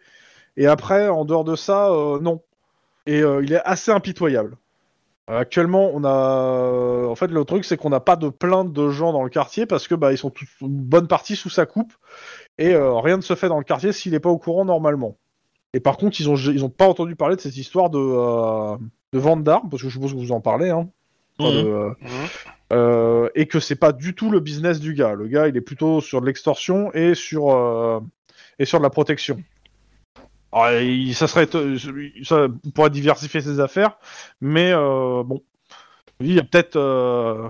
[0.56, 2.40] Et après, en dehors de ça, non.
[3.06, 4.56] Et il est assez impitoyable.
[5.30, 7.06] Euh, Actuellement, on a.
[7.08, 9.66] En fait, le truc, c'est qu'on n'a pas de plainte de gens dans le quartier
[9.66, 11.92] parce que bah, ils sont une bonne partie sous sa coupe
[12.58, 15.16] et euh, rien ne se fait dans le quartier s'il n'est pas au courant normalement.
[15.72, 18.76] Et par contre, ils ont ils ont pas entendu parler de cette histoire de euh,
[19.12, 20.70] de vente d'armes parce que je suppose que vous en parlez.
[20.70, 20.88] Hein.
[21.38, 21.64] Enfin, Mhm.
[21.64, 21.90] de, euh,
[22.72, 25.14] euh, et que c'est pas du tout le business du gars.
[25.14, 28.00] Le gars, il est plutôt sur de l'extorsion et sur euh,
[28.58, 29.40] et sur de la protection.
[30.52, 31.78] Alors, il- ça serait euh,
[32.24, 33.98] ça pourrait diversifier ses affaires,
[34.40, 35.42] mais euh, bon,
[36.20, 37.48] il y a peut-être euh,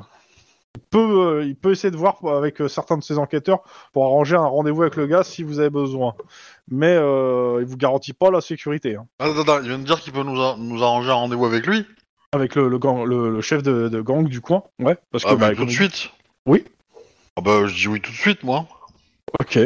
[0.77, 3.60] il peut il peut essayer de voir avec certains de ses enquêteurs
[3.93, 6.14] pour arranger un rendez-vous avec le gars si vous avez besoin.
[6.68, 8.97] Mais euh, il vous garantit pas la sécurité.
[8.97, 9.06] hein.
[9.18, 11.66] Attends, attends, il vient de dire qu'il peut nous, a- nous arranger un rendez-vous avec
[11.66, 11.85] lui?
[12.32, 14.97] Avec le, le, gang- le, le chef de, de gang du coin, ouais.
[15.10, 16.10] Parce que Ah, bah, tout de suite?
[16.47, 16.64] Oui.
[17.36, 18.66] Ah bah, je dis oui tout de suite, moi.
[19.40, 19.59] Ok.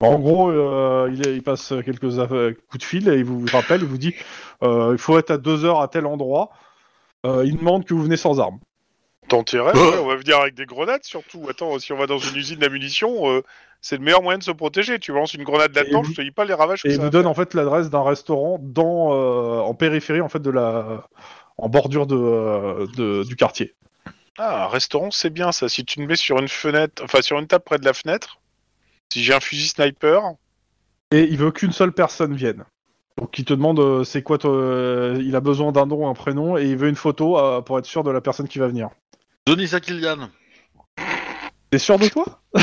[0.00, 3.82] En gros, euh, il, est- il passe quelques coups de fil et il vous rappelle,
[3.82, 4.14] il vous dit
[4.62, 6.50] euh, il faut être à deux heures à tel endroit.
[7.26, 8.58] Euh, il demande que vous venez sans armes.
[9.74, 11.46] Ouais, On va venir avec des grenades surtout.
[11.50, 13.42] Attends, si on va dans une usine à munitions, euh,
[13.82, 14.98] c'est le meilleur moyen de se protéger.
[14.98, 17.02] Tu lances une grenade là-dedans, je te dis pas les ravages que Et il ça
[17.04, 17.30] vous donne faire.
[17.30, 21.06] en fait l'adresse d'un restaurant dans euh, en périphérie en fait de la
[21.58, 23.74] en bordure de, euh, de- du quartier.
[24.38, 25.68] Ah, un restaurant, c'est bien ça.
[25.68, 28.38] Si tu me mets sur une fenêtre, enfin sur une table près de la fenêtre,
[29.12, 30.22] si j'ai un fusil sniper,
[31.10, 32.64] Et il veut qu'une seule personne vienne.
[33.18, 36.14] Donc il te demande euh, c'est quoi toi, euh, il a besoin d'un nom, un
[36.14, 38.68] prénom et il veut une photo euh, pour être sûr de la personne qui va
[38.68, 38.88] venir.
[39.46, 40.30] Denis Akilian.
[41.70, 42.40] T'es sûr de toi?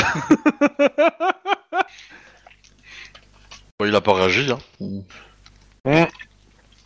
[3.80, 4.57] Il a pas réagi, hein.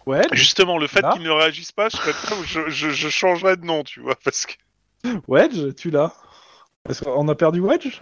[0.05, 0.27] Ouais.
[0.33, 3.55] justement, le fait Là qu'ils ne réagissent pas, je, serais prêt- je, je, je changerais
[3.55, 4.53] de nom, tu vois, parce que
[5.27, 6.13] Wedge, tu l'as
[6.89, 8.01] Est-ce qu'on a perdu Wedge?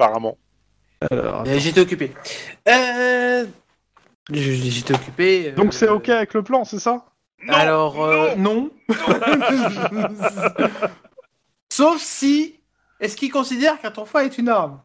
[0.00, 0.38] Apparemment.
[1.12, 2.12] Euh, J'étais occupé.
[2.68, 3.46] Euh...
[4.32, 5.48] J'étais occupé.
[5.48, 7.04] euh, Donc c'est ok avec le plan, c'est ça?
[7.48, 8.70] Alors, euh, non.
[11.72, 12.56] Sauf si.
[13.00, 14.80] Est-ce qu'il considère qu'un tonfa est une arme?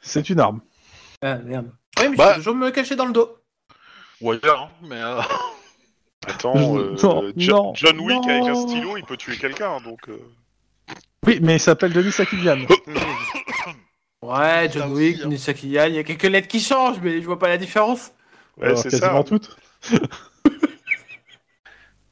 [0.00, 0.60] C'est une arme.
[1.20, 1.72] Ah merde.
[1.98, 3.36] Oui, mais Bah- je peux toujours me cacher dans le dos.
[4.20, 5.02] Ou ailleurs, hein, mais...
[5.02, 5.20] euh,
[6.28, 8.68] Attends, euh, Non, Jo- non, John Wick avec un non.
[8.68, 10.08] stylo, il peut tuer quelqu'un, donc.
[10.08, 10.18] euh,
[11.26, 12.58] Oui, mais il s'appelle Denis Akilian.
[14.26, 15.28] Ouais, John Wick, hein.
[15.28, 18.12] Nisaki Yan, il y a quelques lettres qui changent, mais je vois pas la différence.
[18.56, 18.98] Ouais, c'est ça.
[19.00, 19.56] quasiment toutes.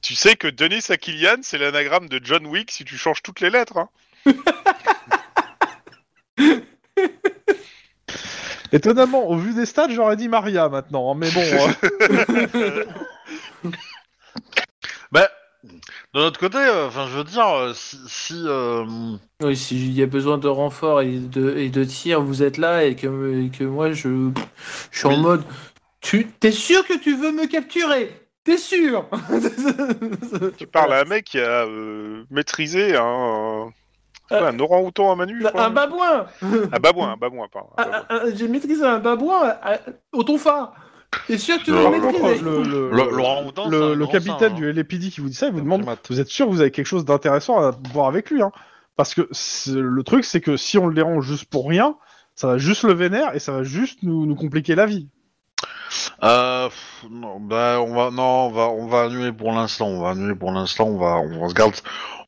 [0.03, 3.49] Tu sais que Denis Akilian, c'est l'anagramme de John Wick si tu changes toutes les
[3.49, 3.79] lettres.
[3.79, 3.89] Hein.
[8.71, 11.43] Étonnamment, au vu des stats, j'aurais dit Maria maintenant, hein, mais bon.
[12.03, 12.85] euh,
[15.13, 15.31] Bah,
[16.15, 18.85] de notre côté, euh, enfin, je veux dire, euh, si, si, euh,
[19.43, 22.85] Oui, s'il y a besoin de renfort et de, et de tir, vous êtes là
[22.85, 24.31] et que, et que moi je,
[24.91, 25.15] je suis Oui.
[25.15, 25.43] en mode.
[26.01, 28.21] Tu t'es sûr que tu veux me capturer?
[28.45, 29.07] T'es sûr?
[30.59, 33.73] Tu parles à un mec qui a euh, maîtrisé un, un,
[34.29, 35.45] c'est quoi, un orang-outan à Manu.
[35.55, 37.71] Un babouin Un babouin, un babouin, pardon.
[37.77, 38.05] babouin.
[38.11, 39.79] un- un- J'ai maîtrisé un babouin à-
[40.13, 40.75] au tonfa
[41.27, 44.13] T'es sûr que tu le le, le- Le- Laurent Houtan, c'est le- un le grand
[44.13, 46.07] capitaine singe, du LAPD qui vous dit ça, il vous demande primate.
[46.11, 48.53] Vous êtes sûr que vous avez quelque chose d'intéressant à voir avec lui hein
[48.97, 49.29] Parce que
[49.73, 51.97] le truc, c'est que si on le dérange juste pour rien,
[52.35, 55.09] ça va juste le vénère et ça va juste nous, nous compliquer la vie.
[56.23, 59.87] Euh, pff, non, bah, on va, non, on va, on va annuler pour l'instant.
[59.87, 60.87] On va annuler pour l'instant.
[60.87, 61.75] On va, on se garde,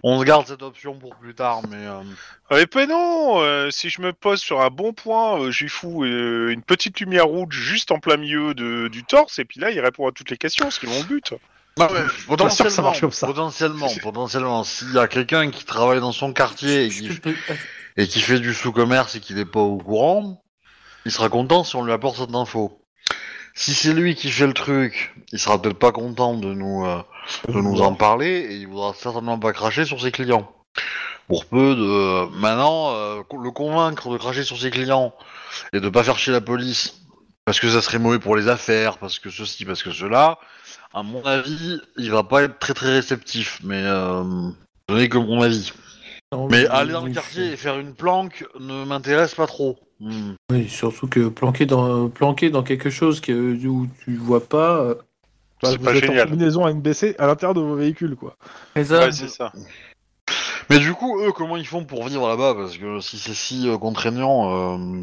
[0.02, 1.62] on se garde cette option pour plus tard.
[1.68, 2.02] Mais euh,
[2.50, 6.04] Mais pas non euh, Si je me pose sur un bon point, euh, j'y fous
[6.04, 9.70] euh, une petite lumière rouge juste en plein milieu de, du torse, et puis là,
[9.70, 11.32] il répond à toutes les questions, ce qui est mon but.
[11.78, 13.26] non, mais que ça marche comme ça.
[13.26, 17.10] potentiellement, potentiellement, s'il y a quelqu'un qui travaille dans son quartier qui,
[17.96, 20.42] et qui fait du sous-commerce et qui n'est pas au courant,
[21.04, 22.80] il sera content si on lui apporte cette info.
[23.58, 27.02] Si c'est lui qui fait le truc, il sera peut-être pas content de nous, euh,
[27.48, 30.52] de nous en parler et il voudra certainement pas cracher sur ses clients.
[31.26, 35.14] Pour peu de maintenant euh, le convaincre de cracher sur ses clients
[35.72, 37.00] et de pas faire chier la police
[37.46, 40.38] parce que ça serait mauvais pour les affaires, parce que ceci, parce que cela.
[40.92, 44.50] À mon avis, il va pas être très très réceptif, mais euh,
[44.90, 45.72] n'est que mon avis.
[46.30, 49.78] Non, Mais aller dans le quartier et faire une planque ne m'intéresse pas trop.
[50.00, 50.32] Hmm.
[50.50, 53.32] Oui, surtout que planqué dans, planqué dans quelque chose que,
[53.66, 54.76] où tu vois pas.
[54.78, 54.94] euh,
[55.62, 56.26] Bah, C'est vous pas êtes génial.
[56.26, 58.36] en combinaison NBC à l'intérieur de vos véhicules, quoi.
[58.74, 59.06] c'est ça.
[59.06, 59.52] Ouais, c'est ça.
[60.68, 62.54] Mais du coup, eux, comment ils font pour vivre là-bas?
[62.54, 65.02] Parce que si c'est si euh, contraignant, euh,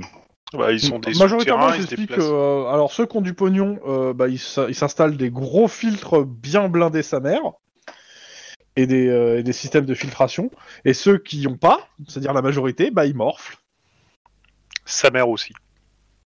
[0.53, 4.27] Bah, ils sont des Majoritairement, j'explique euh, alors ceux qui ont du pognon, euh, bah,
[4.27, 7.41] ils s- ils s'installent des gros filtres bien blindés sa mère
[8.75, 10.51] et des, euh, et des systèmes de filtration.
[10.85, 13.57] Et ceux qui n'ont pas, c'est-à-dire la majorité, bah, ils morflent.
[14.85, 15.53] Sa mère aussi.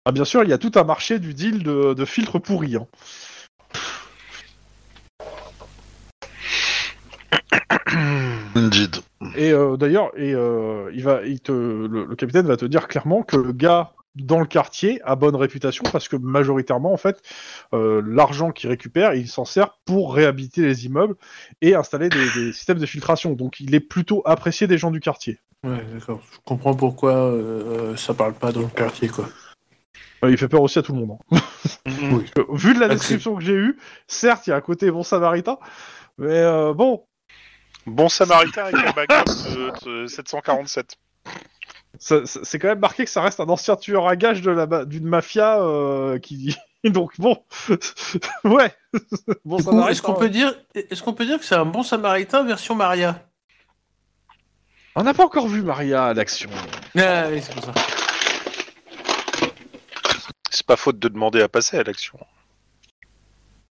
[0.04, 2.76] Ah, bien sûr, il y a tout un marché du deal de, de filtres pourris.
[2.76, 2.86] hein.
[8.54, 8.96] indeed.
[9.36, 12.88] Et euh, d'ailleurs, et euh, il va, il te, le, le capitaine va te dire
[12.88, 17.20] clairement que le gars dans le quartier a bonne réputation parce que majoritairement, en fait,
[17.72, 21.16] euh, l'argent qu'il récupère, il s'en sert pour réhabiliter les immeubles
[21.62, 23.32] et installer des, des systèmes de filtration.
[23.32, 25.40] Donc, il est plutôt apprécié des gens du quartier.
[25.64, 26.20] Ouais, d'accord.
[26.32, 29.28] Je comprends pourquoi euh, ça parle pas dans le quartier, quoi.
[30.26, 31.18] Il fait peur aussi à tout le monde.
[31.32, 31.38] hein.
[32.12, 32.24] Oui.
[32.38, 33.76] Euh, Vu de la Ah, description que j'ai eue,
[34.06, 35.58] certes, il y a un côté bon samaritain,
[36.18, 37.04] mais euh, bon,
[37.86, 39.24] Bon samaritain avec un backup
[39.54, 40.96] de, de 747.
[41.98, 44.50] ça- ça- c'est quand même marqué que ça reste un ancien tueur à gages de
[44.50, 46.56] la ma- d'une mafia euh, qui.
[46.84, 47.38] Donc bon,
[48.44, 48.72] ouais.
[49.44, 49.58] bon
[49.88, 50.18] est-ce qu'on ouais.
[50.18, 53.22] peut dire, est-ce qu'on peut dire que c'est un bon samaritain version Maria?
[54.96, 56.50] On n'a pas encore vu Maria à l'action.
[56.96, 57.72] Ah oui, c'est pour ça.
[60.50, 62.18] C'est pas faute de demander à passer à l'action.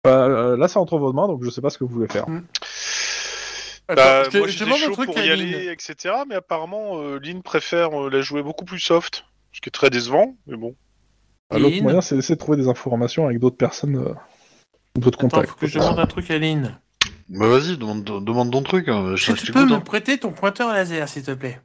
[0.07, 2.25] Euh, là, c'est entre vos mains, donc je sais pas ce que vous voulez faire.
[3.89, 5.39] Bah, moi j'étais demande un chaud truc pour à y Lynn.
[5.53, 6.15] aller, etc.
[6.27, 9.25] Mais apparemment, euh, Lynn préfère euh, la jouer beaucoup plus soft.
[9.51, 10.75] Ce qui est très décevant, mais bon.
[11.51, 14.13] L'autre moyen, c'est d'essayer de trouver des informations avec d'autres personnes, euh,
[14.95, 15.49] d'autres Attends, contacts.
[15.49, 16.79] faut que je demande un truc à Lynn.
[17.29, 18.87] Bah vas-y, demande, demande ton truc.
[18.89, 19.81] hein, je Tu, je tu peux t'écoute, me hein.
[19.81, 21.61] prêter ton pointeur laser, s'il te plaît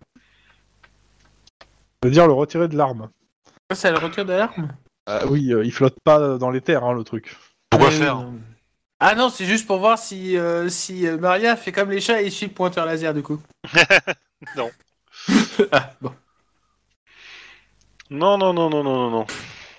[2.03, 3.09] C'est-à-dire le retirer de l'arme.
[3.71, 4.75] Ça, c'est le retire d'alarme
[5.07, 7.35] Ah oui, euh, il flotte pas dans les terres, hein, le truc.
[7.71, 8.17] Pourquoi oui, faire?
[8.17, 8.35] Non.
[9.01, 12.21] Ah non, c'est juste pour voir si, euh, si euh, Maria fait comme les chats
[12.23, 13.41] et suit le pointeur laser, du coup.
[14.57, 14.71] Non.
[15.73, 16.13] ah, bon.
[18.11, 19.27] Non, non, non, non, non, non, non.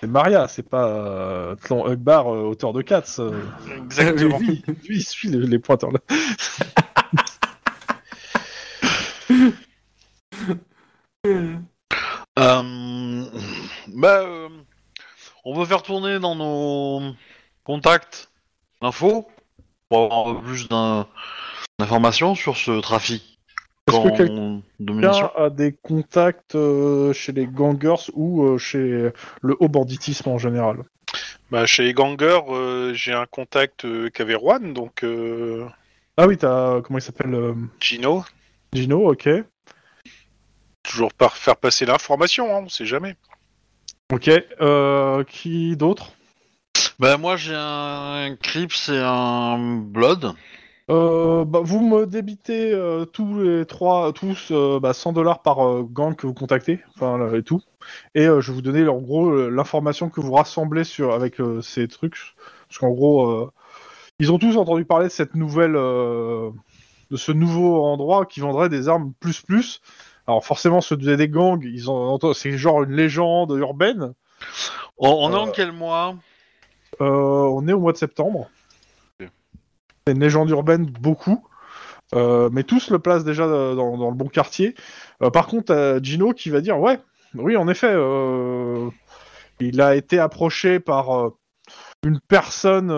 [0.00, 3.02] C'est Maria, c'est pas euh, Tlon Hugbar, euh, auteur de Cats.
[3.18, 3.42] euh.
[3.76, 4.38] Exactement.
[4.38, 6.00] lui, lui, il suit les, les pointeurs là.
[12.38, 13.24] Euh,
[13.88, 14.22] bah,
[15.44, 17.14] on veut faire tourner dans nos
[17.64, 18.30] contacts
[18.82, 19.26] l'info
[19.88, 20.68] pour avoir un peu plus
[21.78, 23.35] d'informations sur ce trafic
[23.88, 29.10] Est-ce que quelqu'un a des contacts euh, chez les gangers ou euh, chez
[29.42, 30.78] le haut banditisme en général?
[31.50, 35.64] Bah, chez les gangers, euh, j'ai un contact euh, qu'avait Juan, donc euh,
[36.16, 36.80] Ah oui, t'as.
[36.80, 38.24] Comment il s'appelle euh, Gino.
[38.72, 39.28] Gino, ok.
[40.82, 43.14] Toujours par faire passer l'information, hein, on sait jamais.
[44.12, 44.30] Ok,
[44.60, 46.12] euh, qui d'autre?
[46.98, 50.32] Bah moi j'ai un Crips et un Blood.
[50.88, 55.66] Euh, bah, vous me débitez euh, tous les trois, tous euh, bah, 100 dollars par
[55.66, 57.60] euh, gang que vous contactez, enfin là, et tout.
[58.14, 61.60] Et euh, je vais vous donner en gros l'information que vous rassemblez sur avec euh,
[61.60, 62.18] ces trucs,
[62.68, 63.50] parce qu'en gros, euh,
[64.20, 66.50] ils ont tous entendu parler de cette nouvelle, euh,
[67.10, 69.80] de ce nouveau endroit qui vendrait des armes plus plus.
[70.28, 74.14] Alors forcément, ceux des gangs, ils ont, entendu- c'est genre une légende urbaine.
[74.98, 76.14] On, on est en quel mois?
[77.00, 78.48] Euh, on est au mois de septembre.
[80.06, 81.44] C'est une légende urbaine, beaucoup.
[82.14, 84.76] Euh, mais tous le placent déjà dans, le bon quartier.
[85.20, 87.00] Euh, par contre, Gino qui va dire Ouais,
[87.34, 88.88] oui, en effet, euh,
[89.58, 91.32] il a été approché par
[92.04, 92.88] une personne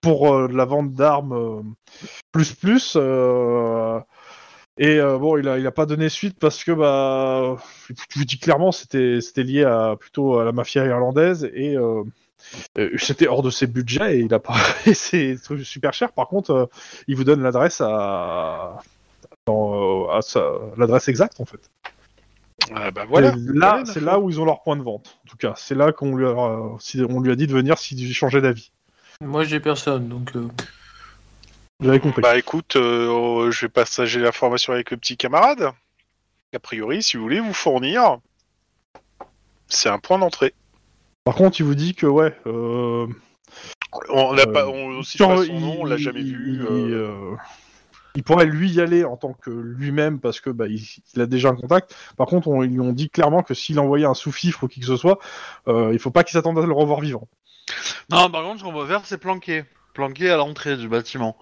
[0.00, 1.74] pour, la vente d'armes
[2.32, 2.96] plus plus.
[4.78, 7.56] et bon, il a, il a pas donné suite parce que bah,
[7.88, 11.76] je vous dis clairement, c'était c'était lié à plutôt à la mafia irlandaise et
[12.78, 14.56] euh, c'était hors de ses budgets et il a pas
[14.94, 16.12] c'est super cher.
[16.12, 16.66] Par contre, euh,
[17.08, 18.78] il vous donne l'adresse à,
[19.46, 21.70] dans, euh, à sa- l'adresse exacte en fait.
[22.74, 23.32] Ah bah voilà.
[23.46, 25.18] Là, c'est là où ils ont leur point de vente.
[25.26, 27.78] En tout cas, c'est là qu'on lui a, si- on lui a dit de venir
[27.78, 28.70] s'il changeait d'avis.
[29.22, 30.36] Moi, j'ai personne, donc.
[30.36, 30.48] euh,
[31.82, 32.22] avez compris.
[32.22, 35.70] Bah écoute, euh, je vais partager l'information avec le petit camarade.
[36.54, 38.18] A priori, si vous voulez vous fournir,
[39.68, 40.52] c'est un point d'entrée.
[41.24, 42.34] Par contre, il vous dit que ouais.
[42.46, 43.06] Euh,
[44.08, 46.36] On n'a Euh, pas, on aussi Sur- pas son il- nom, on l'a jamais il-
[46.36, 46.52] vu.
[46.54, 47.36] Il, euh, euh,
[48.14, 50.80] il pourrait lui y aller en tant que lui-même parce que bah, il,
[51.14, 51.96] il a déjà un contact.
[52.16, 54.78] Par contre, on, ils lui ont dit clairement que s'il envoyait un sous-fifre ou qui
[54.78, 55.18] que ce soit,
[55.66, 57.26] euh, il faut pas qu'il s'attende à le revoir vivant.
[58.10, 59.64] Non, par contre, ce qu'on va faire, c'est planquer.
[59.92, 61.36] Planquer à l'entrée du bâtiment.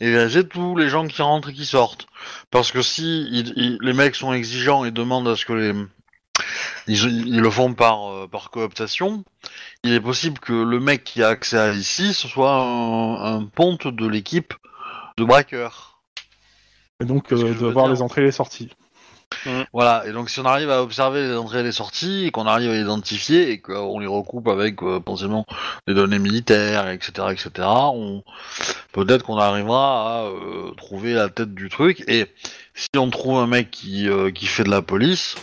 [0.00, 2.06] Et vérifier tous les gens qui rentrent et qui sortent.
[2.50, 5.72] Parce que si les mecs sont exigeants et demandent à ce que les.
[6.86, 9.24] Ils, ils le font par, euh, par cooptation,
[9.84, 13.44] il est possible que le mec qui a accès à ici, ce soit un, un
[13.44, 14.54] ponte de l'équipe
[15.18, 16.00] de braqueurs.
[17.00, 17.94] Et donc, euh, de voir dire.
[17.94, 18.70] les entrées et les sorties.
[19.72, 22.46] Voilà, et donc si on arrive à observer les entrées et les sorties, et qu'on
[22.46, 25.46] arrive à les identifier, et qu'on les recoupe avec euh, potentiellement
[25.86, 28.22] des données militaires, etc., etc., on...
[28.92, 32.26] peut-être qu'on arrivera à euh, trouver la tête du truc, et
[32.74, 35.36] si on trouve un mec qui, euh, qui fait de la police,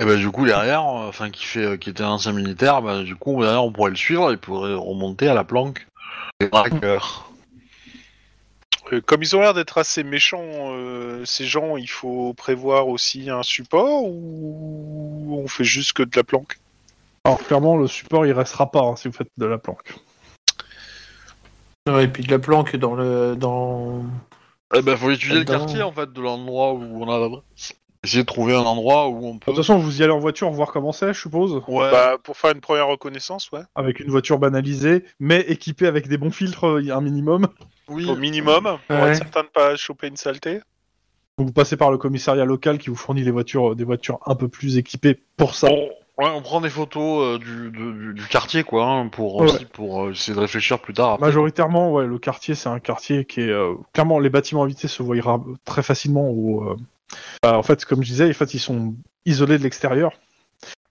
[0.00, 2.82] et ben du coup derrière, euh, enfin qui fait, euh, qui était un ancien militaire,
[2.82, 5.86] ben du coup derrière on pourrait le suivre et pourrait remonter à la planque
[6.40, 7.30] des braqueurs.
[8.92, 13.30] euh, comme ils ont l'air d'être assez méchants, euh, ces gens, il faut prévoir aussi
[13.30, 16.58] un support ou on fait juste que de la planque?
[17.24, 19.94] Alors, clairement, le support, il restera pas hein, si vous faites de la planque.
[21.88, 23.34] Ouais, et puis de la planque dans le.
[23.36, 24.04] Dans...
[24.74, 27.74] Eh ben faut étudier le quartier en fait de l'endroit où on a l'adresse.
[28.04, 29.46] Essayer de trouver un endroit où on De peut.
[29.46, 31.60] toute façon, vous y allez en voiture voir comment c'est, je suppose.
[31.66, 31.90] Ouais.
[31.90, 33.62] Bah, pour faire une première reconnaissance, ouais.
[33.74, 37.48] Avec une voiture banalisée, mais équipée avec des bons filtres, euh, un minimum.
[37.88, 38.06] oui.
[38.08, 39.08] Au minimum, pour Ouais.
[39.10, 40.60] être certain de pas choper une saleté.
[41.38, 44.20] Donc, vous passez par le commissariat local qui vous fournit les voitures, euh, des voitures
[44.26, 45.68] un peu plus équipées pour ça.
[46.16, 49.44] Ouais, on prend des photos euh, du, de- du, du quartier quoi, hein, pour Ouais.
[49.50, 51.12] aussi pour euh, essayer de réfléchir plus tard.
[51.14, 51.26] après.
[51.26, 55.02] Majoritairement, ouais, le quartier, c'est un quartier qui est euh, clairement les bâtiments habités se
[55.02, 55.16] voient
[55.64, 56.28] très facilement.
[56.28, 56.76] Au, euh,
[57.42, 58.94] bah, en fait, comme je disais, en fait, ils sont
[59.26, 60.12] isolés de l'extérieur.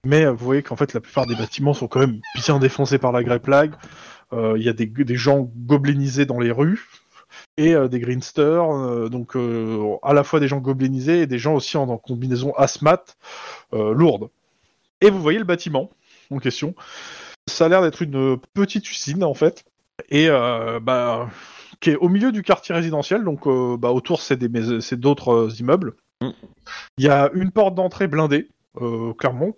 [0.05, 2.97] Mais euh, vous voyez qu'en fait, la plupart des bâtiments sont quand même bien défoncés
[2.97, 3.73] par la Grey Plague.
[4.33, 6.87] Euh, Il y a des, gens goblinisés dans les rues
[7.57, 9.35] et euh, des greensters, donc
[10.03, 13.03] à la fois des gens goblinisés et des gens aussi en, combinaison asthmat
[13.73, 14.29] euh, lourde.
[15.01, 15.89] Et vous voyez le bâtiment
[16.31, 16.75] en question.
[17.47, 19.65] Ça a l'air d'être une petite usine en fait
[20.09, 21.29] et bah,
[21.81, 23.45] qui est au milieu du quartier résidentiel, donc
[23.79, 24.37] bah, autour c'est
[24.95, 25.95] d'autres immeubles.
[26.21, 26.29] Mm.
[26.97, 28.49] Il y a une porte d'entrée blindée,
[28.81, 29.55] euh, clairement,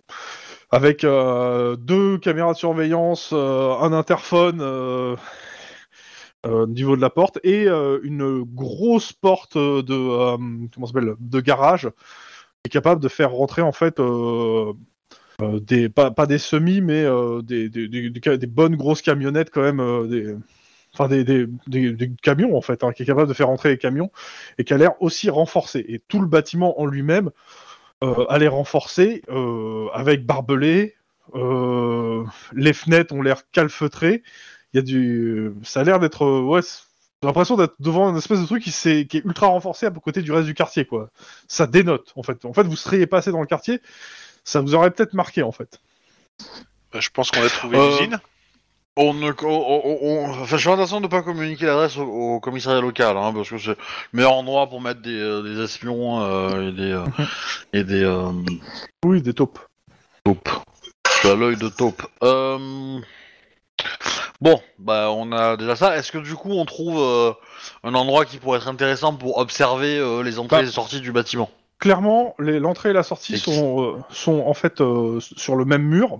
[0.71, 4.61] avec euh, deux caméras de surveillance, euh, un interphone
[6.47, 11.89] au niveau de la porte et une grosse porte de comment s'appelle de garage
[12.63, 13.99] qui est capable de faire rentrer en fait
[15.41, 17.03] des pas, des semis mais
[17.41, 20.43] des, bonnes grosses camionnettes quand même
[20.97, 23.69] enfin des, des, des- des camions en fait hein, qui est capable de faire rentrer
[23.69, 24.09] les camions
[24.57, 25.83] et qui a l'air aussi renforcé.
[25.87, 27.31] Et tout le bâtiment en lui-même
[28.03, 30.95] euh, a l'air renforcé euh, avec barbelés
[31.33, 32.23] euh,
[32.53, 34.23] les fenêtres ont l'air calfeutrées.
[34.73, 36.61] Il y a du ça a l'air d'être euh, ouais
[37.21, 40.31] j'ai l'impression d'être devant une espèce de truc qui, est ultra renforcé à côté du
[40.31, 41.09] reste du quartier quoi.
[41.47, 42.45] Ça dénote en fait.
[42.45, 43.81] En fait vous seriez passé dans le quartier
[44.43, 45.79] ça vous aurait peut-être marqué en fait.
[46.93, 48.19] Bah, je pense qu'on a trouvé Euh, l'usine.
[48.97, 52.03] On ne, on, on- on- enfin, je fais attention de ne pas communiquer l'adresse au,
[52.03, 53.77] au commissariat local, hein, parce que c'est le
[54.13, 57.03] meilleur endroit pour mettre des, euh, des espions euh, et des euh,
[57.73, 58.05] et des
[59.05, 59.59] Oui, des taupes.
[60.23, 60.47] taupes.
[61.19, 62.03] Suis à l'œil de taupe.
[64.41, 65.97] Bon, bah on a déjà ça.
[65.97, 67.35] Est-ce que du coup on trouve
[67.83, 70.61] un endroit qui pourrait être intéressant pour observer les entrées Bah.
[70.63, 71.49] et les sorties du bâtiment?
[71.79, 74.81] Clairement, l'entrée et la sortie Et sont, sont en fait
[75.19, 76.19] sur le même mur.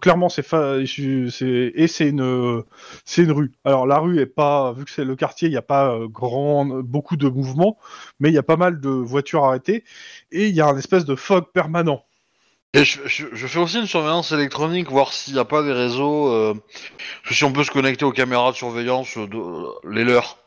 [0.00, 0.86] Clairement, c'est fa- et
[1.88, 2.62] c'est une
[3.04, 3.50] c'est une rue.
[3.64, 6.06] Alors la rue est pas vu que c'est le quartier, il n'y a pas euh,
[6.06, 7.76] grand beaucoup de mouvements,
[8.20, 9.82] mais il y a pas mal de voitures arrêtées
[10.30, 12.04] et il y a un espèce de fog permanent.
[12.74, 15.72] Et je, je- je fais aussi une surveillance électronique, voir s'il n'y a pas des
[15.72, 16.54] réseaux, euh,
[17.30, 20.38] si on peut se connecter aux caméras de surveillance, de, les leurs,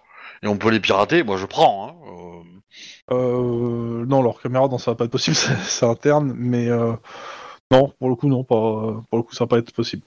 [0.44, 1.90] et on peut les pirater, moi je prends.
[1.90, 2.44] Hein, euh.
[3.12, 5.36] Euh, non, leur caméra, non, ça va pas être possible,
[5.66, 6.94] c'est interne, mais euh,
[7.74, 8.56] non, pour le coup, non, pas
[9.10, 10.04] pour le coup, ça va pas être possible.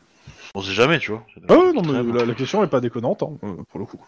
[0.54, 1.26] On sait jamais, tu vois.
[1.48, 4.00] Ah non, mais la question est pas déconnante, hein, euh, pour le coup.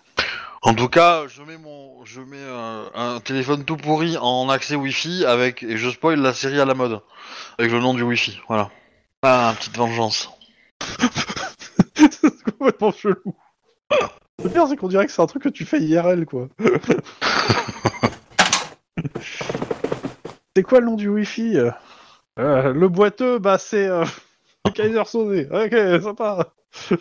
[0.62, 4.76] En tout cas, je mets mon, je mets euh, un téléphone tout pourri en accès
[4.76, 7.00] Wi-Fi avec et je spoil la série à la mode
[7.58, 8.40] avec le nom du Wi-Fi.
[8.48, 8.70] Voilà.
[9.22, 10.30] Ah, petite vengeance.
[11.94, 13.34] c'est complètement chelou.
[14.42, 16.48] Le pire, c'est qu'on dirait que c'est un truc que tu fais IRL, quoi.
[20.56, 21.58] c'est quoi le nom du Wi-Fi?
[22.38, 24.04] Euh, Le boiteux, bah c'est euh,
[24.64, 25.46] le Kaiser Soze.
[25.50, 26.52] Ok, sympa.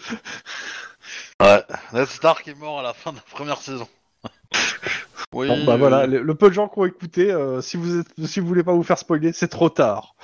[1.39, 1.63] Ouais.
[1.93, 3.87] Ned Stark est mort à la fin de la première saison.
[5.33, 5.47] oui.
[5.47, 7.99] Bon, bah euh, voilà, le, le peu de gens qui ont écouté, euh, si vous
[7.99, 10.15] êtes, si vous voulez pas vous faire spoiler, c'est trop tard.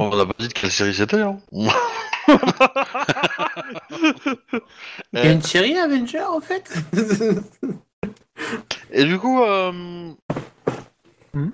[0.00, 1.20] On n'a pas dit de quelle série c'était.
[1.20, 1.38] Hein.
[1.52, 1.70] Il
[5.14, 6.72] y a une série Avenger en fait?
[8.90, 10.12] Et du coup, euh...
[11.32, 11.50] Hmm?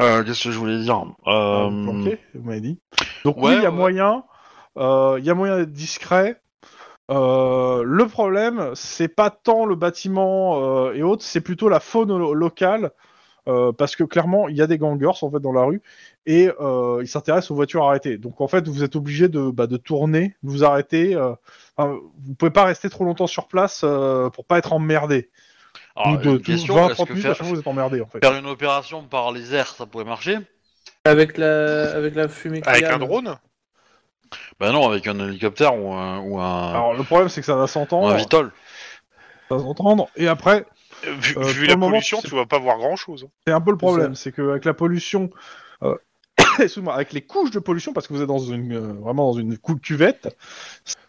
[0.00, 1.68] Euh, qu'est-ce que je voulais dire euh...
[1.86, 2.78] Ok, vous m'avez dit.
[3.24, 3.76] Donc ouais, oui, il y a ouais.
[3.76, 4.24] moyen,
[4.76, 6.40] euh, il y a moyen d'être discret.
[7.10, 12.16] Euh, le problème, c'est pas tant le bâtiment euh, et autres, c'est plutôt la faune
[12.16, 12.92] lo- locale,
[13.46, 15.82] euh, parce que clairement, il y a des gangers en fait dans la rue
[16.24, 18.16] et euh, ils s'intéressent aux voitures arrêtées.
[18.16, 21.14] Donc en fait, vous êtes obligé de, bah, de tourner, de vous arrêter.
[21.14, 21.34] euh,
[21.76, 25.28] enfin, vous pouvez pas rester trop longtemps sur place euh, pour pas être emmerdé.
[25.96, 27.54] Alors, Ou de une tout- question, 20 est-ce 30 que minutes, à faire, chaque fois,
[27.54, 28.18] vous êtes emmerdé en fait.
[28.24, 30.38] faire une opération par les airs, ça pourrait marcher
[31.04, 31.92] avec, la...
[31.94, 33.36] avec la fumée qui Avec un drone
[34.58, 37.54] Ben non, avec un hélicoptère ou un, ou un, Alors le problème, c'est que ça
[37.54, 38.50] va ou s'entendre, un Vitol.
[39.48, 40.66] ça va s'entendre, et après,
[41.06, 42.96] Euh, Vu, Euh, vu pour la le moment, pollution, c'est- tu vas pas voir grand
[42.96, 43.28] chose.
[43.46, 45.28] C'est un peu le problème, c'est qu'avec la pollution,
[45.82, 45.94] euh,
[46.58, 49.38] excuse-moi, avec les couches de pollution, parce que vous êtes dans une, euh, vraiment dans
[49.38, 50.34] une cou- cuvette,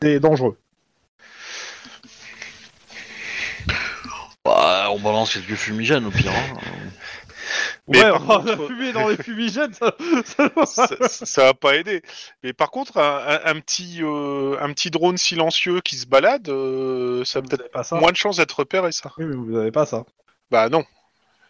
[0.03, 0.57] c'est dangereux.
[4.43, 6.31] Bah, on balance quelques fumigènes au pire.
[6.31, 6.57] hein.
[7.87, 9.95] Mais ouais, par contre- la fumée dans les fumigènes, ça,
[10.25, 10.65] ça va.
[10.65, 12.01] ça, ça va pas aider.
[12.43, 16.49] Mais par contre, un, un- un petit, euh, un petit drone silencieux qui se balade,
[16.49, 17.97] euh, ça a Vous peut-être avez pas ça.
[17.97, 19.11] moins de chances d'être repéré, ça.
[19.19, 20.03] Oui, mais vous avez pas ça.
[20.49, 20.83] Bah non.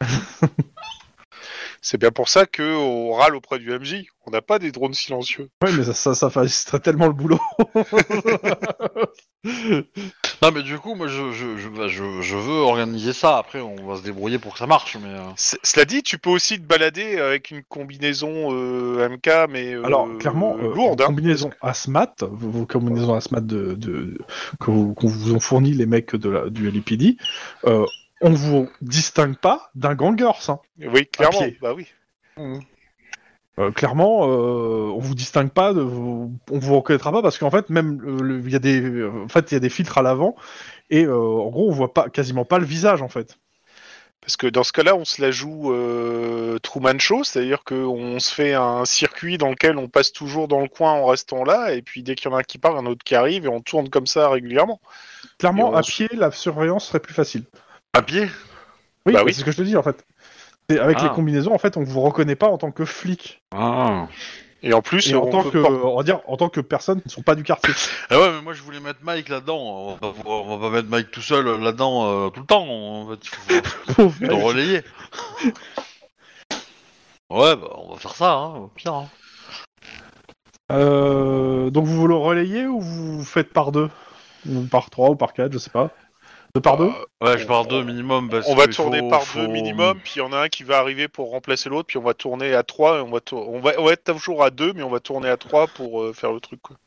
[1.87, 4.05] C'est bien pour ça que on râle auprès du MJ.
[4.25, 5.49] On n'a pas des drones silencieux.
[5.63, 7.39] Oui, mais ça, ça, ça faciliterait tellement le boulot.
[10.41, 13.37] Non, mais du coup, moi, je, je, je, bah, je, je veux organiser ça.
[13.37, 14.97] Après, on va se débrouiller pour que ça marche.
[15.01, 19.73] Mais euh, Cela dit, tu peux aussi te balader avec une combinaison euh, MK, mais
[19.75, 21.01] euh, Alors, clairement, euh, lourde.
[21.01, 21.07] en hein.
[21.07, 24.17] combinaison ASMAT, vos, vos combinaisons ASMAT de, de,
[24.59, 27.17] que vous- qu'on vous ont fourni les mecs de la, du LPD,
[27.65, 27.85] euh,
[28.25, 30.31] on vous distingue pas d'un gangers.
[30.49, 30.59] Hein.
[30.79, 31.39] Oui, clairement.
[31.39, 31.57] pied.
[31.61, 31.87] Bah oui.
[33.57, 37.49] Euh, clairement, euh, on vous distingue pas, de, vous- on vous reconnaîtra pas parce qu'en
[37.51, 39.69] fait, même euh, le- il y a des, euh, en fait, il y a des
[39.69, 40.35] filtres à l'avant
[40.89, 43.37] et euh, en gros, on voit pas quasiment pas le visage en fait.
[44.19, 48.33] Parce que dans ce cas-là, on se la joue euh, Truman Show, c'est-à-dire qu'on se
[48.33, 51.81] fait un circuit dans lequel on passe toujours dans le coin en restant là, et
[51.83, 53.61] puis dès qu'il y en a un qui part, un autre qui arrive, et on
[53.61, 54.81] tourne comme ça régulièrement.
[55.37, 57.43] Clairement, à se- pied, la surveillance serait plus facile.
[57.95, 58.23] À pied
[59.05, 59.33] Oui, Bah bah oui.
[59.33, 60.03] c'est ce que je te dis en fait.
[60.69, 61.03] Avec Ah.
[61.03, 64.07] les combinaisons, en fait, on vous reconnaît pas en tant que flic Ah.
[64.63, 66.59] Et en plus, et en on tant que, pas- on va dire, en tant que
[66.59, 67.71] personnes qui ne sont pas du quartier.
[68.09, 69.57] Ah ouais, mais moi, je voulais mettre Mike là-dedans.
[69.59, 72.45] On va, pas- on va pas mettre Mike tout seul euh, là-dedans euh, tout le
[72.47, 73.07] temps.
[73.09, 73.19] Fait,
[73.89, 74.81] il faut, le relayer.
[77.29, 78.93] Ouais, bah, on va faire ça, hein, au pire.
[78.93, 79.07] hein.
[80.71, 83.89] Euh, donc vous le relayez ou vous faites par deux?
[84.49, 85.89] Ou par trois ou par quatre, je sais pas.
[86.55, 86.91] Deux par deux
[87.21, 88.29] Ouais, je pars deux minimum.
[88.29, 90.47] Parce on va tourner faut- par faut- deux minimum, puis il y en a un
[90.47, 93.19] qui va arriver pour remplacer l'autre, puis on va tourner à trois, et on va,
[93.33, 96.01] on va, on va être toujours à deux, mais on va tourner à trois pour
[96.01, 96.61] euh, faire le truc.
[96.61, 96.77] Quoi.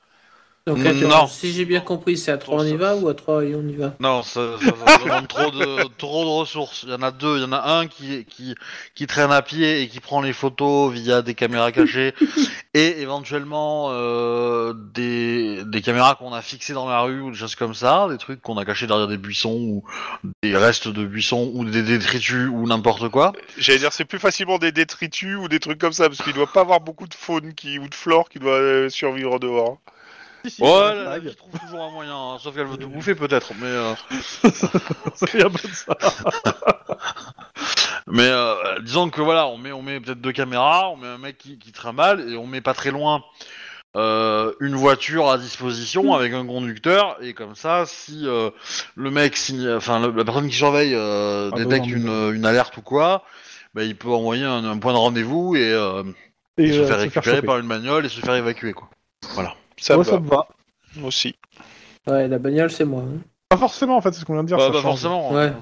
[0.69, 1.27] Donc, attends, non.
[1.27, 3.67] si j'ai bien compris, c'est à 3 on y va ou à 3 et on
[3.67, 3.95] y va?
[4.01, 6.83] Non, ça, ça, ça demande trop de, trop de ressources.
[6.87, 7.39] Il y en a deux.
[7.39, 8.55] Il y en a un qui, qui,
[8.95, 12.13] qui traîne à pied et qui prend les photos via des caméras cachées
[12.75, 17.55] et éventuellement euh, des, des caméras qu'on a fixées dans la rue ou des choses
[17.55, 19.85] comme ça, des trucs qu'on a cachés derrière des buissons ou
[20.43, 23.33] des restes de buissons ou des détritus ou n'importe quoi.
[23.57, 26.53] J'allais dire, c'est plus facilement des détritus ou des trucs comme ça, parce qu'il doit
[26.53, 29.79] pas avoir beaucoup de faune qui, ou de flore qui doit euh, survivre dehors.
[30.49, 33.15] Si, si, Ouais, la, vie trouve toujours un moyen, hein, sauf qu'elle veut tout bouffer
[33.15, 33.67] peut-être, mais...
[33.67, 33.95] euh,
[35.15, 35.97] C'est un peu de ça.
[38.11, 41.19] Mais euh, disons que voilà, on met, on met peut-être deux caméras, on met un
[41.19, 43.23] mec qui, qui trimballe et on met pas très loin
[43.97, 48.51] euh, une voiture à disposition avec un conducteur et comme ça, si euh,
[48.95, 52.77] le mec, signe, enfin le- la personne qui surveille euh, Ah, détecte une, une alerte
[52.79, 53.25] ou quoi,
[53.75, 56.03] bah, il peut envoyer un, un point de rendez-vous et, euh,
[56.57, 57.47] Et se euh, faire se récupérer choper.
[57.47, 58.89] par une bagnole et se faire évacuer quoi.
[59.79, 60.21] Ça Ouais, me ça va.
[60.21, 60.49] me va.
[60.97, 61.35] Moi aussi.
[62.07, 63.03] Ouais, la bagnole, c'est moi.
[63.03, 63.19] hein.
[63.49, 64.57] Pas forcément, en fait, c'est ce qu'on vient de dire.
[64.59, 65.01] Bah, ça bah, change.
[65.01, 65.33] forcément.
[65.33, 65.53] Ouais.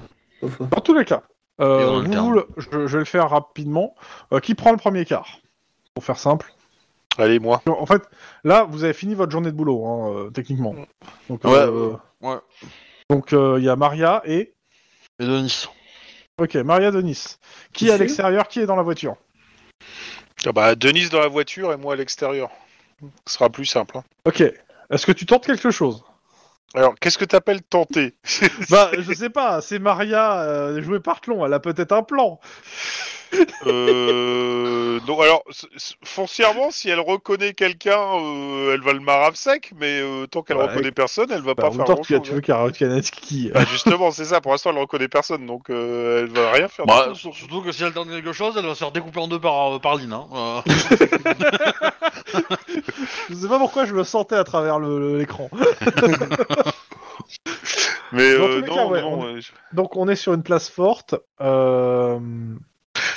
[0.41, 0.65] Pas faux.
[0.65, 1.23] Dans tous les cas,
[1.61, 2.25] euh, Et on vous, alterne.
[2.25, 3.95] vous le- je, je vais le faire rapidement.
[4.33, 5.39] Euh, qui prend le premier quart?
[5.93, 6.53] Pour faire simple.
[7.17, 7.61] Allez, moi.
[7.65, 8.03] En fait,
[8.43, 10.75] là, vous avez fini votre journée de boulot, hein, euh, techniquement.
[11.29, 12.37] Donc, Ouais, euh, ouais.
[13.09, 14.53] Donc, euh, il y a Maria et.
[15.19, 15.65] Et Denis.
[16.39, 17.37] Ok, Maria Denis.
[17.73, 19.15] Qui est à Ici l'extérieur Qui est dans la voiture?
[20.45, 22.49] Ah bah, Denise dans la voiture et moi à l'extérieur.
[23.25, 23.97] Ce sera plus simple.
[23.97, 24.03] hein.
[24.25, 24.41] Ok.
[24.41, 26.03] Est-ce que tu tentes quelque chose?
[26.73, 28.15] Alors, qu'est-ce que t'appelles tenter?
[28.69, 29.61] Bah, je sais pas.
[29.61, 31.45] C'est Maria euh, jouée par Tlon.
[31.45, 32.39] Elle a peut-être un plan.
[33.65, 34.99] Euh...
[35.05, 35.43] Donc, alors,
[36.03, 40.57] foncièrement, si elle reconnaît quelqu'un, euh, elle va le marave sec, mais euh, tant qu'elle
[40.57, 40.67] Ouais.
[40.67, 42.27] reconnaît personne, elle va Bah, pas en même faire temps, tu, grand-chose.
[42.29, 44.41] tu veux qu'elle reconnaisse qui Bah, justement, c'est ça.
[44.41, 46.85] Pour l'instant, elle reconnaît personne, donc euh, elle va rien faire.
[46.85, 49.27] de Bah, surtout que si elle tente quelque chose, elle va se faire découper en
[49.27, 50.13] deux par, euh, par ligne.
[50.13, 50.25] Hein.
[50.33, 50.61] Euh,
[53.29, 55.49] Je sais pas pourquoi je le sentais à travers l'écran.
[58.11, 59.19] Mais euh, non, cas, ouais, non.
[59.19, 61.15] on- je- Donc, on est sur une place forte.
[61.41, 62.19] Euh...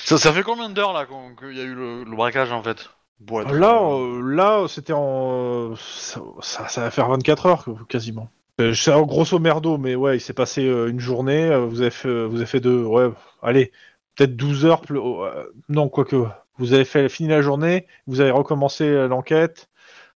[0.04, 2.62] Ça, ça fait combien d'heures là qu'on- qu'il y a eu le, le braquage en
[2.62, 2.90] fait?
[3.26, 5.74] Pour être- Là, euh, là, c'était en.
[5.76, 8.30] Ça, ça, ça va faire 24 heures quasiment.
[8.60, 11.44] Euh, C'est un grosso merdo, mais ouais, il s'est passé euh, une journée.
[11.50, 12.82] euh, Vous avez fait, euh, vous avez fait deux.
[12.82, 13.10] Ouais,
[13.42, 13.72] allez,
[14.16, 14.80] peut-être 12 heures.
[14.80, 16.16] plus- oh, euh, non, quoique.
[16.58, 17.86] Vous avez fait fini la journée.
[18.06, 19.68] Vous avez recommencé euh, l'enquête.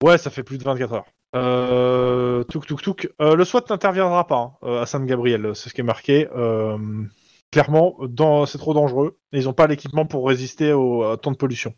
[0.03, 1.07] Ouais, ça fait plus de 24 heures.
[1.37, 3.11] Euh, touk touk touk.
[3.21, 6.29] Euh, le SWAT n'interviendra pas hein, euh, à Sainte-Gabrielle, c'est ce qui est marqué.
[6.37, 6.77] Euh,
[7.55, 8.47] clairement, dans...
[8.47, 9.17] c'est trop dangereux.
[9.33, 11.75] Et ils n'ont pas l'équipement pour résister au à temps de pollution.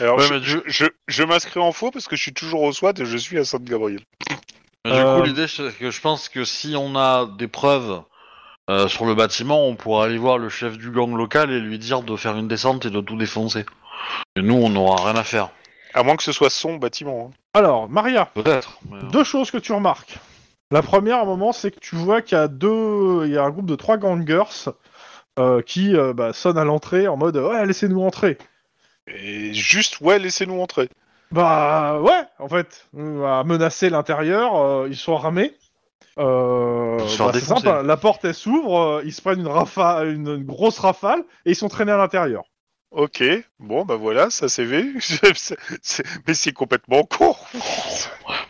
[0.00, 2.34] Alors, Ouais, je, mais du- je, je, je m'inscris en faux parce que je suis
[2.34, 4.00] toujours au SWAT et je suis à Sainte-Gabriel.
[4.84, 8.02] Du Euh, coup, l'idée, c'est que je pense que si on a des preuves
[8.70, 11.78] euh, sur le bâtiment, on pourra aller voir le chef du gang local et lui
[11.78, 13.64] dire de faire une descente et de tout défoncer.
[14.36, 15.48] Et nous, on n'aura rien à faire.
[15.94, 17.30] À moins que ce soit son bâtiment.
[17.30, 17.36] hein.
[17.54, 18.26] Alors, Maria.
[18.34, 18.78] Peut-être.
[18.90, 20.16] mais, euh, Deux choses que tu remarques.
[20.70, 23.38] La première, à un moment, c'est que tu vois qu'il y a deux, il y
[23.38, 24.72] a un groupe de trois gangers euh,
[25.66, 28.38] qui euh, bah, sonnent à l'entrée en mode ouais, laissez-nous entrer.
[29.06, 30.88] Et juste, ouais, laissez-nous entrer.
[31.30, 35.52] Bah ouais, en fait, euh, à menacer l'intérieur, euh, ils sont armés.
[36.16, 40.28] Euh, bah, c'est simple, la porte elle s'ouvre, euh, ils se prennent une, rafa, une,
[40.28, 42.44] une grosse rafale et ils sont traînés à l'intérieur.
[42.92, 43.24] Ok,
[43.58, 45.00] bon, bah voilà, ça c'est vu.
[46.28, 47.34] Mais c'est complètement con.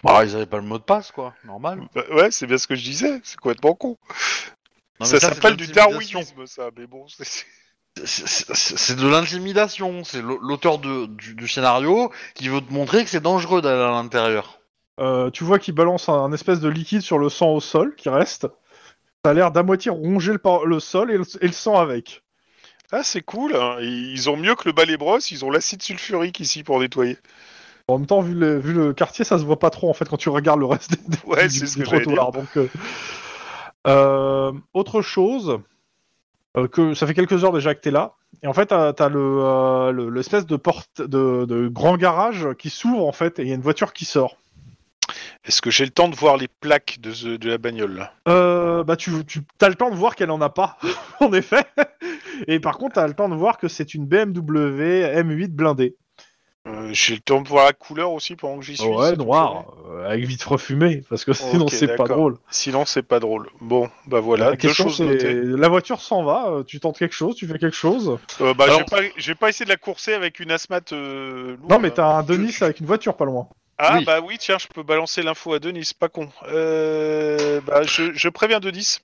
[0.02, 1.32] Bah, ils avaient pas le mot de passe, quoi.
[1.47, 1.81] Normal.
[1.94, 3.97] Bah, ouais, c'est bien ce que je disais, c'est complètement con.
[5.01, 7.45] Non, ça s'appelle du darwinisme, ça, mais bon, c'est-
[8.97, 10.05] de l'intimidation.
[10.05, 13.91] C'est l'au- l'auteur du, du scénario qui veut te montrer que c'est dangereux d'aller à
[13.91, 14.61] l'intérieur.
[15.01, 17.95] Euh, tu vois qu'ils balancent un, un espèce de liquide sur le sang au sol
[17.97, 18.47] qui reste.
[19.25, 22.23] Ça a l'air d'à moitié ronger le, sol et le, et le sang avec.
[22.93, 23.79] Ah, c'est cool, hein.
[23.81, 27.19] Ils ont mieux que le balai brosse, ils ont l'acide sulfurique ici pour nettoyer.
[27.89, 30.09] En même temps, vu le, vu le quartier, ça se voit pas trop en fait
[30.09, 32.33] quand tu regardes le reste des, Ouais, du, c'est ce du que trottoir.
[32.33, 32.69] Donc, euh,
[33.86, 35.59] autre chose,
[36.56, 39.20] euh, que ça fait quelques heures déjà que t'es là, et en fait, t'as le
[39.43, 43.48] euh, le- l'espèce de porte de, de grand garage qui s'ouvre en fait, et il
[43.48, 44.36] y a une voiture qui sort.
[45.44, 48.12] Est-ce que j'ai le temps de voir les plaques de, ce- de la bagnole là?
[48.28, 50.78] Euh, bah tu, tu as le temps de voir qu'elle en a pas,
[51.20, 51.65] en effet.
[52.48, 55.97] Et par contre, t'as le temps de voir que c'est une BMW M8 blindée.
[56.66, 58.89] Euh, J'ai le temps de voir la couleur aussi pendant que j'y suis.
[58.89, 61.32] ouais, noir, euh, avec vitre fumée, parce que
[61.62, 62.16] sinon Ok, c'est pas d'accord.
[62.16, 62.39] drôle.
[62.51, 63.51] Sinon, c'est pas drôle.
[63.61, 65.35] Bon, bah voilà, La deux question choses c'est, notées.
[65.35, 68.16] la voiture s'en va, euh, tu tentes quelque chose, tu fais quelque chose.
[68.41, 70.95] Euh, bah, Alors- j'ai pas, j'ai pas essayé de la courser avec une asthmate.
[70.95, 73.47] euh, lourde, Non mais t'as un Denis avec une voiture pas loin.
[73.77, 74.05] Ah Oui.
[74.05, 76.28] bah oui, tiens, je peux balancer l'info à Denis, pas con.
[76.49, 78.99] Euh, bah, je, je préviens Denis.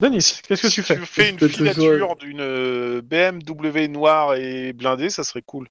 [0.00, 0.94] Denis, qu'est-ce que si tu fais?
[0.96, 5.68] tu fais une filature d'une euh, BMW noire et blindée, ça serait cool.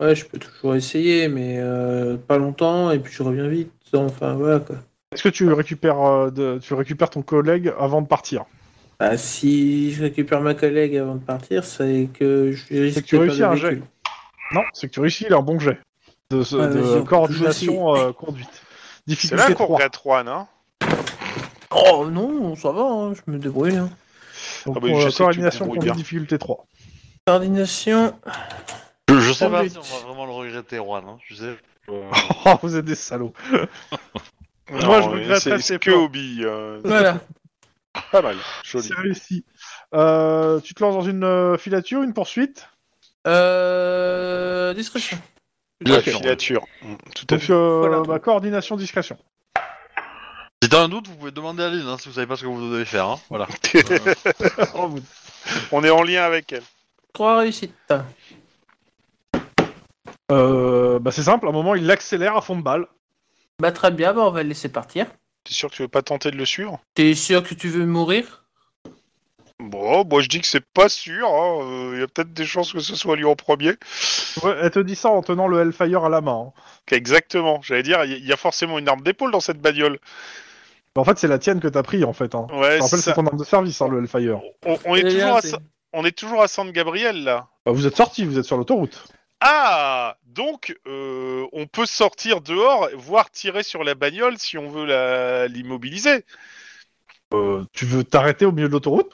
[0.00, 3.72] Ouais, je peux toujours essayer, mais euh, pas longtemps, et puis je reviens vite.
[3.94, 4.76] Enfin, voilà quoi.
[5.12, 8.44] Est-ce que tu récupères, euh, de- tu récupères ton collègue avant de partir?
[9.00, 13.16] Bah, si je récupère ma collègue avant de partir, c'est que je risque que tu
[13.16, 13.80] de réussis un jet.
[14.54, 15.78] Non, c'est que tu réussis, il a un bon jet
[16.30, 18.48] de, de on peut coordination euh, conduite.
[18.52, 19.76] C'est Difficulté là qu'on 3.
[19.76, 20.46] regrette Juan, hein
[21.70, 23.76] Oh non, ça va, hein, je me débrouille.
[23.76, 23.90] hein.
[24.66, 25.94] Donc, Ah bah, je euh, coordination conduite, bien.
[25.94, 26.66] difficulté 3.
[27.26, 28.14] Coordination.
[29.08, 29.72] Je, je sais pas Conduite.
[29.72, 31.04] si on va vraiment le regretter, Juan.
[31.08, 31.56] Hein, tu sais.
[31.88, 32.10] Euh,
[32.44, 33.32] Oh, vous êtes des salauds.
[33.50, 36.40] Moi, je mais regretterais c'est- ces C'est que hobby.
[36.42, 37.18] euh, Voilà.
[38.12, 38.36] pas mal.
[38.64, 38.86] Joli.
[38.88, 39.44] C'est réussi.
[39.94, 42.68] Euh, tu te lances dans une euh, filature, une poursuite?
[43.26, 44.74] Euh...
[44.74, 45.18] Discrétion.
[45.80, 46.66] La filature.
[46.82, 47.52] Mm, Tout à Donc, fait.
[47.52, 48.02] euh, Voilà.
[48.02, 49.16] bah, coordination, discrétion.
[50.62, 52.42] Si t'as un doute, vous pouvez demander à Lynn hein, si vous savez pas ce
[52.42, 53.06] que vous devez faire.
[53.06, 53.18] Hein.
[53.30, 53.46] Voilà.
[54.74, 54.90] Oh,
[55.72, 56.62] On est en lien avec elle.
[57.14, 57.74] Trois réussites.
[60.30, 62.86] Euh, bah, c'est simple, à un moment, il accélère à fond de balle.
[63.60, 65.06] Bah très bien, bah, on va le laisser partir.
[65.44, 66.78] T'es sûr que tu veux pas tenter de le suivre?
[66.94, 68.44] T'es sûr que tu veux mourir?
[69.60, 71.26] Bon, moi je dis que c'est pas sûr.
[71.92, 73.70] Il y a peut-être des chances que ce soit lui en premier.
[74.44, 76.52] Ouais, elle te dit ça en tenant le Hellfire à la main.
[76.56, 76.60] hein.
[76.92, 77.60] Exactement.
[77.62, 79.98] J'allais dire, il y- a forcément une arme d'épaule dans cette bagnole.
[80.94, 82.36] Bah, en fait, c'est la tienne que t'as pris, en fait.
[82.36, 82.46] Hein.
[82.52, 84.40] Ouais, Je rappelle, c'est ton arme de service, hein, le Hellfire.
[84.64, 85.58] On, on est Eh toujours bien, à,
[85.94, 87.48] on est toujours à San Gabriel là.
[87.66, 89.04] Bah, vous êtes sorti, vous êtes sur l'autoroute.
[89.40, 94.84] Ah Donc, euh, on peut sortir dehors, voire tirer sur la bagnole si on veut
[94.84, 96.24] la- l'immobiliser.
[97.34, 99.12] Euh, tu veux t'arrêter au milieu de l'autoroute?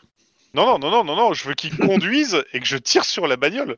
[0.55, 3.27] Non, non, non, non, non, non, je veux qu'il conduise et que je tire sur
[3.27, 3.77] la bagnole.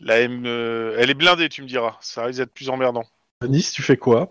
[0.00, 1.96] La M, euh, elle est blindée, tu me diras.
[2.00, 3.04] Ça risque d'être plus emmerdant.
[3.42, 4.30] Nice, tu fais quoi?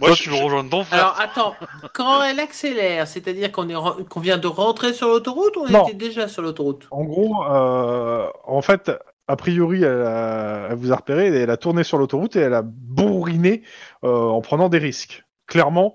[0.00, 0.98] Moi, Toi, je, tu veux je- rejoindre ton frère.
[1.00, 1.56] Alors attends,
[1.94, 5.70] quand elle accélère, c'est-à-dire qu'on est ren- qu'on vient de rentrer sur l'autoroute ou on
[5.70, 5.84] Non.
[5.86, 6.86] était déjà sur l'autoroute?
[6.90, 8.90] En gros, euh, en fait,
[9.30, 12.40] a priori, elle, a- elle vous a repéré, et elle a tourné sur l'autoroute et
[12.40, 13.62] elle a bourriné
[14.04, 15.24] euh, en prenant des risques.
[15.46, 15.94] Clairement,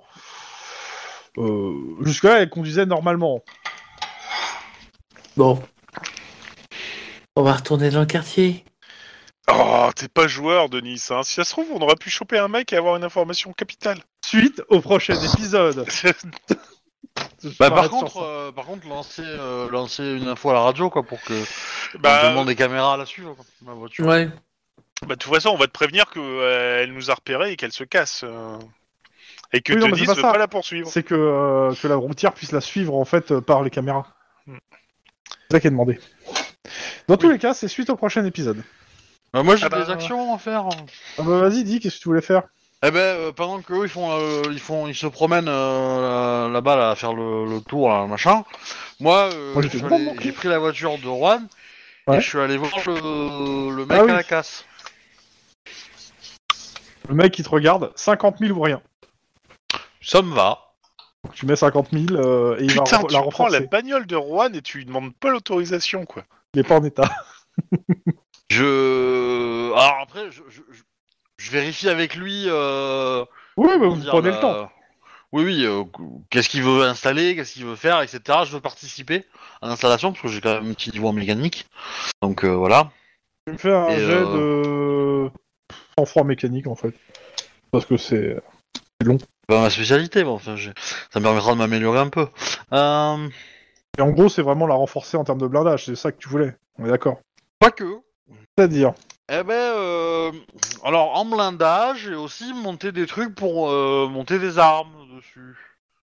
[1.37, 1.71] euh,
[2.01, 3.43] jusque-là, elle conduisait normalement.
[5.37, 5.61] Bon.
[7.35, 8.63] On va retourner dans le quartier.
[9.51, 11.03] Oh, t'es pas joueur, Denis.
[11.09, 11.21] Hein.
[11.23, 13.99] Si ça se trouve, on aurait pu choper un mec et avoir une information capitale.
[14.25, 15.85] Suite au prochain épisode.
[17.59, 21.03] Bah, par contre, euh, par contre, lancer, euh, lancer une info à la radio, quoi,
[21.03, 21.33] pour que
[21.95, 24.05] on bah, demande des caméras à la suivre, quoi, ma voiture.
[24.05, 24.27] Ouais.
[25.05, 27.83] bah, de toute façon, on va te prévenir qu'elle nous a repéré et qu'elle se
[27.83, 28.21] casse.
[28.23, 28.57] euh,
[29.53, 30.33] Et que Oui, non, mais Denis c'est veut pas ça.
[30.33, 30.89] pas la poursuivre.
[30.89, 34.07] c'est que, euh, que la routière puisse la suivre en fait euh, par les caméras.
[34.47, 34.57] Hmm.
[35.49, 35.99] C'est ça qui est demandé.
[37.07, 38.63] Dans tous les cas, c'est suite au prochain épisode.
[39.33, 40.67] Bah, moi, j'ai Ah bah, des actions à faire.
[41.19, 42.43] Ah bah, vas-y, dis, qu'est-ce que tu voulais faire?
[42.83, 46.47] Eh ben, euh, pendant que eux, ils font, euh, ils font, ils se promènent euh,
[46.47, 48.43] là- là-bas là, à faire le, le tour, là, machin.
[48.99, 50.13] Moi, euh, Moi, je j'étais suis devant, allé- moi.
[50.19, 51.47] j'ai pris la voiture de Juan
[52.07, 52.17] Ouais.
[52.17, 54.11] et je suis allé voir le, le mec Ah oui.
[54.11, 54.65] à la casse.
[57.09, 58.81] Le mec qui te regarde, 50 000 ou rien.
[60.01, 60.59] Ça me va.
[61.23, 63.59] Donc, tu mets 50 000 euh, et il Putain, va re- tu la prends renforcer.
[63.61, 66.23] la bagnole de Juan et tu lui demandes pas l'autorisation, quoi.
[66.53, 67.09] Il est pas en état.
[68.51, 70.83] Je, alors après, je, je, je-
[71.45, 72.45] je vérifie avec lui.
[72.47, 73.23] Euh,
[73.55, 74.67] Oui, mais vous dire, prenez le temps.
[75.31, 75.63] Oui, oui.
[75.65, 75.83] euh,
[76.31, 78.19] qu'est-ce qu'il veut installer, qu'est-ce qu'il veut faire, etc.
[78.45, 79.25] Je veux participer
[79.61, 81.67] à l'installation parce que j'ai quand même un petit niveau en mécanique.
[82.23, 82.89] Donc euh, voilà.
[83.45, 85.29] Tu me fais un Et, jet de
[85.95, 86.95] sang-froid mécanique en fait.
[87.71, 88.37] Parce que c'est.
[89.01, 92.27] C'est pas ma spécialité, bon, enfin, ça me permettra de m'améliorer un peu.
[92.71, 96.27] Et en gros, c'est vraiment la renforcer en termes de blindage, c'est ça que tu
[96.27, 96.55] voulais.
[96.79, 97.19] On est d'accord.
[97.59, 97.99] pas que.
[98.57, 98.93] C'est-à-dire.
[99.29, 100.31] Eh ben, euh,
[100.83, 105.55] alors en blindage et aussi monter des trucs pour euh, monter des armes dessus.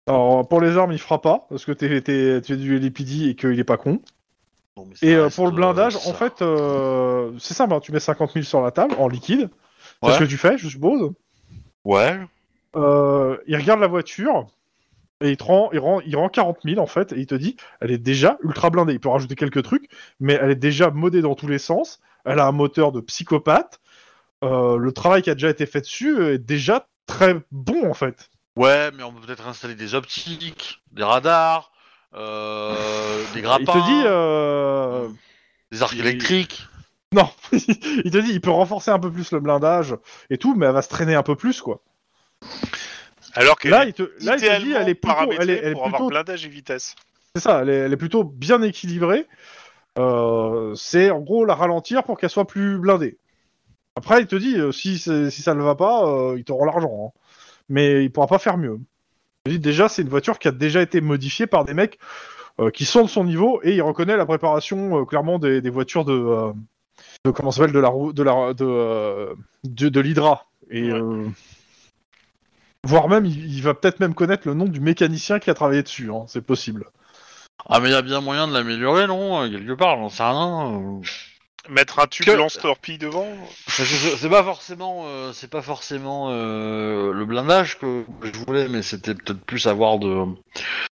[0.06, 3.28] Alors, pour les armes, il fera pas, parce que t'es, t'es- tu es du LPD
[3.28, 4.01] et qu'il est pas con.
[4.74, 7.74] Bon, mais ça Et euh, reste, pour le blindage, euh, en fait, euh, c'est simple,
[7.74, 9.51] hein, tu mets 50 000 sur la table, en liquide.
[10.02, 10.14] C'est Ouais.
[10.14, 11.12] ce que tu fais, je suppose.
[11.84, 12.18] Ouais.
[12.74, 14.47] Il regarde la voiture,
[15.20, 17.34] et il, te rend, il, rend, il rend 40 000 en fait, et il te
[17.34, 18.94] dit, elle est déjà ultra blindée.
[18.94, 19.90] Il peut rajouter quelques trucs,
[20.20, 22.01] mais elle est déjà modée dans tous les sens.
[22.24, 23.80] Elle a un moteur de psychopathe.
[24.42, 28.30] Euh, le travail qui a déjà été fait dessus est déjà très bon en fait.
[28.56, 31.72] Ouais, mais on peut peut-être installer des optiques, des radars,
[32.14, 32.74] euh,
[33.34, 35.09] des grappins, Il te dit, euh,
[35.70, 36.66] des arcs il- électriques.
[37.12, 39.94] non, il te dit, il peut renforcer un peu plus le blindage
[40.30, 41.82] et tout, mais elle va se traîner un peu plus quoi.
[43.34, 45.68] Alors que Là, il te, là, il te dit, elle est plutôt, elle est, elle
[45.68, 46.97] est pour avoir plutôt blindage et vitesse.
[47.36, 49.26] C'est ça, elle est, elle est plutôt bien équilibrée.
[49.99, 53.19] Euh, c'est en gros la ralentir pour qu'elle soit plus blindée.
[53.97, 57.12] Après, il te dit, euh, si, ça ne va pas, euh, il te rend l'argent.
[57.17, 57.21] hein.
[57.69, 58.79] Mais il pourra pas faire mieux.
[59.47, 61.99] Il dit déjà, c'est une voiture qui a déjà été modifiée par des mecs
[62.75, 66.53] qui sont de son niveau et il reconnaît la préparation clairement des, des voitures de,
[67.25, 70.99] de comment ça s'appelle de la de la de de, de l'Hydra et Ouais.
[71.01, 71.29] euh,
[72.85, 75.83] voire même il, il va peut-être même connaître le nom du mécanicien qui a travaillé
[75.83, 76.11] dessus.
[76.11, 76.87] hein, c'est possible.
[77.69, 80.23] Ah, mais il y a bien moyen de l'améliorer, non euh, Quelque part, j'en sais
[80.23, 80.73] rien.
[80.73, 81.01] euh.
[81.69, 83.27] Mettre un tube Que- lance-torpille devant
[83.66, 88.32] Parce que C'est c'est pas forcément, euh, c'est pas forcément euh, le blindage que je
[88.47, 90.24] voulais, mais c'était peut-être plus avoir de,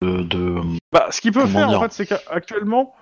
[0.01, 0.61] de, de-
[0.91, 2.95] Bah, ce qu'il peut Comment faire dire en fait, c'est qu'actuellement,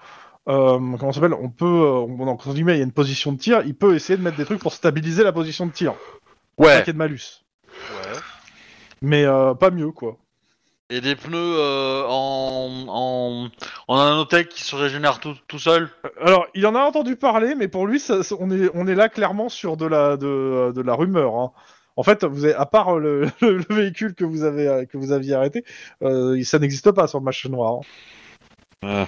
[0.49, 3.31] euh, comment ça s'appelle, on peut, euh, on, entre guillemets, il y a une position
[3.31, 5.93] de tir, il peut essayer de mettre des trucs pour stabiliser la position de tir,
[6.57, 6.79] Ouais.
[6.79, 8.19] paquet de malus, Ouais.
[9.03, 10.17] mais euh, pas mieux quoi.
[10.93, 13.49] Et des pneus euh, en, en,
[13.87, 15.89] en nanotech qui se régénèrent tout, tout seul.
[16.19, 18.95] Alors, il en a entendu parler, mais pour lui, ça- ça- on est, on est
[18.95, 21.35] là clairement sur de la, de, de la rumeur.
[21.35, 21.51] hein.
[21.95, 25.13] En fait, vous avez, à part le, le véhicule que vous avez, euh, que vous
[25.13, 25.63] aviez arrêté,
[26.03, 27.79] euh, ça n'existe pas sur le marché noir.
[28.83, 29.07] hein.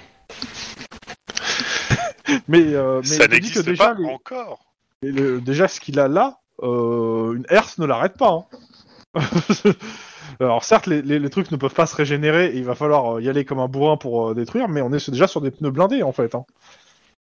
[2.48, 4.64] mais, euh, mais Ça n'existe pas les- encore.
[5.02, 8.46] Et le- déjà, ce qu'il a là, euh, une herse ne l'arrête pas.
[9.14, 9.20] hein.
[10.40, 13.16] Alors certes, les, les- les trucs ne peuvent pas se régénérer et il va falloir
[13.16, 15.50] euh, y aller comme un bourrin pour euh, détruire, mais on est déjà sur des
[15.50, 16.34] pneus blindés en fait.
[16.34, 16.44] hein.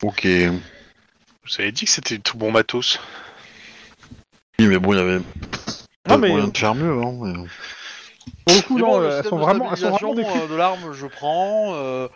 [0.02, 0.26] Ok.
[0.26, 2.98] Vous avez dit que c'était tout bon matos.
[4.58, 5.18] Oui, mais bon, il y avait.
[5.18, 5.22] Non,
[6.04, 6.92] pas mais- moyen de faire mieux.
[7.02, 7.34] Hein, mais...
[8.44, 11.06] Pour le coup, non, bon, elles, sont vraiment, elles sont vraiment euh, de l'arme, je
[11.06, 11.74] prends.
[11.74, 12.08] euh,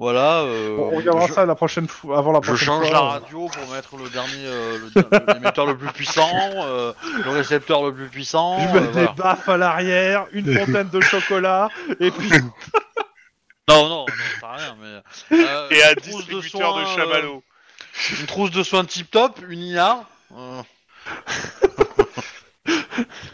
[0.00, 0.40] voilà.
[0.40, 2.92] euh, on regardera je- ça la prochaine fois, avant la Je prochaine change fois.
[2.92, 6.92] la radio pour mettre le dernier, euh, le- l'émetteur le plus puissant, euh,
[7.24, 8.58] le récepteur le plus puissant.
[8.60, 9.12] Je euh, mets des voilà.
[9.12, 11.68] baffes à l'arrière, une fontaine de chocolat,
[12.00, 12.30] et puis
[13.68, 14.06] Non, non, non,
[14.40, 15.36] ça rien, mais.
[15.36, 17.42] euh, Et un une trousse distributeur de, soins, chamallows.
[17.46, 20.04] euh, une trousse de soins tip top, une IA.
[20.36, 20.62] euh,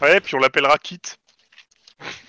[0.01, 1.01] Ouais, puis on l'appellera Kit.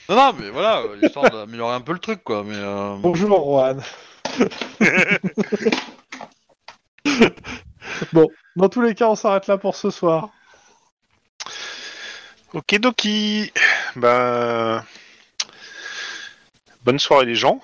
[0.08, 2.42] Non, non, mais voilà, histoire d'améliorer un peu le truc, quoi.
[2.44, 2.54] Mais.
[2.56, 3.82] euh, bonjour Juan.
[8.12, 10.30] bon, dans tous les cas, on s'arrête là pour ce soir.
[12.54, 13.52] Ok, Doki.
[13.96, 14.82] Ben.
[16.84, 17.60] Bonne soirée, les gens.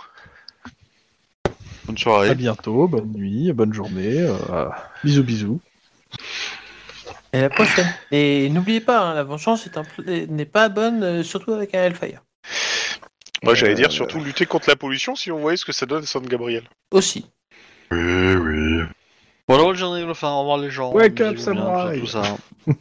[1.86, 2.34] Bonne À soirée.
[2.34, 4.68] bientôt, bonne nuit, bonne journée, euh,
[5.02, 5.60] bisous bisous.
[7.32, 7.92] Et à la prochaine.
[8.10, 11.84] Et n'oubliez pas, hein, la vengeance est un n'est pas bonne, euh, surtout avec un
[11.84, 12.22] Hellfire.
[13.44, 15.86] Moi, j'allais Euh, dire surtout lutter contre la pollution si on voyait ce que ça
[15.86, 16.64] donne à San Gabriel.
[16.90, 17.26] Aussi.
[17.90, 18.82] Oui, oui.
[19.48, 20.92] Bon, alors, j'en ai enfin, au revoir les gens.
[20.92, 22.00] Wake up, bisous, bien, samouraï.
[22.00, 22.22] Tout ça.